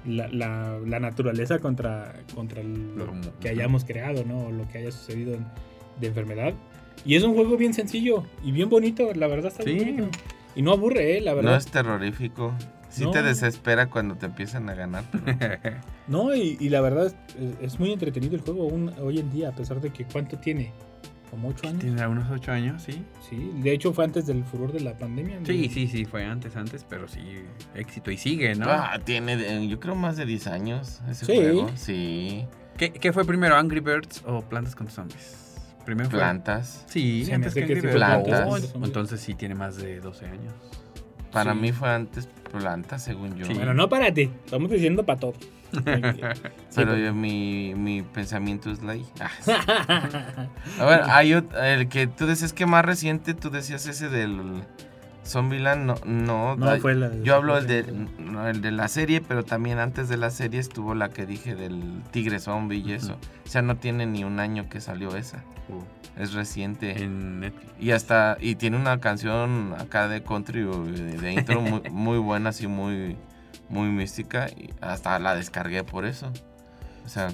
la, 0.07 0.29
la- 0.29 0.79
la 0.85 1.01
naturaleza 1.01 1.59
contra, 1.61 2.14
contra 2.35 2.61
el- 2.61 2.96
lo 2.96 3.07
que 3.40 3.49
hayamos 3.49 3.85
creado, 3.85 4.25
¿no? 4.25 4.46
O 4.46 4.51
lo 4.51 4.68
que 4.68 4.79
haya 4.79 4.90
sucedido 4.90 5.35
en- 5.35 5.46
de 6.01 6.07
enfermedad. 6.09 6.55
Y 7.05 7.14
es 7.16 7.23
un 7.23 7.35
juego 7.35 7.57
bien 7.57 7.73
sencillo 7.75 8.25
y 8.44 8.53
bien 8.53 8.68
bonito. 8.68 9.12
La 9.14 9.27
verdad 9.29 9.51
está 9.53 9.62
Sí. 9.62 9.73
bien 9.75 9.96
bonito. 9.96 10.18
Y 10.57 10.62
no 10.62 10.73
aburre, 10.73 11.16
¿eh? 11.16 11.20
La 11.20 11.31
No 11.31 11.37
verdad. 11.37 11.57
es 11.57 11.66
terrorífico. 11.66 12.53
Sí 12.90 13.05
No. 13.05 13.11
te 13.12 13.22
desespera 13.22 13.88
cuando 13.88 14.16
te 14.16 14.26
empiezan 14.26 14.68
a 14.68 14.74
ganar. 14.74 15.05
pero- 15.12 15.76
No, 16.09 16.35
y, 16.35 16.57
y 16.61 16.68
la 16.70 16.81
verdad 16.81 17.07
es, 17.07 17.14
es 17.61 17.79
muy 17.81 17.92
entretenido 17.92 18.35
el 18.35 18.40
juego 18.42 18.64
aún 18.64 18.92
hoy 19.00 19.18
en 19.20 19.31
día, 19.31 19.48
a 19.50 19.53
pesar 19.53 19.81
de 19.81 19.90
que 19.90 20.05
cuánto 20.05 20.38
tiene, 20.38 20.72
como 21.31 21.48
8 21.50 21.68
años. 21.68 21.81
Tiene 21.83 22.07
unos 22.09 22.29
ocho 22.31 22.50
años, 22.50 22.83
sí. 22.83 23.05
Sí, 23.29 23.53
de 23.62 23.72
hecho 23.72 23.92
fue 23.92 24.05
antes 24.05 24.26
del 24.26 24.42
furor 24.44 24.72
de 24.72 24.81
la 24.81 24.94
pandemia. 24.98 25.38
¿no? 25.38 25.46
Sí, 25.46 25.68
sí, 25.68 25.87
sí, 25.87 26.05
fue 26.05 26.24
antes, 26.24 26.57
antes, 26.57 26.85
pero 26.88 27.07
sí, 27.07 27.20
éxito. 27.76 28.11
Y 28.11 28.16
sigue, 28.16 28.57
¿no? 28.57 28.66
Ah, 28.68 28.98
tiene, 29.05 29.35
eh, 29.35 29.68
yo 29.68 29.79
creo, 29.79 29.94
más 29.94 30.16
de 30.16 30.26
10 30.26 30.48
años 30.48 31.00
ese 31.09 31.26
Sí. 31.26 31.37
juego. 31.37 31.70
Sí. 31.76 32.44
¿Qué, 32.76 32.90
qué 32.92 33.12
fue 33.12 33.24
primero, 33.24 33.55
Angry 33.57 33.79
Birds 33.81 34.24
o 34.26 34.40
Plantas 34.42 34.74
contra 34.74 34.92
Zombies? 34.96 35.37
Primero 35.85 36.11
fue... 36.11 36.18
Plantas. 36.18 36.85
Sí, 36.88 37.31
antes 37.33 37.53
hace 37.53 37.61
que 37.61 37.66
que 37.66 37.72
Angry 37.74 37.81
sí 37.81 37.87
Birds. 37.87 37.96
Plantas 37.96 38.72
Oh, 38.74 38.85
entonces 38.85 39.20
sí 39.20 39.35
tiene 39.35 39.55
más 39.55 39.76
de 39.76 40.00
12 40.00 40.26
años. 40.26 40.53
Para 41.31 41.53
Sí. 41.53 41.59
mí 41.61 41.70
fue 41.72 41.88
antes 41.90 42.29
plantas, 42.50 43.02
según 43.04 43.36
yo. 43.36 43.46
Sí. 43.46 43.54
Bueno, 43.54 43.72
no 43.74 43.88
para 43.88 44.12
ti, 44.12 44.30
estamos 44.44 44.70
diciendo 44.70 45.04
para 45.04 45.20
todos. 45.20 45.36
Pero 46.74 46.96
yo- 46.96 47.14
mi, 47.14 47.74
mi 47.76 48.02
pensamiento 48.02 48.70
es 48.70 48.82
la 48.82 48.96
I. 48.96 49.06
Ah, 49.20 49.30
sí. 49.40 49.52
A 50.80 50.84
ver, 50.84 51.00
hay 51.08 51.30
ot- 51.32 51.54
el 51.62 51.88
que 51.88 52.06
tú 52.06 52.26
decías 52.26 52.52
que 52.52 52.66
más 52.66 52.84
reciente, 52.84 53.34
tú 53.34 53.50
decías 53.50 53.86
ese 53.86 54.08
del 54.08 54.62
Zombieland, 55.31 55.85
no, 55.87 55.95
no, 56.05 56.57
no 56.57 56.66
da- 56.66 56.79
fue 56.79 56.95
la 56.95 57.11
yo 57.23 57.35
hablo 57.37 57.57
el 57.57 57.66
de, 57.66 57.85
no, 58.19 58.47
el 58.49 58.61
de 58.61 58.71
la 58.73 58.88
serie, 58.88 59.21
pero 59.21 59.45
también 59.45 59.79
antes 59.79 60.09
de 60.09 60.16
la 60.16 60.31
serie 60.31 60.59
estuvo 60.61 60.95
la 60.95 61.09
que 61.09 61.25
dije 61.27 61.55
del 61.55 62.03
Tigre 62.11 62.38
Zombie 62.40 62.79
y 62.85 62.93
eso. 62.93 63.16
O 63.45 63.49
sea, 63.49 63.62
no 63.62 63.77
tiene 63.77 64.07
ni 64.07 64.25
un 64.25 64.40
año 64.40 64.69
que 64.69 64.81
salió 64.81 65.16
esa, 65.16 65.43
es 66.19 66.33
reciente. 66.35 67.03
En 67.03 67.40
Netflix. 67.40 67.73
Y 67.81 67.93
hasta, 67.93 68.37
y 68.40 68.57
tiene 68.57 68.77
una 68.77 68.99
canción 69.01 69.75
acá 69.79 70.09
de 70.09 70.23
country 70.23 70.64
o 70.64 70.85
de, 70.85 71.16
de 71.19 71.33
intro 71.33 71.61
muy, 71.61 71.81
muy 71.90 72.19
buena, 72.19 72.51
así 72.51 72.66
muy, 72.66 73.16
muy 73.69 73.88
mística. 73.88 74.49
Y 74.49 74.71
hasta 74.81 75.19
la 75.19 75.35
descargué 75.37 75.85
por 75.85 76.05
eso. 76.05 76.31
O 77.05 77.09
sea, 77.09 77.29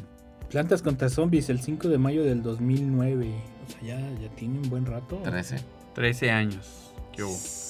Plantas 0.51 0.81
contra 0.83 1.09
zombies 1.09 1.49
el 1.51 1.61
5 1.61 1.89
de 1.89 1.99
mayo 1.99 2.23
del 2.23 2.43
2009. 2.43 3.35
O 3.67 3.71
sea, 3.71 3.83
ya, 3.83 3.99
ya 4.21 4.29
tiene 4.37 4.59
un 4.61 4.71
buen 4.71 4.87
rato. 4.87 5.17
13. 5.25 5.57
13 5.95 6.31
años. 6.31 6.93
¿Qué 7.13 7.25
hubo? 7.25 7.33
Ya 7.33 7.65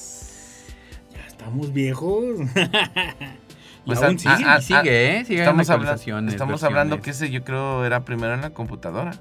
estamos 1.38 1.72
viejos. 1.72 2.25
y 2.40 2.44
Pues, 3.87 4.03
aún 4.03 4.16
ah, 4.27 4.61
sigue. 4.61 4.77
Y 4.77 4.81
sigue, 4.81 5.16
¿eh? 5.20 5.25
Sigue 5.25 5.38
Estamos, 5.40 5.70
habla- 5.70 5.83
actualizaciones, 5.90 6.35
estamos 6.35 6.62
hablando 6.64 7.01
que 7.01 7.11
ese 7.11 7.31
yo 7.31 7.44
creo 7.44 7.85
era 7.85 8.05
primero 8.05 8.35
en 8.35 8.40
la 8.40 8.51
computadora. 8.51 9.12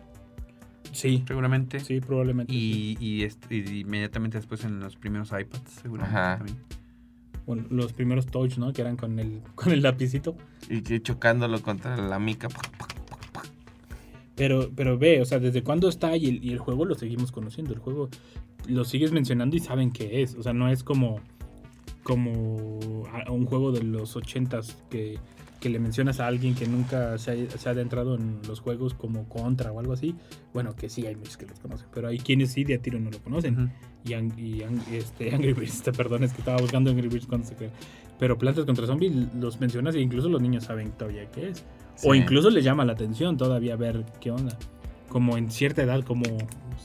sí, 0.91 1.23
Seguramente. 1.28 1.80
sí, 1.80 1.99
probablemente. 2.01 2.51
sí. 2.51 2.97
Y, 2.99 3.06
y, 3.06 3.23
est- 3.23 3.51
y 3.51 3.82
inmediatamente 3.82 4.38
después 4.39 4.63
en 4.63 4.80
los 4.80 4.95
primeros 4.95 5.30
iPads, 5.32 5.69
seguramente 5.84 6.17
Ajá. 6.17 6.38
también. 6.38 6.58
Bueno, 7.45 7.63
los 7.69 7.93
primeros 7.93 8.25
touch, 8.25 8.58
¿no? 8.58 8.73
Que 8.73 8.82
eran 8.82 8.97
con 8.97 9.19
el, 9.19 9.41
con 9.56 9.71
el 9.71 9.84
lapicito. 9.84 10.36
Y 10.67 10.82
que 10.82 10.99
chocándolo 10.99 11.62
contra 11.62 11.95
la 11.95 12.17
mica. 12.17 12.47
Pero, 14.36 14.71
pero 14.75 14.97
ve, 14.97 15.21
o 15.21 15.25
sea, 15.25 15.39
¿desde 15.39 15.62
cuándo 15.63 15.88
está? 15.88 16.17
Y 16.17 16.25
el, 16.28 16.43
y 16.43 16.51
el 16.51 16.58
juego 16.58 16.86
lo 16.86 16.95
seguimos 16.95 17.32
conociendo. 17.32 17.71
El 17.73 17.80
juego 17.80 18.10
lo 18.67 18.84
sigues 18.84 19.12
mencionando 19.12 19.56
y 19.56 19.60
saben 19.60 19.91
qué 19.91 20.23
es. 20.23 20.34
O 20.36 20.41
sea, 20.43 20.54
no 20.54 20.69
es 20.69 20.84
como, 20.84 21.21
como 22.06 23.04
a- 23.12 23.32
un 23.32 23.46
juego 23.48 23.72
de 23.72 23.82
los 23.84 24.15
ochentas 24.15 24.78
que, 24.91 25.18
que 25.60 25.70
le 25.70 25.80
mencionas 25.80 26.20
a 26.20 26.28
alguien 26.28 26.54
que 26.54 26.68
nunca 26.68 27.18
se 27.18 27.32
ha, 27.32 27.58
se 27.58 27.68
ha 27.68 27.72
adentrado 27.72 28.13
en 28.15 28.39
los 28.48 28.60
juegos 28.60 28.94
como 28.94 29.28
Contra 29.28 29.72
o 29.72 29.80
algo 29.80 29.94
así. 29.94 30.13
Bueno, 30.54 30.76
que 30.76 30.88
sí 30.88 31.06
hay 31.08 31.15
muchos 31.15 31.36
que 31.38 31.48
los 31.48 31.60
conocen, 31.60 31.88
pero 31.91 32.08
hay 32.08 32.20
quienes 32.20 32.52
sí 32.52 32.63
de 32.63 32.76
a 32.76 32.82
tiro 32.82 33.00
no 33.00 33.10
lo 33.10 33.18
conocen. 33.20 33.56
Ujú. 33.60 33.70
Y, 34.06 34.10
Ang- 34.13 34.38
y 34.38 34.60
Ang- 34.62 34.88
este, 34.94 35.34
Angry 35.36 35.54
Birds, 35.54 35.82
te 35.82 35.91
perdón, 35.91 36.24
es 36.24 36.32
que 36.34 36.39
estaba 36.41 36.62
buscando 36.62 36.91
Angry 36.91 37.08
Birds 37.08 37.26
cuando 37.26 37.48
se 37.48 37.56
creó. 37.56 37.72
Pero 38.20 38.38
Plantas 38.38 38.65
contra 38.65 38.86
Zombies 38.86 39.12
los 39.36 39.60
mencionas 39.60 39.96
e 39.96 40.00
incluso 40.00 40.30
los 40.30 40.41
niños 40.41 40.65
saben 40.65 40.91
todavía 40.91 41.30
qué 41.32 41.50
es. 41.50 41.65
O 42.04 42.13
incluso 42.13 42.50
les 42.52 42.63
llama 42.63 42.86
la 42.86 42.94
atención 42.94 43.36
todavía 43.36 43.76
ver 43.78 44.06
qué 44.22 44.30
onda. 44.30 44.58
Como 45.15 45.38
en 45.38 45.49
cierta 45.49 45.82
edad, 45.82 46.04
como 46.04 46.23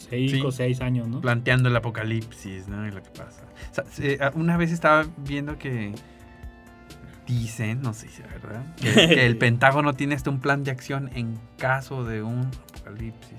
6 0.08 0.30
Sí. 0.30 0.40
o 0.46 0.52
6 0.52 0.80
años, 0.82 1.08
¿no? 1.08 1.20
Planteando 1.20 1.68
el 1.68 1.74
apocalipsis, 1.74 2.68
¿no? 2.68 2.86
Y 2.86 2.92
lo 2.92 3.02
que 3.02 3.10
pasa. 3.10 3.42
O 3.72 3.74
sea, 3.74 3.84
se- 3.90 4.20
una 4.36 4.56
vez 4.56 4.70
estaba 4.70 5.04
viendo 5.16 5.58
que 5.58 5.92
dicen, 7.26 7.82
no 7.82 7.92
sé 7.92 8.06
si 8.08 8.22
es 8.22 8.28
verdad, 8.42 8.62
que, 8.76 8.92
que 8.92 9.26
el 9.26 9.36
Pentágono 9.38 9.94
tiene 9.94 10.14
hasta 10.14 10.30
un 10.30 10.38
plan 10.40 10.62
de 10.62 10.70
acción 10.70 11.10
en 11.14 11.40
caso 11.58 12.04
de 12.04 12.22
un 12.22 12.48
apocalipsis. 12.74 13.38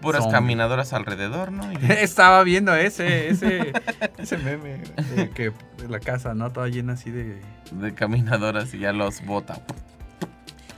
Puras 0.00 0.22
Zombie. 0.22 0.34
caminadoras 0.38 0.92
alrededor, 0.92 1.50
¿no? 1.50 1.64
Y- 1.72 1.76
Estaba 2.00 2.44
viendo 2.44 2.76
ese, 2.76 3.28
ese, 3.28 3.72
ese 4.18 4.38
meme 4.38 4.82
de 5.16 5.30
que 5.30 5.52
la 5.88 5.98
casa, 5.98 6.32
¿no? 6.34 6.52
Toda 6.52 6.68
llena 6.68 6.92
así 6.92 7.10
de... 7.10 7.40
de 7.72 7.94
caminadoras 7.94 8.72
y 8.72 8.78
ya 8.78 8.92
los 8.92 9.24
bota. 9.26 9.62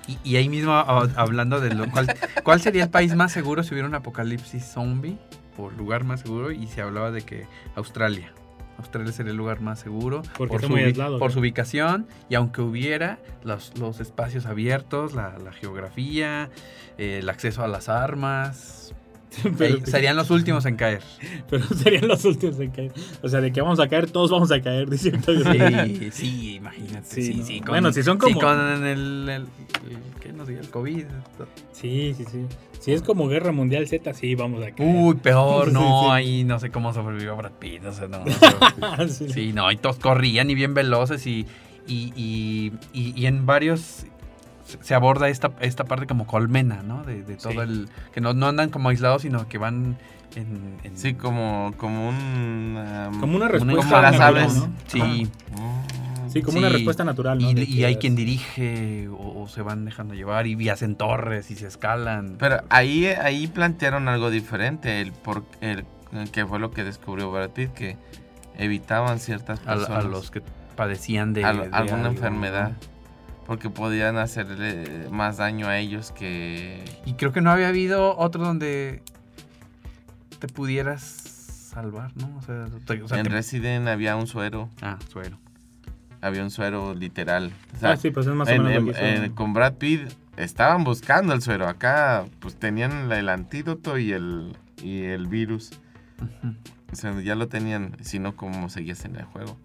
Y, 0.08 0.18
y 0.24 0.36
ahí 0.36 0.48
mismo 0.48 0.72
a- 0.72 1.08
hablando 1.16 1.60
de 1.60 1.72
lo 1.74 1.88
cual, 1.90 2.12
¿cuál 2.42 2.60
sería 2.60 2.84
el 2.84 2.90
país 2.90 3.14
más 3.14 3.30
seguro 3.30 3.62
si 3.62 3.74
hubiera 3.74 3.86
un 3.88 3.94
apocalipsis 3.94 4.64
zombie? 4.64 5.18
O 5.56 5.70
lugar 5.70 6.02
más 6.04 6.20
seguro 6.20 6.50
y 6.50 6.66
se 6.66 6.80
hablaba 6.82 7.10
de 7.10 7.22
que 7.22 7.46
Australia. 7.76 8.32
Australia 8.78 9.10
sería 9.12 9.32
el 9.32 9.36
lugar 9.36 9.60
más 9.60 9.80
seguro 9.80 10.22
por, 10.36 10.48
su, 10.64 10.74
aislado, 10.76 11.18
por 11.18 11.36
ubicación 11.36 12.06
y 12.28 12.36
aunque 12.36 12.60
hubiera 12.62 13.18
los, 13.42 13.76
los 13.76 13.98
espacios 14.00 14.46
abiertos, 14.46 15.14
la, 15.14 15.36
la 15.38 15.52
geografía, 15.52 16.48
eh, 16.96 17.18
el 17.20 17.28
acceso 17.28 17.64
a 17.64 17.68
las 17.68 17.88
armas, 17.88 18.94
pero, 19.58 19.84
serían 19.86 20.16
los 20.16 20.30
últimos 20.30 20.64
en 20.66 20.76
caer. 20.76 21.02
pero 21.50 21.64
serían 21.66 22.08
los 22.08 22.24
últimos 22.24 22.58
en 22.60 22.70
caer. 22.70 22.92
O 23.22 23.28
sea, 23.28 23.40
de 23.40 23.52
que 23.52 23.60
vamos 23.60 23.78
a 23.80 23.88
caer, 23.88 24.10
todos 24.10 24.30
vamos 24.30 24.50
a 24.50 24.60
caer, 24.60 24.88
dice. 24.90 25.12
Sí, 25.12 26.10
sí, 26.12 26.54
imagínate. 26.56 27.06
Sí, 27.06 27.22
Sí, 27.22 27.34
¿no? 27.34 27.44
sí, 27.44 27.62
Bueno, 27.66 27.92
si 27.92 28.02
son 28.02 28.18
como- 28.18 28.34
sí, 28.34 28.40
con 28.40 28.58
el, 28.86 29.28
el, 29.28 29.46
¿qué 30.20 30.32
nos 30.32 30.48
diga? 30.48 30.60
El 30.60 30.70
COVID. 30.70 31.04
Sí, 31.72 32.14
sí, 32.16 32.24
sí. 32.30 32.46
Si 32.80 32.92
es 32.92 33.02
como 33.02 33.26
Guerra 33.28 33.50
Mundial 33.52 33.86
Z, 33.88 34.14
sí, 34.14 34.34
vamos 34.34 34.62
a 34.64 34.70
caer. 34.70 34.88
Uy, 34.96 35.14
peor, 35.16 35.72
no, 35.72 36.12
ahí 36.12 36.44
no 36.44 36.58
sé 36.60 36.70
cómo 36.70 36.92
sobrevivió 36.94 37.36
Brad 37.36 37.52
Pitt, 37.58 37.82
no 37.82 37.92
sé, 37.92 38.08
no. 38.08 38.24
sí. 39.08 39.52
no, 39.52 39.70
y 39.72 39.76
todos 39.76 39.96
corrían 39.98 40.48
y 40.50 40.54
bien 40.54 40.74
veloces 40.74 41.26
y, 41.26 41.44
y- 41.88 42.72
y 42.92 43.26
en 43.26 43.46
varios 43.46 44.04
se- 44.82 44.94
aborda 44.94 45.28
esta, 45.28 45.52
esta 45.60 45.84
parte 45.84 46.06
como 46.06 46.26
colmena, 46.26 46.82
¿no? 46.82 47.02
De, 47.04 47.22
de 47.22 47.36
todo 47.36 47.52
Sí. 47.52 47.58
el... 47.58 47.88
Que 48.12 48.20
no, 48.20 48.34
no 48.34 48.46
andan 48.46 48.70
como 48.70 48.88
aislados, 48.90 49.22
sino 49.22 49.48
que 49.48 49.58
van 49.58 49.96
en... 50.36 50.76
en- 50.84 50.96
Sí, 50.96 51.14
como, 51.14 51.72
como 51.76 52.08
un... 52.08 52.76
um, 53.12 53.20
Como 53.20 53.36
una 53.36 53.48
respuesta 53.48 53.82
como 53.90 54.02
las 54.02 54.12
natural, 54.12 54.36
aves. 54.36 54.54
¿no? 54.56 54.68
Sí. 54.86 55.28
oh, 55.56 55.82
Sí, 56.28 56.42
como 56.42 56.52
Sí, 56.52 56.58
una 56.58 56.68
respuesta 56.68 57.04
natural, 57.04 57.38
¿no? 57.40 57.50
Y, 57.50 57.84
hay 57.84 57.96
quien 57.96 58.14
dirige 58.14 59.08
o, 59.08 59.40
o 59.42 59.48
se 59.48 59.62
van 59.62 59.86
dejando 59.86 60.12
llevar 60.12 60.46
y, 60.46 60.62
y 60.62 60.68
hacen 60.68 60.94
torres 60.94 61.50
y 61.50 61.56
se 61.56 61.66
escalan. 61.66 62.36
Pero 62.38 62.58
ahí, 62.68 63.06
ahí 63.06 63.46
plantearon 63.46 64.08
algo 64.08 64.28
diferente, 64.30 65.00
el 65.00 65.12
por, 65.12 65.44
el, 65.62 65.84
que 66.30 66.44
fue 66.44 66.58
lo 66.58 66.70
que 66.70 66.84
descubrió 66.84 67.30
Brad 67.32 67.48
Pitt, 67.50 67.72
que 67.72 67.96
evitaban 68.58 69.20
ciertas 69.20 69.60
a, 69.60 69.74
personas. 69.76 70.04
a 70.04 70.08
los 70.08 70.30
que 70.30 70.42
padecían 70.76 71.32
de, 71.32 71.44
al- 71.44 71.70
de 71.70 71.76
alguna 71.76 71.96
algo, 72.02 72.08
enfermedad. 72.08 72.70
¿no? 72.72 72.97
Porque 73.48 73.68
podían 73.70 74.16
hacerle 74.18 75.08
más 75.10 75.38
daño 75.38 75.66
a 75.68 75.78
ellos 75.78 76.12
que... 76.12 76.84
Y 77.06 77.14
creo 77.14 77.32
que 77.32 77.40
no 77.40 77.50
había 77.50 77.68
habido 77.68 78.16
otro 78.16 78.44
donde 78.44 79.02
te 80.38 80.46
pudieras 80.48 81.02
salvar, 81.02 82.12
¿no? 82.16 82.30
O 82.38 82.42
sea, 82.42 82.66
te- 82.86 83.02
o 83.02 83.08
sea, 83.08 83.18
en 83.18 83.24
te- 83.24 83.30
Resident 83.30 83.88
había 83.88 84.14
un 84.16 84.26
suero, 84.28 84.68
Ah, 84.82 84.98
suero. 85.10 85.38
había 86.20 86.42
un 86.44 86.50
suero 86.50 86.94
literal. 86.94 87.52
O 87.74 87.80
sea, 87.80 87.92
Ah, 87.92 87.96
sí, 87.96 88.10
pues 88.10 88.26
es 88.26 88.34
más 88.34 88.48
o 88.48 88.52
en- 88.52 88.62
menos 88.62 88.94
hizo- 88.96 89.00
en- 89.04 89.32
con 89.32 89.54
Brad 89.54 89.74
Pitt 89.74 90.02
estaban 90.36 90.84
buscando 90.84 91.32
el 91.32 91.40
suero. 91.42 91.66
Acá 91.68 92.26
pues 92.40 92.54
tenían 92.56 93.10
el 93.10 93.28
antídoto 93.30 93.96
y 93.98 94.12
el, 94.12 94.56
y 94.82 95.04
el 95.04 95.26
virus. 95.26 95.70
Ujú. 96.20 96.54
O 96.90 96.96
sea, 96.96 97.20
ya 97.20 97.34
lo 97.34 97.48
tenían, 97.48 97.96
si 98.00 98.18
no, 98.18 98.34
¿cómo 98.34 98.68
seguías 98.70 99.04
en 99.04 99.16
el 99.16 99.24
juego? 99.24 99.58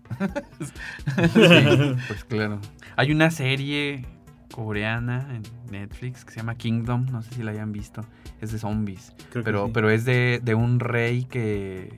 Sí, 0.59 0.74
pues 2.07 2.26
claro. 2.28 2.59
Hay 2.97 3.11
una 3.11 3.32
serie 3.32 4.05
coreana 4.53 5.28
en 5.34 5.43
Netflix 5.71 6.26
que 6.26 6.32
se 6.32 6.38
llama 6.41 6.55
Kingdom, 6.55 7.05
no 7.11 7.21
sé 7.21 7.36
si 7.36 7.43
la 7.43 7.51
hayan 7.51 7.71
visto. 7.71 8.01
Es 8.41 8.51
de 8.51 8.59
zombies. 8.59 9.13
Creo 9.32 9.43
que 9.43 9.45
Pero, 9.45 9.65
sí. 9.67 9.71
pero 9.74 9.89
es 9.89 10.05
de, 10.05 10.41
de 10.43 10.53
un 10.53 10.80
rey 10.80 11.24
que, 11.24 11.97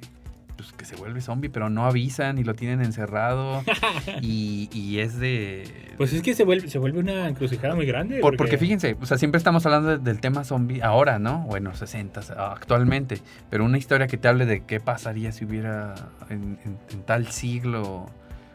pues, 0.55 0.71
que 0.73 0.85
se 0.85 0.95
vuelve 0.95 1.21
zombie, 1.21 1.49
pero 1.49 1.69
no 1.69 1.85
avisan 1.85 2.37
y 2.37 2.43
lo 2.43 2.53
tienen 2.53 2.81
encerrado. 2.81 3.63
y, 4.21 4.69
y 4.73 4.99
es 4.99 5.19
de... 5.19 5.93
Pues 5.97 6.13
es 6.13 6.21
que 6.21 6.33
se 6.33 6.43
vuelve, 6.43 6.69
se 6.69 6.77
vuelve 6.79 6.99
una 6.99 7.27
encrucijada 7.27 7.75
muy 7.75 7.85
grande. 7.85 8.19
Por- 8.19 8.37
porque 8.37 8.57
fíjense, 8.57 8.97
o 8.99 9.05
sea, 9.05 9.17
siempre 9.17 9.37
estamos 9.37 9.65
hablando 9.65 9.89
de- 9.89 9.97
del 9.99 10.19
tema 10.19 10.43
zombie 10.43 10.81
ahora, 10.81 11.19
¿no? 11.19 11.39
Bueno, 11.47 11.73
60, 11.73 12.21
actualmente. 12.53 13.21
Pero 13.49 13.65
una 13.65 13.77
historia 13.77 14.07
que 14.07 14.17
te 14.17 14.27
hable 14.27 14.45
de 14.45 14.63
qué 14.65 14.79
pasaría 14.79 15.31
si 15.31 15.45
hubiera 15.45 15.95
en, 16.29 16.57
en- 16.65 16.77
en 16.91 17.01
tal 17.03 17.27
siglo, 17.27 18.07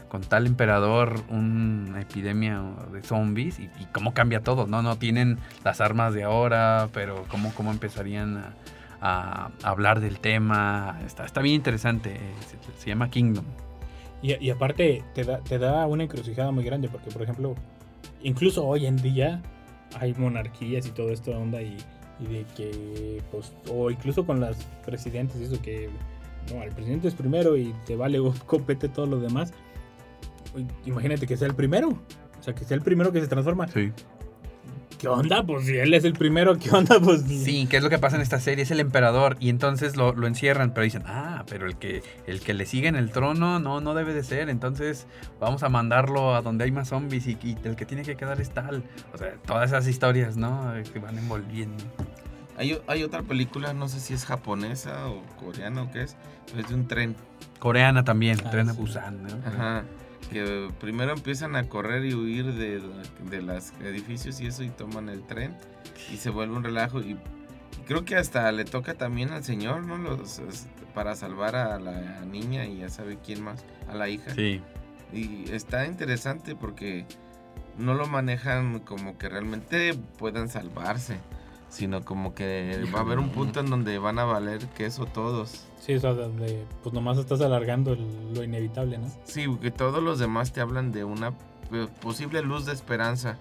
con 0.08 0.22
tal 0.22 0.46
emperador, 0.46 1.22
una 1.28 2.00
epidemia 2.00 2.60
de 2.92 3.00
zombies 3.02 3.60
y, 3.60 3.64
y 3.78 3.86
cómo 3.92 4.12
cambia 4.12 4.40
todo, 4.40 4.66
¿no? 4.66 4.82
No 4.82 4.96
tienen 4.96 5.38
las 5.64 5.80
armas 5.80 6.14
de 6.14 6.24
ahora, 6.24 6.88
pero 6.92 7.24
cómo, 7.28 7.52
cómo 7.54 7.70
empezarían 7.70 8.36
a, 8.38 8.54
a 9.00 9.50
hablar 9.62 10.00
del 10.00 10.20
tema. 10.20 11.00
Está, 11.06 11.24
está 11.24 11.40
bien 11.40 11.56
interesante. 11.56 12.18
Se, 12.46 12.80
se 12.80 12.88
llama 12.88 13.10
Kingdom. 13.10 13.44
Y, 14.22 14.34
y 14.44 14.50
aparte 14.50 15.02
te 15.14 15.24
da, 15.24 15.38
te 15.38 15.58
da 15.58 15.86
una 15.86 16.04
encrucijada 16.04 16.50
muy 16.50 16.64
grande 16.64 16.88
porque, 16.88 17.10
por 17.10 17.22
ejemplo, 17.22 17.54
incluso 18.22 18.66
hoy 18.66 18.86
en 18.86 18.96
día 18.96 19.40
hay 19.98 20.14
monarquías 20.14 20.86
y 20.86 20.90
todo 20.90 21.10
esto 21.10 21.32
onda 21.32 21.62
y, 21.62 21.76
y 22.20 22.26
de 22.26 22.44
que, 22.56 23.22
pues, 23.30 23.52
o 23.70 23.90
incluso 23.90 24.26
con 24.26 24.40
las 24.40 24.64
presidentes, 24.84 25.40
eso 25.40 25.60
que, 25.62 25.88
no, 26.52 26.62
el 26.62 26.72
presidente 26.72 27.08
es 27.08 27.14
primero 27.14 27.56
y 27.56 27.74
te 27.86 27.96
vale 27.96 28.18
o 28.18 28.34
compete 28.46 28.88
todo 28.88 29.06
lo 29.06 29.20
demás. 29.20 29.52
Imagínate 30.84 31.26
que 31.26 31.36
sea 31.36 31.48
el 31.48 31.54
primero. 31.54 31.88
O 31.88 32.42
sea, 32.42 32.54
que 32.54 32.64
sea 32.64 32.76
el 32.76 32.82
primero 32.82 33.12
que 33.12 33.20
se 33.20 33.28
transforma. 33.28 33.68
Sí. 33.68 33.92
¿Qué 35.00 35.08
onda? 35.08 35.42
Pues 35.42 35.64
si 35.64 35.76
él 35.78 35.94
es 35.94 36.04
el 36.04 36.12
primero, 36.12 36.58
¿qué 36.58 36.70
onda? 36.70 37.00
Pues 37.00 37.24
ni- 37.24 37.38
Sí, 37.38 37.66
¿qué 37.70 37.78
es 37.78 37.82
lo 37.82 37.88
que 37.88 37.98
pasa 37.98 38.16
en 38.16 38.22
esta 38.22 38.38
serie? 38.38 38.64
Es 38.64 38.70
el 38.70 38.80
emperador 38.80 39.36
y 39.40 39.48
entonces 39.48 39.96
lo, 39.96 40.12
lo 40.12 40.26
encierran, 40.26 40.74
pero 40.74 40.84
dicen, 40.84 41.04
ah, 41.06 41.44
pero 41.48 41.66
el 41.66 41.76
que, 41.76 42.02
el 42.26 42.40
que 42.40 42.52
le 42.52 42.66
sigue 42.66 42.88
en 42.88 42.96
el 42.96 43.10
trono 43.10 43.58
no, 43.60 43.80
no 43.80 43.94
debe 43.94 44.12
de 44.12 44.22
ser, 44.22 44.50
entonces 44.50 45.06
vamos 45.40 45.62
a 45.62 45.70
mandarlo 45.70 46.34
a 46.34 46.42
donde 46.42 46.64
hay 46.64 46.70
más 46.72 46.88
zombies 46.88 47.26
y, 47.26 47.38
y 47.42 47.56
el 47.64 47.76
que 47.76 47.86
tiene 47.86 48.02
que 48.02 48.14
quedar 48.16 48.40
es 48.40 48.50
tal. 48.50 48.82
O 49.14 49.18
sea, 49.18 49.32
todas 49.46 49.70
esas 49.70 49.86
historias, 49.88 50.36
¿no? 50.36 50.72
Que 50.92 50.98
van 50.98 51.16
envolviendo. 51.16 51.82
Hay, 52.58 52.78
hay 52.86 53.02
otra 53.02 53.22
película, 53.22 53.72
no 53.72 53.88
sé 53.88 54.00
si 54.00 54.12
es 54.12 54.26
japonesa 54.26 55.06
o 55.08 55.22
coreana 55.42 55.82
o 55.84 55.90
qué 55.90 56.02
es, 56.02 56.16
pero 56.48 56.60
es 56.60 56.68
de 56.68 56.74
un 56.74 56.86
tren. 56.86 57.16
Coreana 57.58 58.04
también, 58.04 58.38
Ah, 58.44 58.50
Tren 58.50 58.68
a 58.68 58.72
sí. 58.74 58.78
Busan, 58.80 59.22
¿no? 59.22 59.28
Ajá. 59.48 59.84
Que 60.30 60.68
primero 60.80 61.12
empiezan 61.12 61.56
a 61.56 61.68
correr 61.68 62.04
y 62.04 62.14
huir 62.14 62.52
de, 62.52 62.80
de 63.30 63.42
los 63.42 63.72
edificios 63.80 64.40
y 64.40 64.46
eso 64.46 64.62
y 64.62 64.68
toman 64.70 65.08
el 65.08 65.22
tren 65.26 65.56
y 66.12 66.16
se 66.18 66.30
vuelve 66.30 66.54
un 66.56 66.62
relajo 66.62 67.00
y, 67.00 67.12
y 67.12 67.18
creo 67.86 68.04
que 68.04 68.16
hasta 68.16 68.50
le 68.52 68.64
toca 68.64 68.94
también 68.94 69.30
al 69.30 69.42
señor, 69.44 69.82
¿no? 69.84 69.96
Los, 69.98 70.38
es- 70.38 70.68
para 70.94 71.14
salvar 71.14 71.54
a 71.56 71.78
la 71.78 72.24
niña 72.24 72.64
y 72.66 72.78
ya 72.78 72.88
sabe 72.88 73.16
quién 73.24 73.42
más, 73.42 73.64
a 73.88 73.94
la 73.94 74.08
hija. 74.08 74.34
Sí. 74.34 74.60
Y 75.12 75.50
está 75.52 75.86
interesante 75.86 76.56
porque 76.56 77.06
no 77.78 77.94
lo 77.94 78.06
manejan 78.08 78.80
como 78.80 79.16
que 79.16 79.28
realmente 79.28 79.94
puedan 80.18 80.48
salvarse, 80.48 81.16
sino 81.70 82.04
como 82.04 82.34
que 82.34 82.84
va 82.94 82.98
a 82.98 83.02
haber 83.02 83.18
un 83.18 83.30
punto 83.30 83.60
en 83.60 83.70
donde 83.70 83.98
van 83.98 84.18
a 84.18 84.24
valer 84.24 84.66
queso 84.76 85.06
todos. 85.06 85.64
Sí, 85.80 85.94
o 85.94 86.00
sea, 86.00 86.12
donde, 86.12 86.66
pues 86.82 86.92
nomás 86.92 87.16
estás 87.16 87.40
alargando 87.40 87.94
el- 87.94 88.34
lo 88.34 88.44
inevitable, 88.44 88.98
¿no? 88.98 89.10
Sí, 89.24 89.46
que 89.62 89.70
todos 89.70 90.02
los 90.02 90.18
demás 90.18 90.52
te 90.52 90.60
hablan 90.60 90.92
de 90.92 91.04
una 91.04 91.32
eh, 91.72 91.86
posible 92.02 92.42
luz 92.42 92.66
de 92.66 92.72
esperanza. 92.74 93.38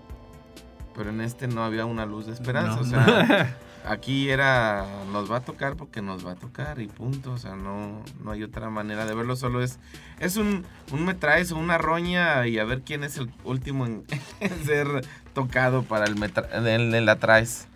Pero 0.96 1.10
en 1.12 1.22
este 1.22 1.48
no 1.48 1.64
había 1.64 1.86
una 1.86 2.06
luz 2.06 2.26
de 2.28 2.34
esperanza. 2.34 2.76
No. 2.76 2.82
O 2.82 2.86
sea, 2.86 3.58
aquí 3.86 4.30
era 4.30 4.86
nos 5.14 5.32
va 5.32 5.38
a 5.38 5.42
tocar 5.42 5.76
porque 5.78 6.02
nos 6.02 6.26
va 6.26 6.32
a 6.32 6.36
tocar 6.36 6.80
y 6.82 6.88
punto. 6.88 7.32
O 7.32 7.38
sea, 7.38 7.56
no, 7.56 8.02
no 8.24 8.32
hay 8.32 8.44
otra 8.44 8.70
manera 8.70 9.06
de 9.06 9.16
verlo. 9.16 9.36
Solo 9.36 9.62
es 9.64 9.80
es 10.20 10.36
un, 10.38 10.66
un 10.92 11.06
me 11.06 11.14
traes 11.14 11.52
o 11.54 11.58
una 11.58 11.78
roña 11.78 12.46
y 12.48 12.60
a 12.60 12.66
ver 12.66 12.82
quién 12.82 13.04
es 13.06 13.18
el 13.18 13.32
último 13.46 13.86
en, 13.86 14.04
en 14.42 14.66
ser 14.66 14.88
tocado 15.34 15.84
para 15.84 16.06
el, 16.06 16.16
metra 16.18 16.48
el, 16.54 16.94
el 16.94 17.08
atraes. 17.10 17.68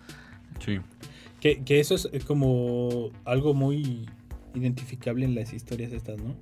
Sí. 0.64 0.80
Que, 1.40 1.62
que 1.62 1.80
eso 1.80 1.94
es 1.94 2.24
como 2.24 3.10
algo 3.24 3.52
muy 3.54 4.06
identificable 4.54 5.24
en 5.24 5.34
las 5.34 5.52
historias 5.52 5.92
estas, 5.92 6.18
¿no? 6.22 6.34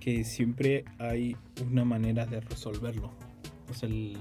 Que 0.00 0.24
siempre 0.24 0.84
hay 0.98 1.36
una 1.70 1.84
manera 1.84 2.24
de 2.26 2.40
resolverlo. 2.40 3.12
O 3.70 3.74
sea, 3.74 3.88
el- 3.88 4.16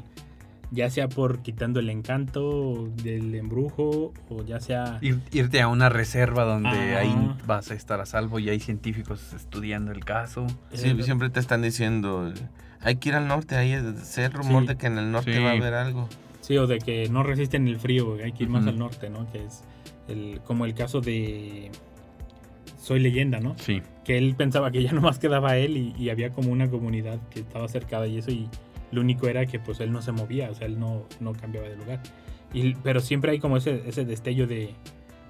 ya 0.69 0.89
sea 0.89 1.07
por 1.07 1.41
quitando 1.43 1.79
el 1.79 1.89
encanto 1.89 2.89
del 3.01 3.33
embrujo 3.35 4.11
o 4.29 4.43
ya 4.43 4.59
sea... 4.59 4.99
Ir- 4.99 5.21
irte 5.31 5.61
a 5.61 5.69
una 5.69 5.87
reserva 5.87 6.43
donde 6.43 6.97
ahí 6.97 7.15
vas 7.45 7.71
a 7.71 7.73
estar 7.73 8.01
a 8.01 8.05
salvo 8.05 8.39
y 8.39 8.49
hay 8.49 8.59
científicos 8.59 9.31
estudiando 9.33 9.93
el 9.93 10.03
caso. 10.03 10.45
Sí, 10.73 10.93
siempre 11.03 11.29
te 11.29 11.39
están 11.39 11.61
diciendo, 11.61 12.33
hay 12.81 12.97
que 12.97 13.09
ir 13.09 13.15
al 13.15 13.29
norte, 13.29 13.55
hay 13.55 13.71
ese 13.71 14.27
rumor 14.27 14.63
Sí. 14.63 14.67
de 14.67 14.77
que 14.77 14.87
en 14.87 14.97
el 14.97 15.09
norte 15.09 15.33
Sí. 15.35 15.39
va 15.41 15.51
a 15.51 15.53
haber 15.53 15.73
algo. 15.73 16.09
Sí, 16.47 16.57
o 16.57 16.65
de 16.65 16.77
que 16.79 17.09
no 17.09 17.23
resisten 17.23 17.67
el 17.67 17.77
frío, 17.77 18.17
hay 18.23 18.31
que 18.31 18.43
ir 18.43 18.49
más 18.49 18.65
al 18.65 18.79
norte, 18.79 19.09
¿no? 19.09 19.29
Que 19.31 19.43
es 19.43 19.63
el, 20.07 20.39
como 20.45 20.65
el 20.65 20.73
caso 20.73 21.01
de 21.01 21.69
Soy 22.81 22.99
leyenda, 23.01 23.39
¿no? 23.41 23.55
Sí. 23.57 23.81
Que 24.05 24.17
él 24.17 24.33
pensaba 24.35 24.71
que 24.71 24.81
ya 24.81 24.91
nomás 24.93 25.19
quedaba 25.19 25.57
él 25.57 25.75
y, 25.75 25.93
y 26.01 26.09
había 26.09 26.29
como 26.31 26.51
una 26.51 26.69
comunidad 26.69 27.19
que 27.29 27.41
estaba 27.41 27.67
cercada 27.67 28.07
y 28.07 28.17
eso 28.19 28.31
y 28.31 28.47
lo 28.91 29.01
único 29.01 29.27
era 29.27 29.45
que 29.45 29.59
pues 29.59 29.81
él 29.81 29.91
no 29.91 30.01
se 30.01 30.13
movía, 30.13 30.49
o 30.49 30.55
sea, 30.55 30.67
él 30.67 30.79
no, 30.79 31.03
no 31.19 31.33
cambiaba 31.33 31.67
de 31.67 31.75
lugar. 31.75 32.01
Y, 32.53 32.75
pero 32.75 33.01
siempre 33.01 33.31
hay 33.33 33.39
como 33.39 33.57
ese, 33.57 33.83
ese 33.85 34.05
destello 34.05 34.47
de, 34.47 34.69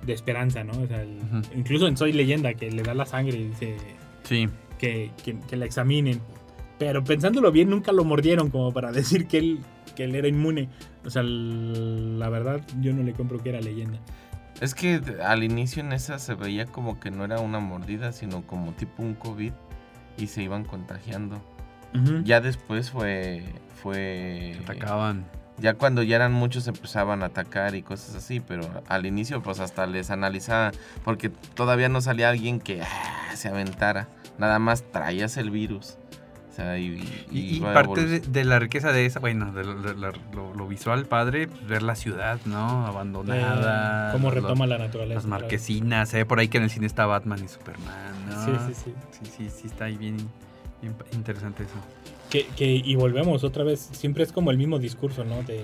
de 0.06 0.14
esperanza, 0.14 0.64
¿no? 0.64 0.74
O 0.80 0.86
sea, 0.86 1.02
el- 1.02 1.18
incluso 1.56 1.88
en 1.88 1.98
Soy 1.98 2.14
leyenda 2.14 2.54
que 2.54 2.70
le 2.70 2.84
da 2.84 2.94
la 2.94 3.08
sangre 3.08 3.38
y 3.40 3.48
dice 3.48 3.76
Sí. 4.24 4.48
que, 4.78 5.10
que, 5.24 5.40
que 5.50 5.56
la 5.58 5.66
examinen. 5.66 6.22
Pero 6.78 7.04
pensándolo 7.04 7.52
bien, 7.52 7.72
nunca 7.72 7.92
lo 7.92 8.04
mordieron 8.04 8.52
como 8.52 8.72
para 8.72 8.92
decir 8.92 9.26
que 9.26 9.40
él, 9.40 9.60
que 9.98 10.04
él 10.04 10.16
era 10.16 10.28
inmune. 10.28 10.70
O 11.04 11.10
sea, 11.10 11.24
la 11.24 12.30
verdad, 12.30 12.62
yo 12.80 12.94
no 12.94 13.02
le 13.02 13.14
compro 13.14 13.40
que 13.40 13.50
era 13.50 13.60
leyenda. 13.60 13.98
Es 14.62 14.76
que 14.76 15.02
al 15.26 15.44
inicio 15.44 15.82
en 15.82 15.92
esa 15.92 16.20
se 16.20 16.36
veía 16.36 16.68
como 16.68 17.00
que 17.00 17.10
no 17.10 17.26
era 17.26 17.40
una 17.40 17.60
mordida, 17.60 18.12
sino 18.12 18.46
como 18.46 18.74
tipo 18.74 19.02
un 19.02 19.16
COVID 19.16 19.54
y 20.18 20.28
se 20.28 20.44
iban 20.44 20.64
contagiando. 20.64 21.42
Ya 22.26 22.42
después 22.42 22.92
fue 22.92 23.44
fue 23.82 24.56
atacaban. 24.62 25.26
ya 25.58 25.74
cuando 25.74 26.04
ya 26.04 26.18
eran 26.18 26.32
muchos 26.32 26.68
empezaban 26.68 27.24
a 27.24 27.28
atacar 27.28 27.74
y 27.74 27.82
cosas 27.82 28.14
así, 28.14 28.40
pero 28.40 28.70
al 28.88 29.08
inicio 29.08 29.42
pues 29.42 29.60
hasta 29.60 29.88
les 29.88 30.12
analizaba 30.12 30.74
porque 31.04 31.30
todavía 31.30 31.90
no 31.90 32.00
salía 32.02 32.30
alguien 32.30 32.60
que 32.60 32.84
ah, 32.84 33.36
se 33.36 33.48
aventara, 33.48 34.10
nada 34.38 34.60
más 34.60 34.84
traías 34.92 35.38
el 35.38 35.50
virus. 35.50 35.98
Sea, 36.58 36.78
y, 36.80 37.00
Y, 37.32 37.58
y 37.58 37.60
parte 37.60 38.04
de, 38.08 38.20
de 38.20 38.44
la 38.44 38.58
riqueza 38.58 38.92
de 38.92 39.06
esa, 39.06 39.20
bueno, 39.20 39.52
de 39.54 39.64
la- 39.64 40.12
lo- 40.34 40.54
lo 40.56 40.68
visual 40.68 41.06
padre, 41.06 41.48
pues, 41.48 41.68
ver 41.68 41.84
la 41.84 41.94
ciudad, 41.96 42.40
¿no? 42.46 42.88
Abandonada. 42.88 44.10
Eh, 44.10 44.14
cómo 44.14 44.32
retoma 44.32 44.66
los- 44.66 44.78
la 44.80 44.86
naturaleza. 44.86 45.16
Las 45.16 45.26
marquesinas, 45.28 46.10
se 46.10 46.18
ve 46.18 46.26
por 46.26 46.40
ahí 46.40 46.48
que 46.48 46.58
en 46.58 46.64
el 46.64 46.72
cine 46.72 46.88
está 46.88 47.06
Batman 47.06 47.40
y 47.46 47.48
Superman, 47.48 48.26
¿no? 48.28 48.44
Sí, 48.44 48.52
sí, 48.66 48.74
sí. 48.74 48.94
Sí, 49.12 49.32
sí, 49.38 49.50
sí, 49.56 49.68
está 49.68 49.86
ahí 49.86 49.98
bien, 49.98 50.18
bien 50.82 50.96
interesante 51.14 51.62
eso. 51.64 51.74
Que, 52.32 52.48
que- 52.58 52.82
y 52.84 52.96
volvemos 52.96 53.44
otra 53.44 53.64
vez, 53.64 53.80
siempre 53.92 54.24
es 54.24 54.32
como 54.32 54.50
el 54.50 54.58
mismo 54.58 54.80
discurso, 54.80 55.24
¿no? 55.24 55.44
De, 55.44 55.64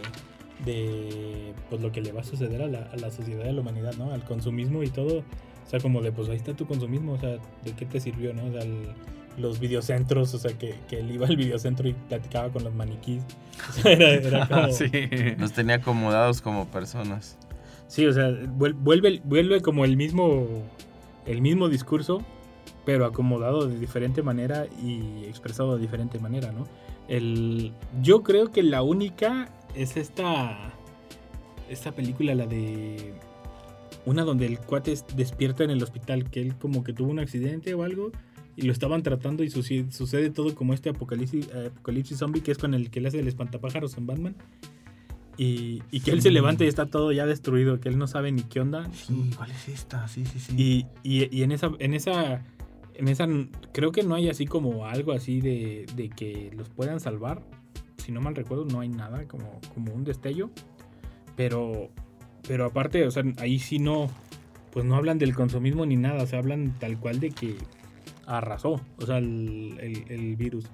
de 0.64 1.54
pues 1.70 1.82
lo 1.82 1.92
que 1.92 2.02
le 2.02 2.12
va 2.12 2.22
a 2.22 2.24
suceder 2.24 2.62
a 2.62 2.68
la, 2.68 2.84
a 2.94 2.96
la 2.98 3.10
sociedad, 3.12 3.48
a 3.48 3.52
la 3.52 3.62
humanidad, 3.62 3.96
¿no? 3.98 4.12
Al 4.14 4.24
consumismo 4.24 4.84
y 4.84 4.90
todo. 4.90 5.20
O 5.20 5.70
sea, 5.70 5.80
como 5.80 6.02
de, 6.02 6.12
pues 6.12 6.30
ahí 6.30 6.36
está 6.36 6.54
tu 6.54 6.68
consumismo, 6.68 7.14
o 7.14 7.18
sea, 7.20 7.38
¿de 7.64 7.72
qué 7.76 7.86
te 7.86 8.00
sirvió, 8.00 8.34
no? 8.34 8.46
O 8.46 8.52
sea, 8.52 8.62
el- 8.62 8.90
los 9.38 9.60
videocentros, 9.60 10.34
o 10.34 10.38
sea, 10.40 10.58
que, 10.58 10.76
que 10.88 11.00
él 11.00 11.12
iba 11.12 11.28
al 11.28 11.36
videocentro 11.38 11.88
y 11.88 11.94
platicaba 11.94 12.50
con 12.50 12.64
los 12.64 12.74
maniquís. 12.74 13.22
O 13.70 13.74
sea, 13.74 13.92
era, 13.92 14.10
era 14.14 14.48
como... 14.48 14.72
sí. 14.74 14.90
Nos 15.38 15.54
tenía 15.54 15.76
acomodados 15.76 16.42
como 16.42 16.68
personas. 16.68 17.38
Sí, 17.88 18.06
o 18.08 18.14
sea, 18.14 18.30
vuel- 18.30 18.76
vuelve, 18.76 19.22
vuelve 19.24 19.62
como 19.62 19.86
el 19.86 19.96
mismo, 19.98 20.48
el 21.26 21.42
mismo 21.42 21.70
discurso, 21.70 22.24
pero 22.86 23.06
acomodado 23.06 23.68
de 23.68 23.78
diferente 23.80 24.22
manera 24.24 24.66
y 24.84 25.26
expresado 25.26 25.76
de 25.76 25.82
diferente 25.82 26.20
manera, 26.20 26.52
¿no? 26.52 26.68
El, 27.08 27.72
yo 28.02 28.24
creo 28.24 28.52
que 28.52 28.64
la 28.64 28.82
única 28.82 29.50
es 29.76 29.96
esta, 29.98 30.58
esta 31.70 31.92
película, 31.92 32.34
la 32.36 32.46
de 32.48 33.14
una 34.06 34.24
donde 34.24 34.46
el 34.48 34.60
cuate 34.60 34.92
es- 34.94 35.06
despierta 35.16 35.64
en 35.64 35.70
el 35.70 35.82
hospital, 35.84 36.30
que 36.30 36.42
él 36.42 36.56
como 36.56 36.84
que 36.84 36.94
tuvo 36.94 37.12
un 37.12 37.20
accidente 37.20 37.74
o 37.74 37.84
algo 37.84 38.12
y 38.56 38.64
lo 38.64 38.72
estaban 38.72 39.02
tratando 39.04 39.44
y 39.44 39.50
sucede 39.50 40.30
todo 40.30 40.54
como 40.56 40.74
este 40.74 40.90
apocalipsis, 40.90 41.50
apocalipsis 41.54 42.18
zombie 42.20 42.42
que 42.42 42.52
es 42.52 42.58
con 42.58 42.74
el 42.74 42.90
que 42.92 43.02
le 43.02 43.08
hace 43.08 43.20
el 43.20 43.28
espantapájaros 43.28 43.98
en 43.98 44.06
Batman. 44.08 44.36
Y, 45.36 45.82
y 45.90 46.02
que 46.02 46.12
él 46.12 46.22
se 46.22 46.30
levanta 46.30 46.64
y 46.64 46.68
está 46.68 46.86
todo 46.86 47.12
ya 47.12 47.26
destruido, 47.26 47.80
que 47.80 47.90
él 47.90 47.98
no 47.98 48.06
sabe 48.06 48.32
ni 48.32 48.44
qué 48.44 48.60
onda. 48.60 48.88
Sí, 48.94 49.32
¿cuál 49.36 49.50
es 49.50 49.68
esta? 49.68 50.08
Sí, 50.08 50.26
sí, 50.26 50.40
sí. 50.40 50.54
Y, 50.56 50.86
y- 51.24 51.36
y 51.36 51.42
en 51.42 51.52
esa, 51.52 51.72
en 51.80 51.96
esa, 51.96 52.44
en 52.94 53.08
esa, 53.08 53.28
creo 53.72 53.92
que 53.92 54.04
no 54.04 54.14
hay 54.14 54.30
así 54.30 54.46
como 54.46 54.86
algo 54.86 55.12
así 55.12 55.42
de, 55.42 55.88
de 55.96 56.10
que 56.10 56.52
los 56.56 56.70
puedan 56.70 57.00
salvar. 57.00 57.42
Si 57.98 58.12
no 58.12 58.22
mal 58.22 58.36
recuerdo, 58.36 58.66
no 58.66 58.80
hay 58.82 58.90
nada 58.90 59.28
como, 59.28 59.60
como 59.74 59.92
un 59.94 60.04
destello. 60.04 60.52
Pero, 61.36 61.90
pero 62.48 62.66
aparte, 62.66 63.08
o 63.08 63.10
sea, 63.10 63.24
ahí 63.40 63.58
sí 63.58 63.80
no, 63.80 64.12
pues 64.72 64.86
no 64.86 64.96
hablan 64.96 65.18
del 65.18 65.34
consumismo 65.34 65.84
ni 65.88 65.96
nada. 65.96 66.22
O 66.22 66.28
sea, 66.28 66.38
hablan 66.40 66.76
tal 66.80 67.00
cual 67.00 67.20
de 67.20 67.32
que 67.32 67.56
arrasó, 68.26 68.82
o 68.98 69.06
sea, 69.06 69.18
el, 69.18 69.76
el- 69.80 70.06
el 70.12 70.36
virus. 70.36 70.66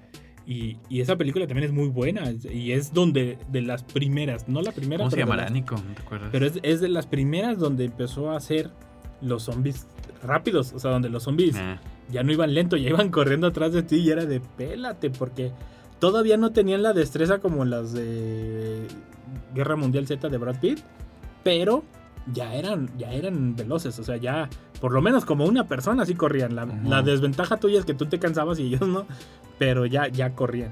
Y, 0.46 0.78
y 0.90 1.02
esa 1.02 1.16
película 1.16 1.46
también 1.46 1.66
es 1.70 1.72
muy 1.74 1.90
buena. 1.90 2.24
Y 2.52 2.72
es 2.72 2.92
donde, 2.94 3.38
de 3.52 3.62
las 3.62 3.84
primeras, 3.84 4.48
no 4.48 4.62
la 4.64 4.72
primera, 4.72 4.98
¿Cómo 5.00 5.12
se 5.12 5.18
pero 5.18 5.26
de 5.28 5.30
llamará, 5.32 5.44
las- 5.44 5.52
Nico? 5.52 5.76
¿No 5.76 5.94
te 5.94 6.02
acuerdas? 6.02 6.30
pero 6.32 6.46
es, 6.48 6.60
es 6.64 6.82
de 6.82 6.90
las 6.90 7.06
primeras 7.06 7.60
donde 7.60 7.86
empezó 7.86 8.32
a 8.32 8.38
hacer 8.38 8.72
los 9.22 9.44
zombies 9.44 9.86
rápidos. 10.24 10.74
O 10.74 10.80
sea, 10.80 10.90
donde 10.92 11.10
los 11.10 11.22
zombies 11.24 11.56
Ah, 11.56 11.80
ya 12.12 12.24
no 12.24 12.32
iban 12.32 12.54
lento, 12.56 12.78
ya 12.78 12.90
iban 12.90 13.10
corriendo 13.10 13.46
atrás 13.48 13.74
de 13.74 13.84
ti 13.84 13.98
y 13.98 14.10
era 14.10 14.26
de 14.26 14.40
pélate, 14.40 15.12
porque 15.12 15.52
todavía 16.00 16.38
no 16.38 16.52
tenían 16.52 16.82
la 16.82 16.94
destreza 16.94 17.38
como 17.40 17.64
las 17.66 17.94
de 17.94 18.88
Guerra 19.54 19.76
Mundial 19.76 20.08
Z 20.08 20.30
de 20.30 20.38
Brad 20.38 20.60
Pitt, 20.60 20.80
pero 21.44 21.84
ya 22.34 22.56
eran, 22.56 22.90
ya 22.98 23.12
eran 23.12 23.56
veloces, 23.56 24.00
o 24.00 24.04
sea, 24.04 24.18
ya 24.18 24.50
por 24.80 24.92
lo 24.94 25.02
menos 25.02 25.26
como 25.26 25.46
una 25.46 25.66
persona 25.68 26.06
sí 26.06 26.16
corrían. 26.16 26.56
La, 26.56 27.02
desventaja 27.02 27.58
tuya 27.58 27.80
es 27.80 27.86
que 27.86 27.94
tú 27.94 28.06
te 28.06 28.20
cansabas 28.20 28.60
y 28.60 28.68
ellos 28.68 28.88
no, 28.88 29.06
pero 29.58 29.86
ya, 29.86 30.08
ya 30.08 30.32
corrían. 30.32 30.72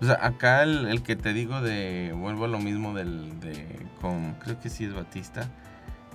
O 0.00 0.04
sea, 0.06 0.18
acá 0.24 0.62
el, 0.62 0.86
el 0.86 1.02
que 1.02 1.16
te 1.16 1.32
digo 1.32 1.60
de. 1.60 2.14
Vuelvo 2.16 2.46
a 2.46 2.48
lo 2.48 2.58
mismo 2.58 2.94
del. 2.94 3.38
De, 3.40 3.86
con, 4.00 4.34
creo 4.34 4.58
que 4.58 4.70
sí 4.70 4.84
es 4.84 4.94
Batista. 4.94 5.48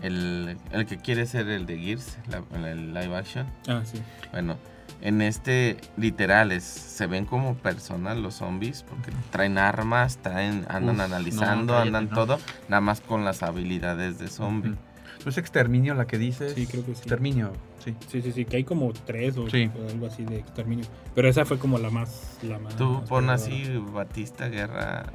El, 0.01 0.57
el 0.71 0.85
que 0.85 0.97
quiere 0.97 1.25
ser 1.25 1.47
el 1.47 1.65
de 1.65 1.77
Gears, 1.79 2.17
la- 2.27 2.69
el 2.69 2.93
live 2.93 3.15
action. 3.15 3.47
Ah, 3.67 3.81
sí. 3.85 4.01
Bueno, 4.31 4.57
en 5.01 5.21
este 5.21 5.77
literal 5.97 6.51
es, 6.51 6.63
se 6.63 7.07
ven 7.07 7.25
como 7.25 7.55
personas 7.55 8.17
los 8.17 8.35
zombies 8.35 8.83
porque 8.83 9.11
traen 9.31 9.57
armas, 9.57 10.17
traen, 10.17 10.65
andan 10.67 10.95
Uf, 10.97 11.01
analizando, 11.01 11.73
no, 11.73 11.79
cállate, 11.79 11.87
andan 11.87 12.09
no. 12.09 12.15
todo, 12.15 12.39
nada 12.67 12.81
más 12.81 13.01
con 13.01 13.23
las 13.23 13.41
habilidades 13.43 14.19
de 14.19 14.27
zombie. 14.27 14.71
ujú. 14.71 14.79
¿No 14.79 14.94
es 15.29 15.37
exterminio 15.37 15.93
la 15.95 16.05
que 16.07 16.17
dices? 16.17 16.53
Sí, 16.53 16.67
creo 16.67 16.85
que 16.85 16.93
sí. 16.93 16.99
Exterminio, 17.01 17.51
sí. 17.83 17.95
Sí, 18.07 18.21
sí, 18.21 18.31
sí, 18.31 18.45
que 18.45 18.57
hay 18.57 18.63
como 18.63 18.91
tres 18.93 19.37
o, 19.37 19.49
Sí. 19.49 19.69
o 19.77 19.89
algo 19.89 20.07
así 20.07 20.23
de 20.25 20.37
exterminio. 20.39 20.85
Pero 21.13 21.27
esa 21.29 21.45
fue 21.45 21.57
como 21.59 21.77
la 21.77 21.89
más... 21.89 22.37
La 22.43 22.59
más 22.59 22.75
Tú 22.75 23.03
pon 23.07 23.25
perdedora. 23.27 23.33
así 23.33 23.77
Batista 23.93 24.47
Guerra, 24.49 25.05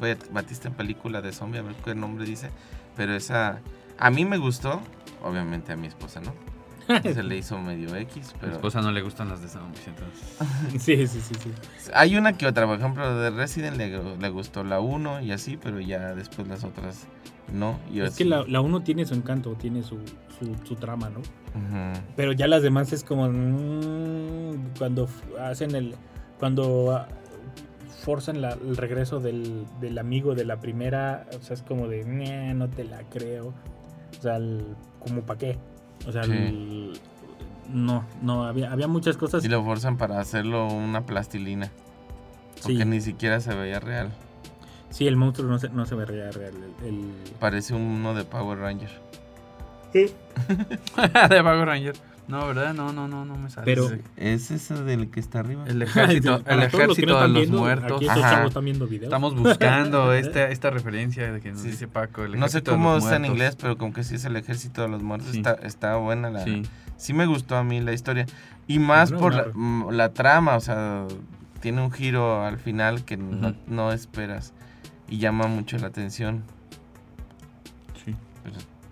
Guerra- 0.00 0.18
Batista 0.32 0.68
en 0.68 0.74
película 0.74 1.20
de 1.20 1.32
zombie, 1.32 1.58
a 1.58 1.62
ver 1.62 1.74
qué 1.84 1.94
nombre 1.94 2.24
dice. 2.24 2.50
Pero 2.96 3.14
esa, 3.14 3.60
a 3.98 4.10
mí 4.10 4.24
me 4.24 4.38
gustó, 4.38 4.80
obviamente 5.22 5.72
a 5.72 5.76
mi 5.76 5.86
esposa 5.86 6.20
no. 6.20 6.32
Se 7.02 7.22
le 7.22 7.36
hizo 7.36 7.58
medio 7.58 7.94
X, 7.96 8.30
A 8.30 8.32
mi 8.34 8.38
pero 8.40 8.52
esposa 8.54 8.80
no 8.80 8.90
le 8.92 9.02
gustan 9.02 9.28
las 9.28 9.42
de 9.42 9.48
zombies, 9.48 9.86
entonces. 9.86 10.36
Sí, 10.82 11.06
sí, 11.06 11.20
sí, 11.20 11.34
sí. 11.42 11.50
hay 11.94 12.16
una 12.16 12.32
que 12.36 12.46
otra. 12.46 12.66
Por 12.66 12.78
ejemplo, 12.78 13.18
de 13.20 13.30
Resident 13.30 13.76
le, 13.76 14.16
le 14.18 14.28
gustó 14.30 14.64
la 14.64 14.80
1 14.80 15.20
y 15.22 15.32
así, 15.32 15.56
pero 15.56 15.80
ya 15.80 16.14
después 16.14 16.48
las 16.48 16.64
otras 16.64 17.06
no. 17.52 17.78
Y 17.92 18.00
Es 18.00 18.08
así- 18.10 18.18
que 18.18 18.24
la, 18.30 18.44
la 18.46 18.60
uno 18.60 18.82
tiene 18.82 19.04
su 19.04 19.14
encanto, 19.14 19.54
tiene 19.54 19.82
su, 19.82 19.98
su, 20.38 20.54
su 20.64 20.76
trama, 20.76 21.10
¿no? 21.10 21.20
Pero 22.16 22.32
ya 22.32 22.46
las 22.46 22.62
demás 22.62 22.92
es 22.92 23.02
como 23.04 23.28
mm, 23.28 24.74
cuando 24.78 25.08
hacen 25.40 25.74
el 25.74 25.94
cuando 26.38 26.92
ah, 26.96 27.08
forzan 28.04 28.40
la- 28.40 28.52
el 28.52 28.76
regreso 28.76 29.18
del, 29.18 29.64
del 29.80 29.98
amigo 29.98 30.34
de 30.34 30.44
la 30.44 30.60
primera, 30.60 31.26
o 31.36 31.42
sea, 31.42 31.54
es 31.54 31.62
como 31.62 31.88
de 31.88 32.04
"Ñe, 32.04 32.54
no 32.54 32.68
te 32.68 32.84
la 32.84 33.02
creo. 33.10 33.48
O 34.18 34.22
sea, 34.22 34.36
el- 34.36 34.76
como 35.00 35.22
para 35.22 35.38
qué. 35.38 35.58
O 36.06 36.12
sea, 36.12 36.24
Sí. 36.24 36.32
el- 36.32 37.00
no, 37.72 38.04
no, 38.22 38.44
había, 38.44 38.72
había 38.72 38.88
muchas 38.88 39.16
cosas. 39.16 39.44
Y 39.44 39.48
lo 39.48 39.62
forzan 39.64 39.96
para 39.98 40.20
hacerlo 40.20 40.66
una 40.68 41.04
plastilina. 41.04 41.70
Porque 42.62 42.78
Sí. 42.78 42.84
ni 42.84 43.00
siquiera 43.00 43.40
se 43.40 43.54
veía 43.54 43.78
real. 43.80 44.10
Sí, 44.90 45.06
el 45.06 45.16
monstruo 45.16 45.48
no 45.50 45.58
se, 45.58 45.68
no 45.68 45.84
se 45.86 45.94
veía 45.94 46.30
real. 46.30 46.54
El, 46.82 46.86
el- 46.88 47.12
Parece 47.38 47.74
uno 47.74 48.14
de 48.14 48.24
Power 48.24 48.58
Ranger. 48.58 48.90
de 49.92 51.42
Power 51.42 51.66
Ranger. 51.66 51.94
No, 52.28 52.46
¿verdad? 52.46 52.74
No, 52.74 52.92
no, 52.92 53.08
no, 53.08 53.24
no 53.24 53.36
me 53.36 53.48
sale. 53.50 53.64
Pero-. 53.64 53.88
¿Es 54.16 54.50
ese 54.50 54.74
del 54.84 55.10
que 55.10 55.18
está 55.18 55.40
arriba? 55.40 55.64
El 55.66 55.80
ejército, 55.82 56.42
el 56.46 56.62
ejército 56.62 57.06
no 57.14 57.20
de 57.22 57.28
los 57.28 57.36
viendo, 57.38 57.58
muertos. 57.58 57.96
Aquí 57.96 58.06
estos 58.06 58.22
Ajá. 58.22 58.30
chavos 58.34 58.48
están 58.48 58.64
viendo 58.66 58.86
videos. 58.86 59.04
Estamos 59.04 59.34
buscando 59.34 60.12
esta, 60.14 60.48
esta 60.50 60.70
referencia 60.70 61.32
de 61.32 61.40
que 61.40 61.52
nos 61.52 61.62
Sí. 61.62 61.68
dice 61.70 61.88
Paco. 61.88 62.24
el 62.24 62.38
No 62.38 62.48
sé 62.48 62.62
cómo 62.62 62.96
está 62.98 63.16
en 63.16 63.24
inglés, 63.24 63.56
pero 63.60 63.76
como 63.78 63.92
que 63.92 64.04
sí 64.04 64.16
es 64.16 64.24
el 64.24 64.36
ejército 64.36 64.82
de 64.82 64.88
los 64.88 65.02
muertos. 65.02 65.30
Sí. 65.32 65.38
Está, 65.38 65.54
está 65.54 65.96
buena 65.96 66.30
la... 66.30 66.44
Sí. 66.44 66.62
Sí 66.96 67.14
me 67.14 67.26
gustó 67.26 67.56
a 67.56 67.64
mí 67.64 67.80
la 67.80 67.92
historia. 67.92 68.26
Y 68.66 68.78
más 68.80 69.10
No, 69.12 69.18
por 69.18 69.32
no, 69.34 69.38
la, 69.42 69.48
mm, 69.54 69.90
la 69.92 70.12
trama, 70.12 70.56
o 70.56 70.60
sea, 70.60 71.06
tiene 71.60 71.80
un 71.80 71.90
giro 71.90 72.44
al 72.44 72.58
final 72.58 73.04
que 73.04 73.16
no, 73.16 73.48
Ujú. 73.50 73.56
no 73.68 73.92
esperas. 73.92 74.52
Y 75.08 75.18
llama 75.18 75.46
mucho 75.46 75.78
la 75.78 75.86
atención. 75.86 76.42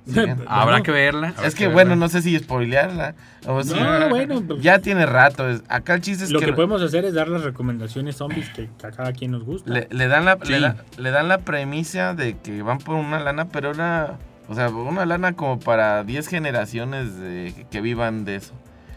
Sí. 0.07 0.21
Habrá 0.47 0.83
que 0.83 0.93
verla. 0.93 1.29
habrá 1.37 1.49
es 1.49 1.55
que, 1.57 1.65
verla. 1.65 1.75
bueno, 1.75 1.97
no 1.97 2.09
sé 2.09 2.23
si 2.23 2.39
spoilearla. 2.39 3.15
O 3.47 3.63
si- 3.63 3.75
No, 3.75 4.09
bueno, 4.09 4.41
pues, 4.47 4.63
ya 4.63 4.79
tiene 4.79 5.05
rato. 5.05 5.49
es- 5.51 5.63
acá 5.69 5.95
el 5.95 6.01
chiste 6.01 6.25
es 6.25 6.31
lo 6.31 6.39
que, 6.39 6.47
que 6.47 6.53
podemos 6.53 6.81
hacer 6.81 7.05
es 7.05 7.15
dar 7.15 7.27
las 7.29 7.43
recomendaciones 7.43 8.17
zombies 8.17 8.49
que, 8.51 8.69
que 8.79 8.87
a 8.87 8.93
cada 8.93 9.13
quien 9.13 9.33
nos 9.33 9.43
gusta. 9.45 9.71
le, 9.73 9.89
le 9.91 10.07
dan 10.09 10.25
la, 10.25 10.39
Sí. 10.43 10.53
le, 10.53 10.61
da- 10.61 10.77
le 10.97 11.11
dan 11.11 11.29
la 11.29 11.39
premisa 11.39 12.15
de 12.15 12.37
que 12.39 12.63
van 12.63 12.79
por 12.79 12.95
una 12.95 13.19
lana, 13.19 13.47
pero 13.49 13.71
una, 13.73 14.13
o 14.49 14.55
sea, 14.55 14.69
una 14.69 15.07
lana 15.07 15.33
como 15.33 15.59
para 15.59 16.05
10 16.05 16.29
generaciones 16.29 17.19
de, 17.19 17.67
que 17.71 17.81
vivan 17.81 18.25
de 18.25 18.37
eso. 18.37 18.55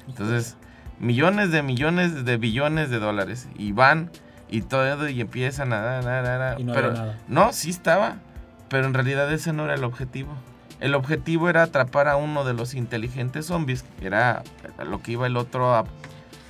Entonces, 0.08 0.58
millones 1.00 1.52
de 1.52 1.64
millones 1.64 2.24
de 2.26 2.38
billones 2.38 2.90
de 2.92 3.00
dólares. 3.00 3.48
Y 3.58 3.72
van 3.72 4.12
y 4.48 4.62
todo 4.62 5.08
y 5.10 5.22
empiezan 5.22 5.74
a 5.74 5.80
dar, 5.82 6.04
dar, 6.04 6.24
dar, 6.24 6.60
Y 6.60 6.64
no 6.66 6.74
pero, 6.74 6.94
nada. 6.94 7.18
No, 7.28 7.52
sí 7.54 7.70
estaba, 7.72 8.18
pero 8.70 8.86
en 8.86 8.94
realidad 8.94 9.32
ese 9.34 9.54
no 9.54 9.66
era 9.66 9.74
el 9.76 9.84
objetivo. 9.84 10.32
El 10.80 10.96
objetivo 10.96 11.50
era 11.50 11.64
atrapar 11.64 12.08
a 12.08 12.16
uno 12.16 12.44
de 12.46 12.54
los 12.54 12.74
inteligentes 12.74 13.48
zombies, 13.48 13.84
que 14.00 14.08
era 14.08 14.44
lo 14.90 15.02
que 15.02 15.12
iba 15.14 15.28
el 15.28 15.36
otro 15.38 15.76
a- 15.76 15.86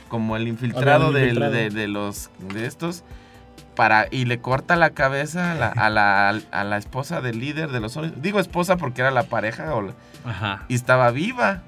como 0.07 0.36
el 0.38 0.47
infiltrado, 0.47 1.11
infiltrado. 1.17 1.51
De, 1.51 1.69
de 1.69 1.88
los 1.88 2.30
de 2.53 2.65
estos 2.65 3.03
para 3.75 4.07
y 4.11 4.25
le 4.25 4.39
corta 4.39 4.75
la 4.75 4.89
cabeza 4.91 5.53
a 5.53 5.55
la, 5.55 5.67
a 5.69 5.89
la, 5.89 6.30
a 6.51 6.63
la 6.63 6.77
esposa 6.77 7.21
del 7.21 7.39
líder 7.39 7.69
de 7.71 7.80
los 7.80 7.93
zombies. 7.93 8.21
Digo 8.21 8.39
esposa 8.39 8.75
porque 8.77 9.01
era 9.01 9.11
la 9.11 9.23
pareja 9.23 9.73
o 9.75 9.82
la- 9.82 9.93
Ajá. 10.25 10.65
y 10.67 10.75
estaba 10.75 11.11
viva 11.11 11.61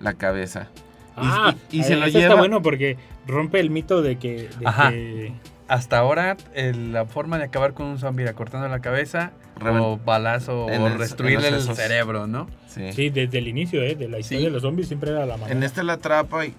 la 0.00 0.14
cabeza. 0.14 0.68
Ah, 1.16 1.54
y- 1.70 1.80
y 1.80 1.84
se 1.84 1.96
lo 1.96 2.06
eso 2.06 2.18
lleva- 2.18 2.30
está 2.32 2.38
bueno 2.40 2.62
porque 2.62 2.96
rompe 3.26 3.60
el 3.60 3.68
mito 3.70 4.00
de 4.00 4.16
que, 4.16 4.48
de 4.58 4.66
Ajá. 4.66 4.90
que- 4.90 5.32
Hasta 5.70 5.98
ahora, 5.98 6.36
el- 6.52 6.92
la 6.92 7.04
forma 7.06 7.38
de 7.38 7.44
acabar 7.44 7.74
con 7.74 7.86
un 7.86 7.98
zombie 8.00 8.24
era 8.24 8.32
cortando 8.34 8.66
la 8.66 8.80
cabeza 8.80 9.30
Reven- 9.56 9.80
o 9.80 9.98
balazo 9.98 10.68
En 10.68 10.82
o 10.82 10.88
el- 10.88 10.98
destruirle 10.98 11.46
el 11.46 11.60
cerebro, 11.62 12.26
¿no? 12.26 12.48
Sí. 12.66 12.92
sí, 12.92 13.08
desde 13.10 13.38
el 13.38 13.46
inicio 13.46 13.80
eh, 13.82 13.94
de 13.94 14.08
la 14.08 14.18
historia 14.18 14.40
Sí. 14.40 14.44
de 14.46 14.50
los 14.50 14.62
zombies 14.62 14.88
siempre 14.88 15.10
era 15.10 15.24
la 15.26 15.36
manera. 15.36 15.52
En 15.56 15.62
este 15.62 15.84
la 15.84 15.92
atrapa 15.92 16.44
y, 16.44 16.54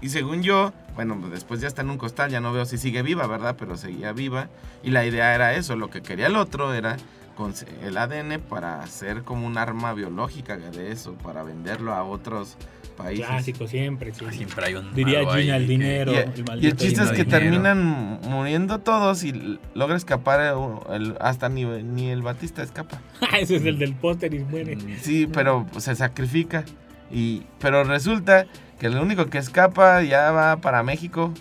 y 0.00 0.08
según 0.08 0.42
yo, 0.42 0.72
bueno, 0.94 1.18
después 1.30 1.60
ya 1.60 1.68
está 1.68 1.82
en 1.82 1.90
un 1.90 1.98
costal, 1.98 2.30
ya 2.30 2.40
no 2.40 2.52
veo 2.54 2.64
si 2.64 2.78
sigue 2.78 3.02
viva, 3.02 3.26
¿verdad? 3.26 3.54
Pero 3.58 3.76
seguía 3.76 4.12
viva. 4.12 4.48
Y 4.82 4.92
la 4.92 5.04
idea 5.04 5.34
era 5.34 5.52
eso, 5.54 5.76
lo 5.76 5.90
que 5.90 6.00
quería 6.00 6.28
el 6.28 6.36
otro 6.36 6.72
era 6.72 6.96
conse- 7.36 7.66
el 7.82 7.98
ADN 7.98 8.38
para 8.38 8.82
hacer 8.82 9.24
como 9.24 9.46
un 9.46 9.58
arma 9.58 9.92
biológica 9.92 10.56
de 10.56 10.90
eso, 10.90 11.12
para 11.22 11.42
venderlo 11.42 11.92
a 11.92 12.02
otros 12.02 12.56
países. 12.98 13.24
Clásico, 13.26 13.66
siempre, 13.66 14.12
sí. 14.12 14.24
Siempre 14.32 14.66
hay 14.66 14.74
un 14.74 14.94
Diría 14.94 15.20
Gina 15.34 15.56
el 15.56 15.66
dinero. 15.66 16.12
Y, 16.12 16.16
el 16.16 16.32
y 16.38 16.42
maldito 16.42 16.68
el 16.68 16.76
chiste 16.76 17.02
es 17.04 17.10
que 17.12 17.24
dinero. 17.24 17.30
terminan 17.30 18.20
muriendo 18.28 18.80
todos 18.80 19.24
y 19.24 19.58
logra 19.74 19.96
escapar 19.96 20.40
el- 20.40 20.94
el- 20.94 21.16
hasta 21.20 21.48
ni, 21.48 21.64
ni 21.64 22.10
el 22.10 22.22
Batista 22.22 22.62
escapa. 22.62 23.00
Ese 23.40 23.56
es 23.56 23.64
el 23.64 23.78
del 23.78 23.94
póster 23.94 24.34
y 24.34 24.40
muere. 24.40 24.76
Mm, 24.76 24.96
Sí, 25.00 25.26
pero 25.32 25.66
pues, 25.72 25.84
se 25.84 25.94
sacrifica. 25.94 26.64
Y, 27.10 27.44
pero 27.60 27.84
resulta 27.84 28.46
que 28.78 28.86
el 28.86 28.96
único 28.98 29.26
que 29.26 29.38
escapa 29.38 30.02
ya 30.02 30.30
va 30.30 30.56
para 30.58 30.82
México 30.82 31.32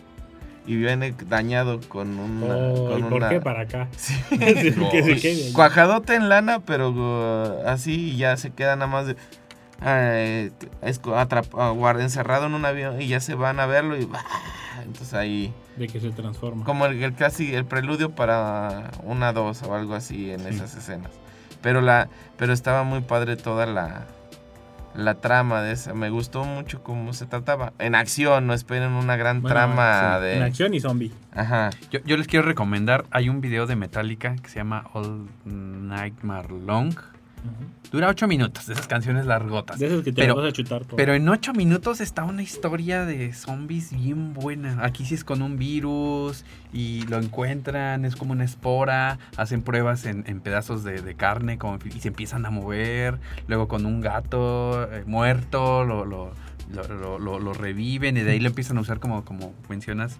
y 0.65 0.75
viene 0.75 1.13
dañado 1.29 1.79
con 1.87 2.17
una... 2.19 2.55
Oh, 2.55 2.89
con 2.89 2.99
¿y 2.99 3.03
¿Por 3.03 3.13
una- 3.13 3.29
qué 3.29 3.39
para 3.41 3.61
acá? 3.61 3.87
Sí. 3.97 4.13
que 4.29 5.03
se 5.03 5.15
quede. 5.17 5.43
allí. 5.43 5.53
Cuajadote 5.53 6.15
en 6.15 6.29
lana, 6.29 6.59
pero 6.59 6.91
uh, 6.91 7.67
así 7.67 8.11
y 8.11 8.17
ya 8.17 8.35
se 8.37 8.51
queda 8.51 8.75
nada 8.75 8.87
más 8.91 9.07
de... 9.07 9.15
eh, 9.82 10.51
ah, 11.13 11.69
guarda- 11.71 12.03
encerrado 12.03 12.45
en 12.47 12.53
un 12.53 12.65
avión 12.65 13.01
y 13.01 13.07
ya 13.07 13.19
se 13.19 13.36
van 13.36 13.59
a 13.59 13.65
verlo 13.65 13.97
y... 13.97 14.07
ah, 14.13 14.82
Entonces 14.84 15.13
ahí... 15.13 15.53
De 15.75 15.88
que 15.88 15.99
se 15.99 16.09
transforma. 16.11 16.65
Como 16.65 16.86
el, 16.88 17.01
el 17.03 17.13
casi 17.13 17.53
el 17.53 17.65
preludio 17.65 18.11
para 18.15 18.89
una 19.03 19.34
dos 19.34 19.61
o 19.63 19.75
algo 19.75 19.93
así 19.93 20.32
en 20.32 20.47
esas 20.47 20.75
escenas. 20.75 21.11
Pero 21.61 21.82
la 21.82 22.09
pero 22.38 22.53
estaba 22.53 22.84
muy 22.84 23.01
padre 23.01 23.36
toda 23.36 23.65
la 23.65 24.05
la 24.95 25.15
trama 25.15 25.61
de 25.61 25.73
esa. 25.73 25.93
Me 25.93 26.09
gustó 26.09 26.43
mucho 26.45 26.82
cómo 26.82 27.13
se 27.13 27.28
trataba. 27.28 27.73
En 27.78 27.93
acción, 27.93 28.47
no 28.47 28.53
esperen 28.55 28.93
una 28.93 29.15
gran 29.17 29.41
Bueno, 29.41 29.53
trama 29.53 30.15
sí, 30.17 30.23
de 30.23 30.38
En 30.38 30.43
acción 30.43 30.73
y 30.73 30.80
zombie. 30.80 31.11
Ajá. 31.36 31.69
Yo, 31.91 31.99
yo 32.05 32.17
les 32.17 32.25
quiero 32.25 32.47
recomendar, 32.47 33.05
hay 33.11 33.30
un 33.30 33.39
video 33.41 33.67
de 33.67 33.75
Metallica 33.75 34.36
que 34.36 34.49
se 34.49 34.55
llama 34.55 34.86
All 34.93 35.28
Nightmare 35.45 36.49
Long. 36.65 36.95
Dura 37.91 38.09
ocho 38.09 38.27
minutos, 38.27 38.67
de 38.67 38.73
esas 38.73 38.85
canciones 38.88 39.25
largotas. 39.25 39.79
De 39.79 39.85
esas 39.88 40.03
que 40.03 40.11
te 40.11 40.21
Pero- 40.21 40.35
vas 40.35 40.45
a 40.49 40.51
chutar 40.51 40.83
todo. 40.83 40.97
Pero 40.97 41.13
en 41.13 41.27
ocho 41.29 41.53
minutos 41.53 42.01
está 42.01 42.25
una 42.25 42.43
historia 42.43 43.05
de 43.05 43.31
zombies 43.31 43.93
bien 43.93 44.33
buena. 44.33 44.83
Aquí 44.83 45.05
sí 45.05 45.15
es 45.15 45.23
con 45.23 45.41
un 45.41 45.57
virus 45.57 46.43
y 46.73 47.03
lo 47.07 47.17
encuentran, 47.17 48.03
es 48.03 48.17
como 48.17 48.33
una 48.33 48.43
espora, 48.43 49.19
hacen 49.38 49.61
pruebas 49.61 50.05
en, 50.05 50.25
en 50.27 50.41
pedazos 50.41 50.83
de, 50.83 51.01
de 51.01 51.15
carne 51.15 51.57
y 51.85 51.99
se 52.01 52.09
empiezan 52.09 52.45
a 52.45 52.49
mover. 52.49 53.19
Luego 53.47 53.69
con 53.69 53.85
un 53.85 54.01
gato 54.01 54.83
eh, 54.91 55.03
muerto 55.07 55.85
lo, 55.85 56.03
lo, 56.03 56.31
lo- 56.73 56.88
lo- 56.89 57.19
lo- 57.19 57.39
lo 57.39 57.53
reviven 57.53 58.17
y 58.17 58.19
de 58.21 58.31
ahí 58.31 58.39
lo 58.41 58.49
empiezan 58.49 58.77
a 58.77 58.81
usar 58.81 58.99
como, 58.99 59.23
como 59.23 59.53
mencionas. 59.69 60.17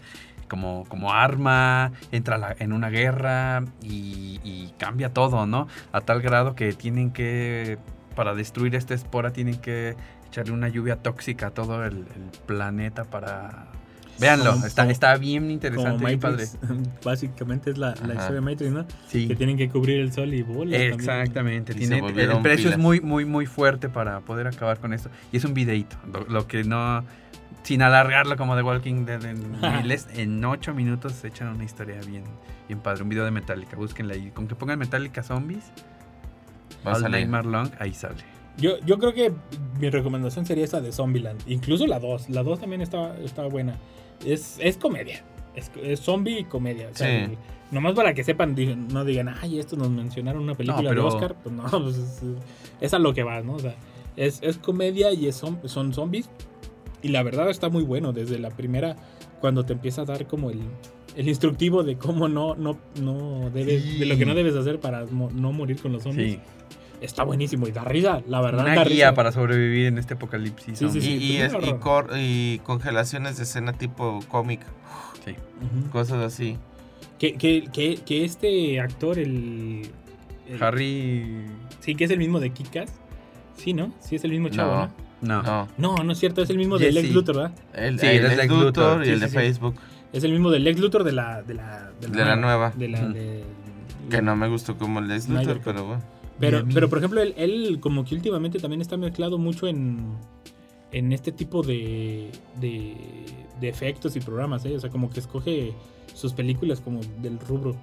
Como, 0.48 0.86
como 0.88 1.12
arma, 1.14 1.92
entra 2.12 2.38
la- 2.38 2.56
en 2.60 2.72
una 2.74 2.90
guerra 2.90 3.64
y, 3.84 4.40
y 4.44 4.74
cambia 4.78 5.14
todo, 5.14 5.46
¿no? 5.46 5.68
A 5.92 6.02
tal 6.02 6.22
grado 6.22 6.56
que 6.56 6.72
tienen 6.74 7.12
que, 7.12 7.78
para 8.16 8.34
destruir 8.34 8.74
esta 8.76 8.94
espora, 8.94 9.32
tienen 9.34 9.56
que 9.60 9.96
echarle 10.28 10.54
una 10.54 10.70
lluvia 10.70 10.96
tóxica 10.98 11.48
a 11.48 11.52
todo 11.52 11.84
el, 11.86 11.98
el 11.98 12.32
planeta 12.46 13.04
para... 13.04 13.68
Véanlo, 14.20 14.54
Como- 14.54 14.66
está, 14.66 14.82
como- 14.84 14.92
está 14.92 15.16
bien 15.18 15.44
Como 15.44 15.52
interesante, 15.54 16.06
bien 16.06 16.20
padre. 16.20 16.46
Matrix. 16.62 16.90
Básicamente 17.06 17.70
es 17.72 17.78
la, 17.78 17.90
la 18.08 18.16
historia 18.16 18.36
de 18.36 18.42
Matrix, 18.42 18.72
¿no? 18.72 18.86
Sí. 19.10 19.28
Que 19.28 19.36
tienen 19.36 19.58
que 19.58 19.70
cubrir 19.70 20.00
el 20.00 20.12
sol 20.12 20.34
y 20.34 20.42
bolas. 20.42 20.72
también. 20.80 20.94
Exactamente. 20.94 21.74
Tiene- 21.76 22.00
el 22.00 22.42
precio 22.42 22.70
es 22.72 22.78
muy, 22.80 23.00
muy, 23.00 23.26
muy 23.26 23.46
fuerte 23.46 23.90
para 23.90 24.22
poder 24.22 24.48
acabar 24.48 24.80
con 24.80 24.94
esto. 24.94 25.10
Y 25.32 25.38
es 25.38 25.46
un 25.46 25.54
videito. 25.54 25.98
Lo, 26.12 26.22
lo 26.26 26.48
que 26.48 26.64
no. 26.64 27.04
Sin 27.68 27.82
alargarlo 27.82 28.38
como 28.38 28.56
The 28.56 28.64
Walking 28.64 29.04
Dead 29.04 29.26
en 29.26 29.60
miles, 29.84 30.08
en 30.16 30.44
ocho 30.46 30.74
minutos 30.74 31.12
se 31.12 31.28
echan 31.28 31.50
una 31.50 31.66
historia 31.66 32.00
bien, 32.08 32.24
bien 32.70 32.80
padre. 32.80 33.04
Un 33.04 33.10
video 33.10 33.26
de 33.26 33.32
Metallica. 33.32 33.76
Búsquenla 33.76 34.14
ahí. 34.14 34.32
Con 34.32 34.48
que 34.48 34.56
pongan 34.56 34.80
Metallica 34.80 35.22
Zombies, 35.22 35.66
Va 36.88 36.92
a 36.92 36.96
All 36.96 37.02
salir. 37.02 37.18
Nightmare 37.28 37.46
Long, 37.48 37.70
ahí 37.80 37.94
sale. 37.94 38.24
Yo, 38.58 38.78
yo 38.86 38.98
creo 39.00 39.14
que 39.14 39.34
mi 39.82 39.90
recomendación 39.90 40.46
sería 40.46 40.64
esa 40.64 40.80
de 40.80 40.94
Zombieland. 40.94 41.42
Incluso 41.46 41.86
la 41.88 42.00
2. 42.00 42.30
La 42.30 42.42
2 42.42 42.58
también 42.62 42.82
está, 42.82 43.18
está 43.18 43.46
buena. 43.48 43.76
Es, 44.26 44.58
es 44.62 44.78
comedia. 44.78 45.22
Es, 45.54 45.70
es 45.84 46.00
zombie 46.00 46.40
y 46.40 46.44
comedia. 46.46 46.88
O 46.90 46.96
sea, 46.96 47.06
Sí. 47.08 47.32
el- 47.34 47.38
nomás 47.72 47.96
para 47.96 48.14
que 48.14 48.24
sepan, 48.24 48.56
no 48.94 49.04
digan, 49.04 49.28
ay, 49.42 49.60
esto 49.60 49.76
nos 49.76 49.90
mencionaron 49.90 50.42
una 50.44 50.56
película 50.56 50.88
pero- 50.92 51.02
de 51.02 51.08
Oscar. 51.10 51.36
Pues 51.44 51.54
no, 51.54 51.64
pues 51.84 51.98
es, 51.98 52.24
es 52.80 52.94
a 52.94 53.00
lo 53.00 53.14
que 53.14 53.24
va, 53.24 53.42
¿no? 53.42 53.56
O 53.56 53.60
sea, 53.60 53.76
es, 54.16 54.40
es 54.42 54.58
comedia 54.58 55.12
y 55.12 55.28
es 55.28 55.36
son 55.36 55.94
zombies. 55.94 56.30
Y 57.02 57.10
la 57.10 57.24
verdad 57.24 57.50
está 57.50 57.70
muy 57.70 57.84
bueno. 57.84 58.12
Desde 58.14 58.40
la 58.40 58.50
primera, 58.50 58.96
cuando 59.40 59.64
te 59.66 59.74
empieza 59.74 60.02
a 60.02 60.06
dar 60.06 60.26
como 60.28 60.50
el, 60.50 60.60
el 61.16 61.28
instructivo 61.28 61.84
de 61.84 61.98
cómo 61.98 62.28
no, 62.28 62.56
no, 62.56 62.78
no 63.02 63.50
debes, 63.52 63.84
Sí. 63.84 64.00
de 64.00 64.06
lo 64.06 64.18
que 64.18 64.26
no 64.26 64.34
debes 64.36 64.56
hacer 64.56 64.80
para 64.80 65.06
mo- 65.06 65.30
no 65.34 65.52
morir 65.52 65.80
con 65.82 65.94
los 65.94 66.04
zombies. 66.04 66.34
Sí. 66.34 66.40
Está 67.00 67.24
buenísimo 67.24 67.68
y 67.68 67.72
da 67.72 67.84
risa, 67.84 68.22
la 68.28 68.42
verdad. 68.42 68.64
Una 68.66 68.74
da 68.76 68.84
guía 68.84 69.10
risa. 69.10 69.14
para 69.14 69.32
sobrevivir 69.32 69.86
en 69.86 70.00
este 70.00 70.16
apocalipsis. 70.16 70.80
Sí, 70.80 70.90
sí, 70.90 71.00
Y, 71.00 71.34
y, 71.34 71.38
es- 71.38 71.54
y 71.54 71.56
horror. 71.56 71.80
cor- 71.80 72.10
y 72.18 72.60
congelaciones 72.64 73.38
de 73.38 73.44
escena 73.44 73.74
tipo 73.74 74.20
cómic, 74.30 74.62
Sí. 75.24 75.36
Cosas 75.92 76.24
así. 76.24 76.58
Que, 77.20 77.34
que, 77.34 77.66
que, 77.72 77.96
que 77.98 78.24
este 78.26 78.80
actor, 78.80 79.20
el, 79.20 79.90
el- 80.48 80.64
Harry. 80.64 81.46
Sí, 81.82 81.94
que 81.96 82.06
es 82.06 82.12
el 82.12 82.18
mismo 82.18 82.40
de 82.40 82.50
Kikas. 82.52 82.92
Sí, 83.58 83.74
¿no? 83.74 83.94
Sí, 84.00 84.16
es 84.16 84.24
el 84.24 84.32
mismo 84.32 84.50
chavo, 84.50 84.72
¿no? 84.74 84.82
No. 84.88 85.07
No. 85.22 85.68
No, 85.78 85.96
no 85.98 86.12
es 86.12 86.20
cierto, 86.20 86.42
es 86.42 86.50
el 86.50 86.58
mismo 86.58 86.78
del. 86.78 86.94
Lex 86.96 87.12
Luthor, 87.12 87.36
¿verdad? 87.38 87.52
El, 87.74 88.00
Sí, 88.00 88.06
el 88.06 88.18
él 88.18 88.26
es 88.26 88.30
Lex 88.30 88.38
Lex 88.38 88.50
Luthor 88.52 88.66
Luthor, 88.66 89.02
y 89.02 89.06
sí, 89.06 89.12
el 89.12 89.20
de 89.20 89.28
sí. 89.30 89.34
Facebook. 89.36 89.76
Es 90.14 90.24
el 90.24 90.32
mismo 90.32 90.52
del 90.52 90.64
Lex 90.64 90.80
Luthor 90.80 91.04
de 91.04 91.12
la. 91.12 91.42
De 91.44 91.54
la, 91.56 91.92
De 92.00 92.26
la 92.26 92.36
nueva. 92.36 92.72
De 92.76 92.88
la. 92.88 93.00
Ujú. 93.02 93.14
de- 93.14 93.44
Que 94.10 94.22
no 94.22 94.36
me 94.36 94.48
gustó 94.48 94.78
como 94.78 95.00
el 95.00 95.08
Lex 95.08 95.24
Snyder 95.24 95.42
Luthor, 95.48 95.58
Cut. 95.58 95.64
pero 95.66 95.86
bueno. 95.86 96.02
Pero, 96.40 96.64
pero 96.72 96.88
por 96.88 97.00
ejemplo, 97.00 97.20
él, 97.22 97.34
él 97.36 97.80
como 97.82 98.06
que 98.06 98.14
últimamente 98.14 98.60
también 98.60 98.80
está 98.82 98.96
mezclado 98.96 99.40
mucho 99.40 99.66
en, 99.68 100.06
en 100.92 101.12
este 101.12 101.32
tipo 101.32 101.64
de, 101.64 102.30
de, 102.62 102.96
de 103.60 103.68
efectos 103.70 104.16
y 104.16 104.20
programas, 104.20 104.64
¿eh? 104.66 104.76
O 104.76 104.80
sea, 104.80 104.92
como 104.92 105.10
que 105.10 105.20
escoge 105.20 105.74
sus 106.14 106.34
películas 106.34 106.80
como 106.80 107.02
del 107.24 107.40
rubro. 107.40 107.76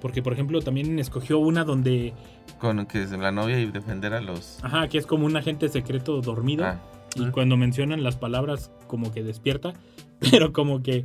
Porque, 0.00 0.22
por 0.22 0.32
ejemplo, 0.32 0.60
también 0.62 0.98
escogió 0.98 1.38
una 1.38 1.64
donde, 1.64 2.12
Con 2.60 2.86
que 2.86 3.02
es 3.02 3.10
la 3.10 3.32
novia 3.32 3.58
y 3.58 3.66
defender 3.66 4.14
a 4.14 4.20
los... 4.20 4.58
ajá, 4.62 4.88
que 4.88 4.98
es 4.98 5.06
como 5.06 5.26
un 5.26 5.36
agente 5.36 5.68
secreto 5.68 6.20
dormido. 6.20 6.64
Ah, 6.64 6.80
Y 7.16 7.24
Ah. 7.24 7.30
cuando 7.32 7.56
mencionan 7.56 8.02
las 8.02 8.16
palabras, 8.16 8.70
como 8.86 9.12
que 9.12 9.22
despierta, 9.24 9.72
pero 10.20 10.52
como 10.52 10.82
que 10.82 11.04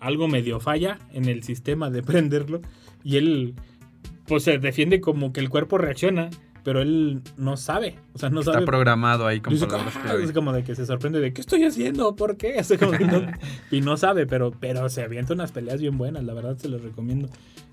algo 0.00 0.26
medio 0.26 0.58
falla 0.60 0.98
en 1.12 1.26
el 1.28 1.42
sistema 1.44 1.90
de 1.90 2.02
prenderlo. 2.02 2.60
Y 3.04 3.16
él, 3.18 3.54
pues 4.26 4.42
se 4.44 4.58
defiende 4.58 5.00
como 5.00 5.32
que 5.32 5.40
el 5.40 5.48
cuerpo 5.50 5.78
reacciona, 5.78 6.30
pero 6.64 6.80
él 6.80 7.20
no 7.36 7.56
sabe. 7.56 7.96
O 8.14 8.18
sea, 8.18 8.30
no 8.30 8.40
Está 8.40 8.54
sabe. 8.54 8.66
programado 8.66 9.26
ahí 9.26 9.40
con 9.40 9.52
Dice, 9.52 9.66
palabras 9.66 9.94
"Ah", 9.98 10.02
clave. 10.02 10.24
es 10.24 10.32
como 10.32 10.52
de 10.52 10.64
que 10.64 10.74
se 10.74 10.86
sorprende 10.86 11.20
de 11.20 11.32
¿qué 11.32 11.40
estoy 11.40 11.64
haciendo? 11.64 12.16
¿Por 12.16 12.36
qué? 12.36 12.54
Como 12.80 12.92
que 12.92 13.04
no- 13.04 13.30
y 13.70 13.80
no 13.80 13.96
sabe, 13.96 14.26
pero, 14.26 14.52
pero 14.58 14.88
se 14.88 15.02
avienta 15.02 15.34
unas 15.34 15.52
peleas 15.52 15.80
bien 15.80 15.98
buenas, 15.98 16.24
la 16.24 16.34
verdad 16.34 16.56
se 16.56 16.68
los 16.68 16.82
recomiendo. 16.82 17.28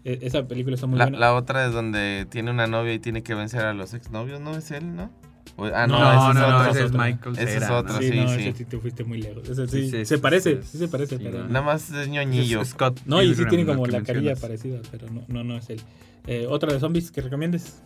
E- 0.05 0.19
esa 0.21 0.47
película 0.47 0.75
está 0.75 0.87
muy 0.87 0.97
la, 0.97 1.05
buena. 1.05 1.17
la 1.19 1.33
otra 1.35 1.65
es 1.65 1.73
donde 1.73 2.25
tiene 2.29 2.51
una 2.51 2.67
novia 2.67 2.93
y 2.93 2.99
tiene 2.99 3.21
que 3.23 3.33
vencer 3.35 3.61
a 3.65 3.73
los 3.73 3.93
exnovios, 3.93 4.39
¿no? 4.39 4.55
¿Es 4.55 4.71
él, 4.71 4.95
no? 4.95 5.11
O- 5.57 5.65
ah, 5.65 5.87
no, 5.87 5.99
No, 5.99 6.09
ese 6.11 6.15
No, 6.15 6.29
es 6.29 6.35
no, 6.35 6.49
no, 6.49 6.57
otro. 6.59 6.71
ese 6.71 6.83
es. 6.85 6.91
Michael 6.93 7.33
Ese 7.35 7.43
es 7.43 7.49
Cera, 7.63 7.77
otro, 7.77 7.93
¿no? 7.93 7.99
sí, 7.99 8.09
sí, 8.09 8.15
no, 8.17 8.27
sí. 8.29 8.35
ese 8.47 8.53
sí 8.57 8.65
te 8.65 8.77
fuiste 8.79 9.03
muy 9.03 9.21
lejos. 9.21 9.49
Ese 9.49 9.67
sí, 9.67 9.81
Sí, 9.83 9.83
sí, 9.91 10.05
se 10.05 10.15
sí, 10.15 10.21
parece, 10.21 10.61
sí, 10.61 10.67
sí 10.71 10.77
se 10.77 10.87
parece, 10.87 11.17
sí, 11.17 11.23
pero... 11.23 11.47
Nada 11.47 11.61
más 11.65 11.89
es 11.91 12.07
ñoñillo. 12.07 12.61
Es 12.61 12.69
Scott 12.69 12.99
No, 13.05 13.21
y 13.21 13.35
sí 13.35 13.45
tiene 13.47 13.65
como 13.65 13.85
la 13.87 14.01
carilla 14.03 14.35
parecida, 14.35 14.79
pero 14.91 15.07
no, 15.11 15.23
no, 15.27 15.43
no 15.43 15.57
es 15.57 15.69
él. 15.69 15.81
Eh, 16.27 16.45
Otra 16.47 16.71
de 16.71 16.79
zombies 16.79 17.11
que 17.11 17.21
recomiendes. 17.21 17.81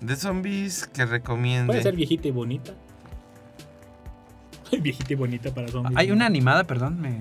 De 0.00 0.16
zombies 0.16 0.86
que 0.88 1.06
recomiende. 1.06 1.66
Puede 1.68 1.82
ser 1.82 1.94
viejita 1.96 2.28
y 2.28 2.32
bonita. 2.32 2.74
viejita 4.82 5.12
y 5.12 5.16
bonita 5.16 5.54
para 5.54 5.68
zombies. 5.68 5.96
Hay 5.96 6.10
una 6.10 6.26
animada, 6.26 6.64
perdón, 6.64 7.00
me- 7.00 7.20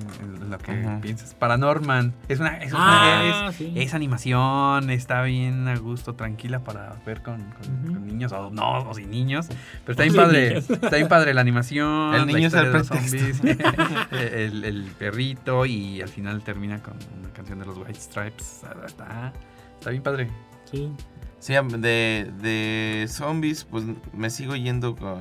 lo 0.50 0.58
que 0.58 0.72
Ajá. 0.72 1.00
piensas. 1.02 1.34
Paranorman. 1.34 2.14
Es 2.28 2.40
una, 2.40 2.58
es, 2.58 2.74
una- 2.74 3.46
Ah, 3.46 3.48
es, 3.50 3.56
sí. 3.56 3.74
es 3.76 3.94
animación, 3.94 4.90
está 4.90 5.22
bien 5.24 5.68
a 5.68 5.76
gusto, 5.78 6.14
tranquila 6.16 6.60
para 6.64 6.96
ver 7.06 7.22
con, 7.24 7.38
con- 7.38 7.84
Ujú. 7.86 7.94
con 7.94 8.08
niños 8.08 8.32
o 8.34 8.50
no, 8.52 8.90
o 8.90 8.94
sin 8.94 9.10
niños. 9.10 9.48
Pero 9.86 9.92
está 9.92 10.04
bien 10.04 10.16
padre. 10.16 10.50
niños. 10.50 10.70
Está 10.70 10.96
bien 10.96 11.08
padre 11.08 11.34
la 11.34 11.42
animación. 11.42 12.14
El 12.14 12.20
la 12.22 12.26
niño 12.26 12.48
es 12.48 12.54
el 12.54 12.66
de 12.66 12.72
los 12.72 12.88
zombies, 12.88 13.42
el, 14.12 14.64
el 14.64 14.84
perrito 14.98 15.66
y 15.66 16.02
al 16.02 16.10
final 16.10 16.44
termina 16.44 16.82
con 16.82 16.94
una 17.20 17.30
canción 17.34 17.60
de 17.60 17.66
los 17.66 17.78
White 17.78 18.00
Stripes. 18.00 18.62
Está, 18.86 19.34
está 19.80 19.90
bien 19.90 20.04
padre. 20.04 20.30
Sí. 20.72 20.92
Sí, 21.40 21.54
de, 21.54 22.32
de 22.42 23.06
zombies, 23.10 23.66
pues 23.66 23.84
me 24.14 24.30
sigo 24.30 24.56
yendo 24.56 24.96
con... 24.96 25.20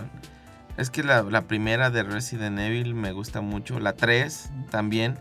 Es 0.77 0.91
que 0.91 1.03
la, 1.03 1.23
la 1.23 1.43
primera 1.43 1.91
de 1.91 2.03
Resident 2.03 2.59
Evil 2.59 2.95
me 2.95 3.13
gusta 3.13 3.41
mucho. 3.41 3.79
La 3.79 3.93
3 3.95 4.51
también. 4.71 5.19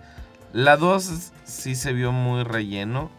La 0.54 0.78
2 0.78 1.32
sí 1.44 1.76
se 1.76 1.94
vio 1.94 2.12
muy 2.12 2.44
relleno. 2.44 3.10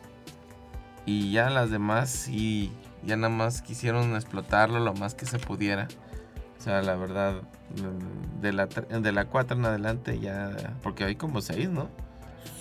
Y 1.04 1.32
ya 1.32 1.50
las 1.50 1.70
demás 1.70 2.10
sí, 2.10 2.72
ya 3.04 3.16
nada 3.16 3.34
más 3.34 3.60
quisieron 3.62 4.14
explotarlo 4.14 4.78
lo 4.80 4.94
más 4.94 5.14
que 5.14 5.26
se 5.26 5.38
pudiera. 5.38 5.88
O 6.58 6.62
sea, 6.62 6.80
la 6.80 6.94
verdad, 6.94 7.42
de 8.40 8.52
la, 8.52 8.66
de 8.66 9.12
la 9.12 9.24
4 9.24 9.56
en 9.56 9.64
adelante 9.64 10.20
ya... 10.20 10.76
Porque 10.82 11.04
hay 11.04 11.16
como 11.16 11.40
6, 11.40 11.68
¿no? 11.70 11.90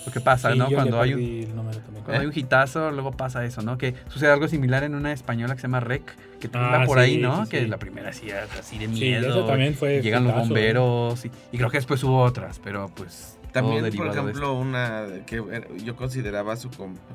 Lo 0.06 0.12
que 0.12 0.20
pasa, 0.20 0.52
Sí, 0.52 0.58
¿no? 0.58 0.66
yo 0.66 0.70
le 0.72 0.76
Cuando 0.76 1.02
hay, 1.02 1.14
un, 1.14 1.20
perdí 1.20 1.44
el 1.44 1.56
número 1.56 1.78
también. 1.80 2.04
cuando 2.04 2.22
hay 2.22 2.28
un 2.28 2.34
hitazo, 2.36 2.92
luego 2.92 3.12
pasa 3.12 3.46
eso, 3.46 3.62
¿no? 3.62 3.78
Que 3.78 3.94
sucede 4.08 4.32
algo 4.32 4.48
similar 4.48 4.84
en 4.84 4.96
una 4.96 5.12
española 5.12 5.54
que 5.56 5.62
se 5.62 5.68
llama 5.68 5.80
Rec, 5.80 6.16
que 6.40 6.50
Ah, 6.54 6.80
ah, 6.82 6.86
por 6.86 6.98
sí, 7.00 7.04
ahí, 7.04 7.18
¿no? 7.18 7.44
sí, 7.46 7.52
que 7.52 7.60
sí. 7.62 7.68
la 7.68 7.78
primera 7.78 8.10
era 8.10 8.46
así 8.60 8.78
de 8.80 8.86
Sí, 8.88 8.92
miedo. 8.92 9.30
eso 9.30 9.46
también 9.46 9.76
fue 9.76 10.02
llegan 10.02 10.24
los 10.24 10.34
bomberos. 10.36 11.24
Y, 11.26 11.32
y 11.52 11.58
creo 11.58 11.70
que 11.70 11.78
después 11.78 12.04
hubo 12.04 12.22
otras, 12.22 12.60
pero 12.60 12.90
pues. 12.96 13.38
todo 13.54 13.54
También, 13.54 13.94
por 13.96 14.08
ejemplo, 14.08 14.54
una 14.54 15.06
que 15.28 15.44
yo 15.84 15.96
consideraba 15.96 16.56
su 16.56 16.70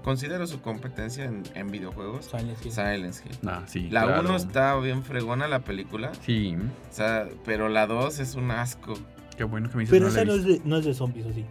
considero 0.05 0.47
su 0.47 0.61
competencia 0.61 1.24
en, 1.24 1.43
en 1.55 1.70
videojuegos, 1.72 2.26
Silent 2.26 2.64
Hill. 2.64 2.70
Silent 2.72 3.14
Hill. 3.24 3.30
esto. 3.32 3.49
Ah, 3.51 3.62
sí, 3.66 3.89
La 3.91 4.05
claro. 4.05 4.20
1 4.28 4.37
está 4.37 4.76
bien 4.78 5.03
fregona 5.03 5.49
la 5.49 5.61
película, 5.61 6.12
Sí, 6.24 6.55
o 6.57 6.93
sea, 6.95 7.26
pero 7.45 7.68
la 7.68 7.87
2 7.89 8.20
es 8.20 8.34
un 8.37 8.51
asco. 8.53 8.95
qué 9.37 9.45
bueno 9.45 9.68
que 9.70 9.76
me 9.76 9.80
dices. 9.84 9.93
Pero 9.93 10.07
no 10.07 10.12
esa 10.12 10.24
no 10.24 10.34
es, 10.34 10.45
de, 10.45 10.61
no 10.64 10.76
es 10.76 10.84
de 10.84 10.95
zombies, 10.95 11.26
¿o 11.26 11.32
sí? 11.32 11.45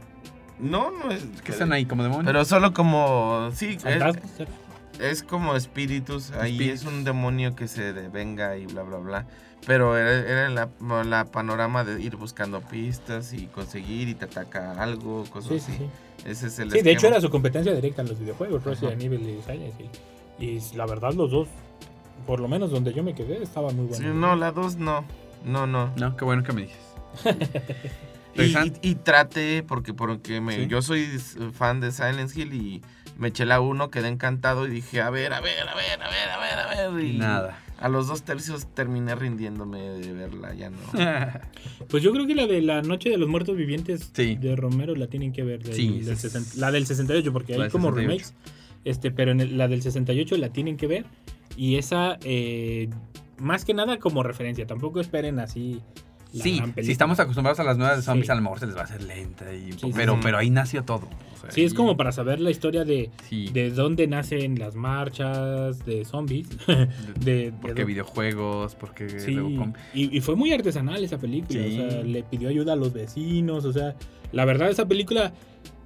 No, 0.59 0.91
no 0.91 1.11
es 1.11 1.23
¿Qué 1.43 1.51
están 1.51 1.73
ahí 1.73 1.85
como 1.85 2.03
demonios? 2.03 2.25
Pero 2.25 2.45
solo 2.45 2.73
como 2.73 3.49
sí, 3.53 3.77
es, 3.85 4.03
es 4.99 5.23
como 5.23 5.55
espíritus, 5.55 6.31
ahí 6.31 6.53
Espíritus. 6.53 6.81
es 6.81 6.87
un 6.87 7.03
demonio 7.03 7.55
que 7.55 7.67
se 7.67 7.91
de- 7.93 8.07
venga 8.09 8.55
y 8.57 8.65
bla 8.65 8.83
bla 8.83 8.97
bla. 8.97 9.25
Pero 9.67 9.97
era, 9.97 10.11
era 10.11 10.49
la, 10.49 10.69
la 11.03 11.25
panorama 11.25 11.83
de 11.83 11.99
ir 12.01 12.15
buscando 12.17 12.61
pistas 12.61 13.33
y 13.33 13.47
conseguir 13.47 14.07
y 14.09 14.13
te 14.15 14.25
ataca 14.25 14.81
algo, 14.81 15.25
cosas 15.31 15.53
Sí, 15.53 15.59
sí, 15.59 15.71
así. 15.71 15.77
sí. 16.23 16.29
Ese 16.29 16.47
es 16.47 16.59
el 16.59 16.71
Sí, 16.71 16.81
de 16.81 16.91
hecho 16.91 17.07
era 17.07 17.19
su 17.19 17.29
competencia 17.29 17.73
directa 17.73 18.01
en 18.03 18.09
los 18.09 18.19
videojuegos, 18.19 18.63
Resident. 18.63 19.01
Evil 19.01 19.21
y 19.27 19.41
Silent 19.41 19.73
Hill. 19.79 19.89
Y 20.39 20.75
la 20.77 20.85
verdad 20.85 21.13
los 21.13 21.31
dos, 21.31 21.47
por 22.27 22.39
lo 22.39 22.47
menos 22.47 22.69
donde 22.71 22.93
yo 22.93 23.03
me 23.03 23.13
quedé, 23.15 23.41
estaban 23.43 23.75
muy 23.75 23.87
Sí, 23.93 24.03
buenos. 24.03 24.15
no, 24.17 24.35
la 24.35 24.51
2 24.51 24.77
no. 24.77 25.03
No, 25.43 25.65
no. 25.67 25.91
No, 25.97 26.15
qué 26.15 26.25
bueno 26.25 26.43
que 26.43 26.53
me 26.53 26.61
dices. 26.63 26.77
Y, 28.35 28.41
Interesante. 28.43 28.79
y- 28.83 28.89
y 28.91 28.95
trate, 28.95 29.63
porque, 29.63 29.93
porque 29.93 30.41
me, 30.41 30.55
Sí. 30.55 30.67
yo 30.67 30.81
soy 30.81 31.05
fan 31.53 31.79
de 31.79 31.91
Silent 31.91 32.35
Hill 32.35 32.53
y 32.53 32.81
me 33.17 33.29
eché 33.29 33.45
la 33.45 33.61
1, 33.61 33.89
quedé 33.89 34.09
encantado 34.09 34.67
y 34.67 34.71
dije, 34.71 35.01
a 35.01 35.09
ver, 35.09 35.33
a 35.33 35.39
ver, 35.41 35.57
a 35.67 35.73
ver, 35.75 36.01
a 36.01 36.09
ver, 36.09 36.29
a 36.29 36.39
ver, 36.39 36.79
a 36.79 36.89
ver. 36.89 37.03
Y 37.05 37.17
Nada. 37.17 37.61
A 37.77 37.89
los 37.89 38.07
dos 38.07 38.23
tercios 38.23 38.67
terminé 38.73 39.15
rindiéndome 39.15 39.79
de 39.81 40.13
verla, 40.13 40.53
ya 40.53 40.69
no. 40.69 40.77
Pues 41.89 42.01
yo 42.03 42.11
creo 42.13 42.25
que 42.25 42.33
la 42.35 42.47
de 42.47 42.61
la 42.61 42.81
Noche 42.81 43.09
de 43.09 43.17
los 43.17 43.27
Muertos 43.27 43.55
Vivientes 43.57 44.11
Sí. 44.13 44.35
de 44.37 44.55
Romero 44.55 44.95
la 44.95 45.07
tienen 45.07 45.33
que 45.33 45.43
ver. 45.43 45.61
del- 45.63 45.73
Sí, 45.75 45.99
del 45.99 46.15
sí, 46.15 46.29
60 46.29 46.51
la 46.57 46.71
del 46.71 46.85
68, 46.87 47.33
porque 47.33 47.53
hay 47.53 47.69
como 47.69 47.89
68. 47.89 47.95
remakes. 47.95 48.33
Este, 48.85 49.11
pero 49.11 49.31
en 49.31 49.41
el- 49.41 49.57
la 49.57 49.67
del 49.67 49.81
68 49.81 50.37
la 50.37 50.49
tienen 50.49 50.77
que 50.77 50.87
ver. 50.87 51.05
Y 51.57 51.75
esa, 51.75 52.17
eh, 52.23 52.89
más 53.37 53.65
que 53.65 53.73
nada 53.73 53.97
como 53.99 54.23
referencia. 54.23 54.65
Tampoco 54.65 54.99
esperen 55.01 55.39
así. 55.39 55.81
Sí, 56.41 56.61
si 56.81 56.91
estamos 56.91 57.19
acostumbrados 57.19 57.59
a 57.59 57.63
las 57.63 57.77
nuevas 57.77 57.97
de 57.97 58.03
zombies, 58.03 58.25
Sí. 58.27 58.31
a 58.31 58.35
lo 58.35 58.41
mejor 58.41 58.59
se 58.59 58.67
les 58.67 58.75
va 58.75 58.81
a 58.81 58.83
hacer 58.83 59.01
lenta. 59.03 59.53
Y, 59.53 59.71
Sí, 59.73 59.91
pero, 59.95 60.13
sí. 60.15 60.19
pero 60.23 60.37
ahí 60.37 60.49
nació 60.49 60.83
todo. 60.83 61.07
o 61.33 61.37
sea, 61.37 61.51
Sí, 61.51 61.63
es 61.63 61.73
como 61.73 61.95
para 61.97 62.11
saber 62.11 62.39
la 62.39 62.49
historia 62.51 62.83
de, 62.85 63.09
de 63.29 63.71
dónde 63.71 64.07
nacen 64.07 64.57
las 64.59 64.75
marchas 64.75 65.85
de 65.85 66.03
zombies. 66.05 66.47
de, 67.19 67.53
¿Por 67.61 67.69
de 67.71 67.75
qué 67.75 67.83
dó- 67.83 67.85
videojuegos? 67.87 68.75
¿Por 68.75 68.93
qué 68.93 69.09
Sí, 69.19 69.31
luego 69.31 69.55
com- 69.57 69.73
y, 69.93 70.15
y 70.17 70.21
fue 70.21 70.35
muy 70.35 70.51
artesanal 70.53 71.03
esa 71.03 71.17
película. 71.17 71.61
O 71.65 71.69
sea, 71.69 72.03
le 72.03 72.23
pidió 72.23 72.49
ayuda 72.49 72.73
a 72.73 72.75
los 72.75 72.93
vecinos. 72.93 73.65
O 73.65 73.73
sea, 73.73 73.95
la 74.31 74.45
verdad, 74.45 74.69
esa 74.69 74.85
película. 74.87 75.33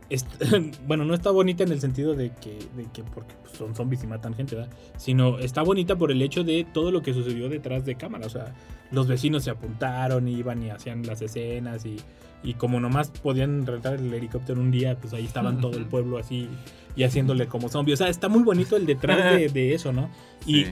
bueno, 0.88 1.06
no 1.06 1.14
está 1.14 1.32
bonita 1.32 1.64
en 1.64 1.72
el 1.72 1.80
sentido 1.82 2.16
de 2.16 2.32
que, 2.32 2.58
de 2.76 2.86
que 2.92 3.04
porque 3.04 3.34
pues, 3.44 3.56
son 3.58 3.76
zombies 3.76 4.04
y 4.04 4.08
matan 4.08 4.34
gente, 4.34 4.56
¿verdad? 4.56 4.72
Sino 4.98 5.40
está 5.40 5.62
bonita 5.62 5.96
por 5.98 6.12
el 6.12 6.22
hecho 6.22 6.44
de 6.44 6.66
todo 6.72 6.92
lo 6.92 7.02
que 7.02 7.14
sucedió 7.14 7.50
detrás 7.50 7.86
de 7.86 7.96
cámara. 7.96 8.26
O 8.26 8.30
sea, 8.30 8.54
los 8.92 9.08
vecinos 9.08 9.44
se 9.44 9.52
apuntaron, 9.52 10.28
iban 10.28 10.64
y 10.64 10.70
hacían 10.72 11.06
las 11.06 11.22
escenas 11.22 11.86
y, 11.86 11.98
y 12.44 12.56
como 12.56 12.80
nomás 12.80 13.10
podían 13.12 13.66
rentar 13.68 13.96
el 13.96 14.14
helicóptero 14.14 14.60
un 14.62 14.72
día, 14.72 14.98
pues 15.00 15.14
ahí 15.14 15.26
estaban 15.26 15.62
todo 15.62 15.78
el 15.78 15.86
pueblo 15.86 16.18
así 16.18 16.48
y 16.96 17.04
haciéndole 17.04 17.48
como 17.48 17.70
zombie. 17.70 17.94
O 17.94 17.98
sea, 17.98 18.08
está 18.10 18.30
muy 18.30 18.44
bonito 18.44 18.76
el 18.78 18.86
detrás 18.86 19.36
de, 19.36 19.50
de 19.50 19.74
eso, 19.76 19.94
¿no? 19.94 20.10
Y, 20.46 20.66
Sí. 20.66 20.70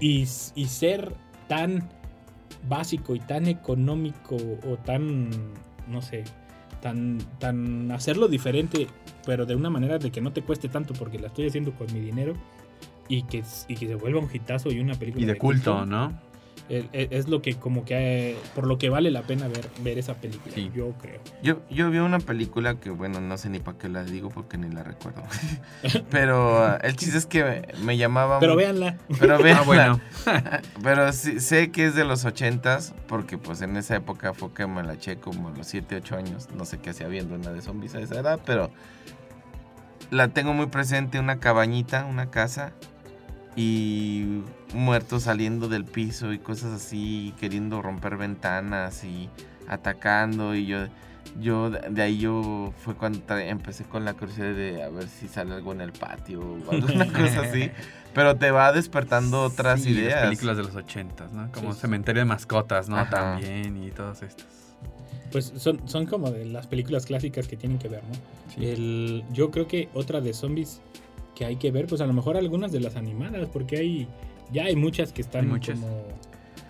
y, 0.55 0.61
y 0.61 0.65
ser 0.65 1.13
tan 1.47 1.89
básico 2.67 3.15
y 3.15 3.19
tan 3.19 3.47
económico 3.47 4.35
o 4.35 4.77
tan, 4.83 5.29
no 5.87 6.01
sé, 6.01 6.23
tan, 6.81 7.19
tan 7.39 7.91
hacerlo 7.91 8.27
diferente, 8.27 8.87
pero 9.27 9.45
de 9.45 9.55
una 9.55 9.69
manera 9.69 9.99
de 9.99 10.09
que 10.09 10.21
no 10.21 10.31
te 10.33 10.41
cueste 10.41 10.69
tanto 10.69 10.93
porque 10.95 11.19
la 11.19 11.27
estoy 11.27 11.47
haciendo 11.47 11.73
con 11.73 11.93
mi 11.93 11.99
dinero 11.99 12.33
y 13.09 13.23
que, 13.23 13.43
y 13.67 13.75
que 13.75 13.87
se 13.87 13.95
vuelva 13.95 14.19
un 14.21 14.29
hitazo 14.33 14.71
y 14.71 14.79
una 14.79 14.95
película 14.95 15.23
Y 15.23 15.27
de 15.27 15.37
culto, 15.37 15.85
¿no? 15.85 16.25
Es, 16.69 16.85
es 16.91 17.29
lo 17.29 17.41
que 17.41 17.55
como 17.55 17.85
que 17.85 18.31
eh, 18.31 18.37
por 18.53 18.67
lo 18.67 18.77
que 18.77 18.89
vale 18.89 19.09
la 19.09 19.21
pena 19.21 19.47
ver, 19.47 19.69
ver 19.83 19.97
esa 19.97 20.15
película, 20.15 20.53
Sí. 20.53 20.69
yo 20.75 20.91
creo. 21.01 21.21
Yo, 21.41 21.61
yo 21.69 21.89
vi 21.89 21.99
una 21.99 22.19
película 22.19 22.75
que, 22.75 22.89
bueno, 22.89 23.21
no 23.21 23.37
sé 23.37 23.49
ni 23.49 23.59
para 23.59 23.77
qué 23.77 23.87
la 23.87 24.03
digo 24.03 24.29
porque 24.29 24.57
ni 24.57 24.69
la 24.69 24.83
recuerdo. 24.83 25.23
Pero 26.11 26.77
el 26.81 26.95
chiste 26.97 27.17
es 27.19 27.25
que 27.25 27.65
me 27.83 27.95
llamaba... 27.95 28.39
Pero 28.41 28.57
véanla. 28.57 28.97
Pero 29.19 29.37
véanla. 29.43 29.61
Ah, 29.61 29.65
bueno. 29.65 30.01
Pero 30.83 31.13
sí- 31.13 31.39
sé 31.39 31.71
que 31.71 31.85
es 31.85 31.95
de 31.95 32.03
los 32.03 32.25
ochentas, 32.25 32.93
porque 33.07 33.37
pues 33.37 33.61
en 33.61 33.77
esa 33.77 33.95
época 33.95 34.33
fue 34.33 34.51
que 34.53 34.67
me 34.67 34.83
la 34.83 34.93
eché 34.95 35.15
como 35.17 35.47
a 35.49 35.51
los 35.51 35.67
7, 35.67 35.95
8 35.95 36.17
años. 36.17 36.49
No 36.57 36.65
sé 36.65 36.79
qué 36.79 36.89
hacía 36.89 37.07
viendo 37.07 37.35
una 37.35 37.51
de 37.51 37.61
zombies 37.61 37.95
a 37.95 38.01
esa 38.01 38.19
edad, 38.19 38.41
pero 38.45 38.71
la 40.11 40.29
tengo 40.29 40.53
muy 40.53 40.67
presente, 40.67 41.19
una 41.19 41.39
cabañita, 41.39 42.05
una 42.05 42.29
casa, 42.29 42.71
y 43.55 44.41
muertos 44.73 45.23
saliendo 45.23 45.67
del 45.67 45.85
piso 45.85 46.33
y 46.33 46.39
cosas 46.39 46.73
así, 46.73 47.33
queriendo 47.39 47.81
romper 47.81 48.17
ventanas 48.17 49.03
y 49.03 49.29
atacando, 49.67 50.55
y 50.55 50.65
yo... 50.65 50.87
Yo 51.41 51.69
de 51.69 52.01
ahí 52.01 52.17
yo 52.17 52.73
fue 52.83 52.95
cuando 52.95 53.19
empecé 53.37 53.83
con 53.83 54.05
la 54.05 54.13
curiosidad 54.13 54.53
de 54.55 54.81
a 54.81 54.89
ver 54.89 55.07
si 55.07 55.27
sale 55.27 55.53
algo 55.53 55.73
en 55.73 55.81
el 55.81 55.91
patio 55.91 56.39
o 56.41 56.71
alguna 56.71 57.05
cosa 57.05 57.41
así. 57.41 57.69
Pero 58.15 58.37
te 58.37 58.49
va 58.49 58.71
despertando 58.71 59.43
otras 59.43 59.81
Sí, 59.83 59.89
ideas. 59.91 60.13
Las 60.21 60.23
películas 60.23 60.57
de 60.57 60.63
los 60.63 60.75
ochentas, 60.75 61.33
¿no? 61.33 61.51
Como 61.51 61.73
Sí. 61.73 61.81
Cementerio 61.81 62.21
de 62.21 62.25
Mascotas, 62.25 62.87
¿no? 62.89 62.97
Ajá. 62.97 63.09
También 63.09 63.83
y 63.83 63.91
todas 63.91 64.23
estas. 64.23 64.47
Pues 65.31 65.53
son, 65.57 65.87
son 65.89 66.05
como 66.05 66.31
de 66.31 66.45
las 66.45 66.67
películas 66.67 67.05
clásicas 67.05 67.47
que 67.47 67.57
tienen 67.57 67.79
que 67.79 67.89
ver, 67.89 68.01
¿no? 68.03 68.15
Sí. 68.55 68.65
El, 68.65 69.23
yo 69.33 69.51
creo 69.51 69.67
que 69.67 69.89
otra 69.93 70.21
de 70.21 70.33
zombies 70.33 70.81
que 71.35 71.45
hay 71.45 71.57
que 71.57 71.71
ver, 71.71 71.87
pues 71.87 72.01
a 72.01 72.05
lo 72.05 72.13
mejor 72.13 72.37
algunas 72.37 72.71
de 72.71 72.79
las 72.79 72.95
animadas, 72.95 73.47
porque 73.51 73.77
hay 73.77 74.07
ya 74.51 74.65
hay 74.65 74.75
muchas 74.75 75.11
que 75.11 75.21
están 75.21 75.47
muchas. 75.47 75.77
como 75.79 76.03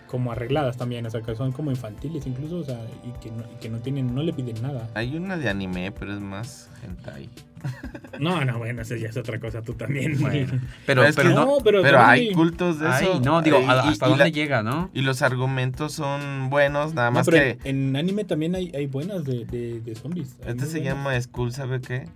como 0.07 0.31
arregladas 0.31 0.77
también, 0.77 1.05
o 1.05 1.09
sea, 1.09 1.21
que 1.21 1.35
son 1.35 1.51
como 1.51 1.69
infantiles 1.69 2.25
incluso, 2.25 2.59
o 2.59 2.63
sea, 2.63 2.79
y 3.03 3.11
que 3.19 3.29
no, 3.29 3.43
y 3.53 3.59
que 3.59 3.69
no 3.69 3.79
tienen, 3.79 4.15
no 4.15 4.23
le 4.23 4.33
piden 4.33 4.61
nada. 4.61 4.89
Hay 4.93 5.15
una 5.15 5.37
de 5.37 5.49
anime, 5.49 5.91
pero 5.91 6.13
es 6.13 6.21
más 6.21 6.69
hentai. 6.83 7.29
No, 8.19 8.43
no, 8.43 8.57
bueno, 8.57 8.81
eso 8.81 8.95
ya 8.95 9.09
es 9.09 9.17
otra 9.17 9.39
cosa, 9.39 9.61
tú 9.61 9.73
también. 9.73 10.19
Bueno, 10.19 10.59
pero, 10.87 11.03
Es 11.03 11.15
que 11.15 11.21
pero 11.21 11.35
no. 11.35 11.45
no, 11.45 11.57
pero, 11.63 11.81
Pero 11.83 11.99
hay 12.01 12.31
cultos 12.31 12.79
de 12.79 12.87
Ay, 12.87 13.05
eso. 13.05 13.19
no, 13.19 13.41
digo, 13.43 13.59
Y- 13.59 13.63
¿a- 13.65 13.85
y- 13.85 13.89
¿hasta 13.89 14.05
y 14.07 14.09
dónde 14.09 14.23
la- 14.25 14.29
llega, 14.29 14.63
no? 14.63 14.89
Y 14.93 15.01
los 15.01 15.21
argumentos 15.21 15.93
son 15.93 16.49
buenos, 16.49 16.93
nada 16.95 17.09
No, 17.11 17.15
más 17.17 17.25
pero 17.29 17.37
que 17.37 17.69
en, 17.69 17.89
en 17.89 17.95
anime 17.95 18.23
también 18.23 18.55
hay, 18.55 18.71
hay 18.75 18.87
buenas 18.87 19.23
de, 19.23 19.45
de, 19.45 19.81
de 19.81 19.95
zombies. 19.95 20.35
Hay 20.43 20.51
este 20.53 20.65
se 20.65 20.79
buenas. 20.79 20.95
llama 20.95 21.21
School, 21.21 21.51
¿sabe 21.51 21.79
qué? 21.81 22.07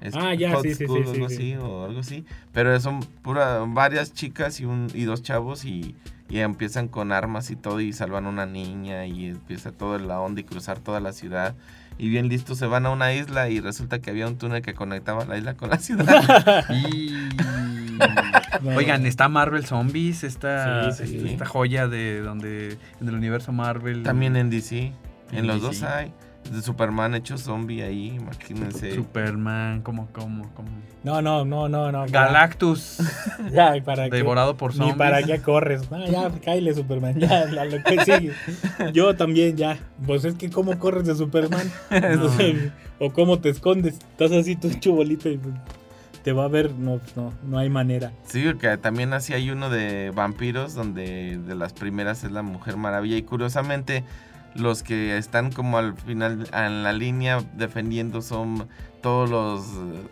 Es 0.00 0.14
Ah, 0.16 0.32
ya, 0.34 0.52
Hot 0.54 0.62
sí, 0.62 0.74
sí, 0.74 0.84
School, 0.86 1.04
sí, 1.04 1.10
algo 1.12 1.28
sí, 1.28 1.34
así 1.34 1.36
sí. 1.50 1.56
o 1.56 1.84
algo 1.84 2.00
así. 2.00 2.24
Pero 2.52 2.80
son 2.80 3.00
pura, 3.22 3.58
varias 3.68 4.14
chicas 4.14 4.58
y, 4.60 4.64
un, 4.64 4.86
y 4.94 5.04
dos 5.04 5.22
chavos 5.22 5.66
y, 5.66 5.94
y 6.30 6.38
empiezan 6.38 6.88
con 6.88 7.12
armas 7.12 7.50
y 7.50 7.56
todo 7.56 7.82
y 7.82 7.92
salvan 7.92 8.24
a 8.24 8.30
una 8.30 8.46
niña 8.46 9.04
y 9.04 9.26
empieza 9.26 9.72
toda 9.72 9.98
la 9.98 10.18
onda 10.20 10.40
y 10.40 10.44
cruzar 10.44 10.78
toda 10.78 11.00
la 11.00 11.12
ciudad. 11.12 11.54
Y 12.00 12.08
bien 12.08 12.30
listos 12.30 12.56
se 12.56 12.64
van 12.64 12.86
a 12.86 12.90
una 12.90 13.12
isla 13.12 13.50
y 13.50 13.60
resulta 13.60 13.98
que 13.98 14.08
había 14.08 14.26
un 14.26 14.38
túnel 14.38 14.62
que 14.62 14.72
conectaba 14.72 15.26
la 15.26 15.36
isla 15.36 15.54
con 15.54 15.68
la 15.68 15.76
ciudad. 15.78 16.64
Y... 16.70 17.28
Oigan, 18.74 19.04
está 19.04 19.28
Marvel 19.28 19.66
Zombies, 19.66 20.24
esta, 20.24 20.92
sí, 20.92 21.06
sí. 21.06 21.28
esta 21.28 21.44
joya 21.44 21.88
de 21.88 22.20
donde 22.22 22.78
en 23.02 23.08
el 23.08 23.14
universo 23.14 23.52
Marvel. 23.52 24.02
También 24.02 24.36
en 24.36 24.48
DC. 24.48 24.78
En, 24.78 24.94
En 25.32 25.46
los 25.46 25.56
DC. 25.56 25.66
dos 25.66 25.82
hay. 25.82 26.14
De 26.50 26.62
Superman 26.62 27.14
hecho 27.14 27.38
zombie 27.38 27.82
ahí, 27.82 28.16
imagínense. 28.16 28.94
Superman, 28.94 29.82
¿cómo, 29.82 30.08
cómo, 30.12 30.50
cómo? 30.54 30.68
No, 31.04 31.22
no, 31.22 31.44
no, 31.44 31.68
no, 31.68 31.92
no. 31.92 32.06
Galactus, 32.08 32.98
Ya, 33.52 33.74
¿para 33.84 34.10
qué? 34.10 34.16
devorado 34.16 34.56
por 34.56 34.72
Ni 34.72 34.78
zombies. 34.78 34.96
para 34.96 35.22
qué 35.22 35.40
corres. 35.42 35.90
No, 35.90 36.04
ya, 36.06 36.28
cállale, 36.44 36.74
Superman. 36.74 37.18
Ya, 37.20 37.44
la- 37.50 37.66
lo 37.66 37.82
que 37.84 38.00
sigue. 38.04 38.32
Yo 38.92 39.14
también, 39.16 39.56
ya. 39.56 39.78
Pues 40.06 40.24
es 40.24 40.34
que, 40.34 40.50
¿cómo 40.50 40.78
corres 40.78 41.06
de 41.06 41.14
Superman? 41.14 41.70
No. 41.90 42.30
O 42.98 43.12
cómo 43.12 43.38
te 43.38 43.48
escondes. 43.50 43.94
Estás 43.94 44.32
así, 44.32 44.56
tú 44.56 44.68
hecho 44.68 44.92
bolita 44.92 45.28
y 45.28 45.38
pues, 45.38 45.54
te 46.22 46.32
va 46.32 46.44
a 46.44 46.48
ver. 46.48 46.72
No, 46.72 47.00
no, 47.16 47.32
no 47.46 47.58
hay 47.58 47.70
manera. 47.70 48.12
Sí, 48.24 48.42
porque 48.44 48.76
también 48.76 49.12
así 49.14 49.32
hay 49.34 49.50
uno 49.50 49.70
de 49.70 50.10
vampiros, 50.10 50.74
donde 50.74 51.38
de 51.38 51.54
las 51.54 51.72
primeras 51.72 52.24
es 52.24 52.32
la 52.32 52.42
Mujer 52.42 52.76
Maravilla. 52.76 53.16
Y 53.16 53.22
curiosamente, 53.22 54.04
los 54.54 54.82
que 54.82 55.16
están 55.16 55.52
como 55.52 55.78
al 55.78 55.94
final, 55.94 56.48
en 56.52 56.82
la 56.82 56.92
línea 56.92 57.42
defendiendo 57.56 58.20
son 58.22 58.68
todos 59.02 59.30
los, 59.30 59.64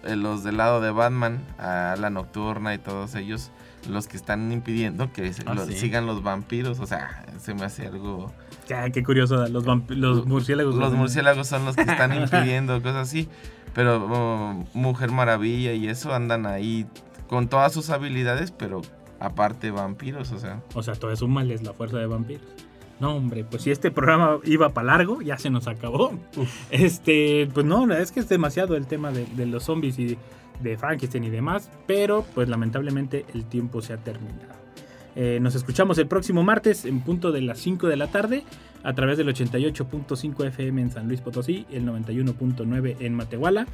eh, 0.04 0.16
los 0.16 0.44
del 0.44 0.56
lado 0.56 0.80
de 0.80 0.90
Batman, 0.90 1.40
a 1.58 1.96
la 1.98 2.08
Nocturna 2.10 2.74
y 2.74 2.78
todos 2.78 3.14
ellos, 3.14 3.50
los 3.88 4.06
que 4.08 4.16
están 4.16 4.50
impidiendo 4.52 5.12
que 5.12 5.32
Ah, 5.46 5.54
lo- 5.54 5.66
sí. 5.66 5.74
sigan 5.74 6.06
los 6.06 6.22
vampiros. 6.22 6.78
O 6.80 6.86
sea, 6.86 7.24
se 7.38 7.54
me 7.54 7.64
hace 7.64 7.86
algo... 7.86 8.32
Ya, 8.68 8.88
qué 8.90 9.02
curioso. 9.02 9.46
Los, 9.48 9.64
los 9.88 10.26
murciélagos. 10.26 10.74
Los 10.74 10.92
murciélagos 10.94 11.46
son 11.48 11.64
los 11.64 11.74
que 11.76 11.82
están 11.82 12.14
impidiendo 12.22 12.80
cosas 12.82 13.08
así. 13.08 13.28
Pero 13.74 14.06
oh, 14.10 14.64
Mujer 14.74 15.10
Maravilla 15.10 15.72
y 15.72 15.88
eso 15.88 16.14
andan 16.14 16.46
ahí 16.46 16.86
con 17.28 17.48
todas 17.48 17.72
sus 17.72 17.90
habilidades, 17.90 18.50
pero 18.50 18.80
aparte 19.20 19.70
vampiros, 19.70 20.32
o 20.32 20.38
sea. 20.38 20.60
O 20.74 20.82
sea, 20.82 20.94
todo 20.94 21.12
eso 21.12 21.28
mal 21.28 21.50
es 21.50 21.62
la 21.62 21.72
fuerza 21.74 21.98
de 21.98 22.06
vampiros. 22.06 22.42
No, 23.00 23.14
hombre, 23.16 23.44
pues 23.44 23.62
si 23.62 23.70
este 23.70 23.90
programa 23.90 24.38
iba 24.44 24.70
para 24.70 24.88
largo, 24.88 25.22
ya 25.22 25.38
se 25.38 25.50
nos 25.50 25.68
acabó. 25.68 26.12
Este, 26.70 27.48
pues 27.52 27.64
no, 27.64 27.92
es 27.92 28.12
que 28.12 28.20
es 28.20 28.28
demasiado 28.28 28.76
el 28.76 28.86
tema 28.86 29.12
de, 29.12 29.24
de 29.26 29.46
los 29.46 29.64
zombies 29.64 29.98
y 29.98 30.18
de 30.60 30.76
Frankenstein 30.76 31.24
y 31.24 31.30
demás, 31.30 31.70
pero 31.86 32.24
pues 32.34 32.48
lamentablemente 32.48 33.24
el 33.34 33.44
tiempo 33.44 33.80
se 33.80 33.92
ha 33.92 33.98
terminado. 33.98 34.58
Eh, 35.16 35.38
nos 35.40 35.54
escuchamos 35.54 35.98
el 35.98 36.06
próximo 36.06 36.42
martes 36.42 36.84
en 36.84 37.00
punto 37.00 37.32
de 37.32 37.40
las 37.40 37.58
5 37.58 37.88
de 37.88 37.96
la 37.96 38.08
tarde 38.08 38.44
a 38.84 38.92
través 38.94 39.18
del 39.18 39.28
88.5 39.28 40.46
FM 40.46 40.80
en 40.80 40.90
San 40.90 41.08
Luis 41.08 41.20
Potosí, 41.20 41.66
el 41.70 41.84
91.9 41.86 42.96
en 43.00 43.14
Matehuala 43.14 43.66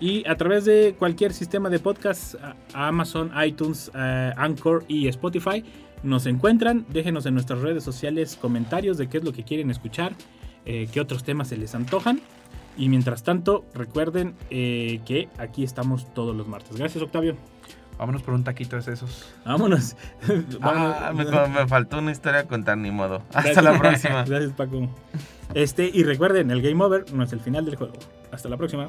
y 0.00 0.28
a 0.28 0.36
través 0.36 0.64
de 0.64 0.94
cualquier 0.98 1.32
sistema 1.32 1.70
de 1.70 1.78
podcast, 1.78 2.34
Amazon, 2.74 3.30
iTunes, 3.42 3.90
eh, 3.94 4.32
Anchor 4.36 4.84
y 4.88 5.08
Spotify. 5.08 5.64
Nos 6.02 6.26
encuentran, 6.26 6.84
déjenos 6.88 7.26
en 7.26 7.34
nuestras 7.34 7.60
redes 7.60 7.84
sociales 7.84 8.36
comentarios 8.40 8.98
de 8.98 9.08
qué 9.08 9.18
es 9.18 9.24
lo 9.24 9.32
que 9.32 9.44
quieren 9.44 9.70
escuchar, 9.70 10.12
eh, 10.64 10.88
qué 10.92 11.00
otros 11.00 11.22
temas 11.22 11.48
se 11.48 11.56
les 11.56 11.74
antojan. 11.74 12.20
Y 12.76 12.88
mientras 12.88 13.22
tanto, 13.22 13.64
recuerden 13.74 14.34
eh, 14.50 15.00
que 15.04 15.28
aquí 15.38 15.62
estamos 15.62 16.12
todos 16.14 16.34
los 16.34 16.48
martes. 16.48 16.76
Gracias, 16.76 17.02
Octavio. 17.02 17.36
Vámonos 17.98 18.22
por 18.22 18.34
un 18.34 18.42
taquito 18.42 18.80
de 18.80 18.92
esos. 18.92 19.28
Vámonos. 19.44 19.96
Ah, 20.62 21.12
me, 21.14 21.24
me 21.24 21.66
faltó 21.68 21.98
una 21.98 22.10
historia 22.10 22.40
a 22.40 22.44
contar, 22.44 22.78
ni 22.78 22.90
modo. 22.90 23.22
Hasta 23.28 23.42
Gracias. 23.42 23.64
la 23.64 23.78
próxima. 23.78 24.24
Gracias, 24.26 24.52
Paco. 24.52 24.88
Este, 25.54 25.90
y 25.92 26.02
recuerden, 26.02 26.50
el 26.50 26.62
game 26.62 26.82
over 26.82 27.12
no 27.12 27.22
es 27.22 27.32
el 27.32 27.40
final 27.40 27.64
del 27.64 27.76
juego. 27.76 27.94
Hasta 28.32 28.48
la 28.48 28.56
próxima. 28.56 28.88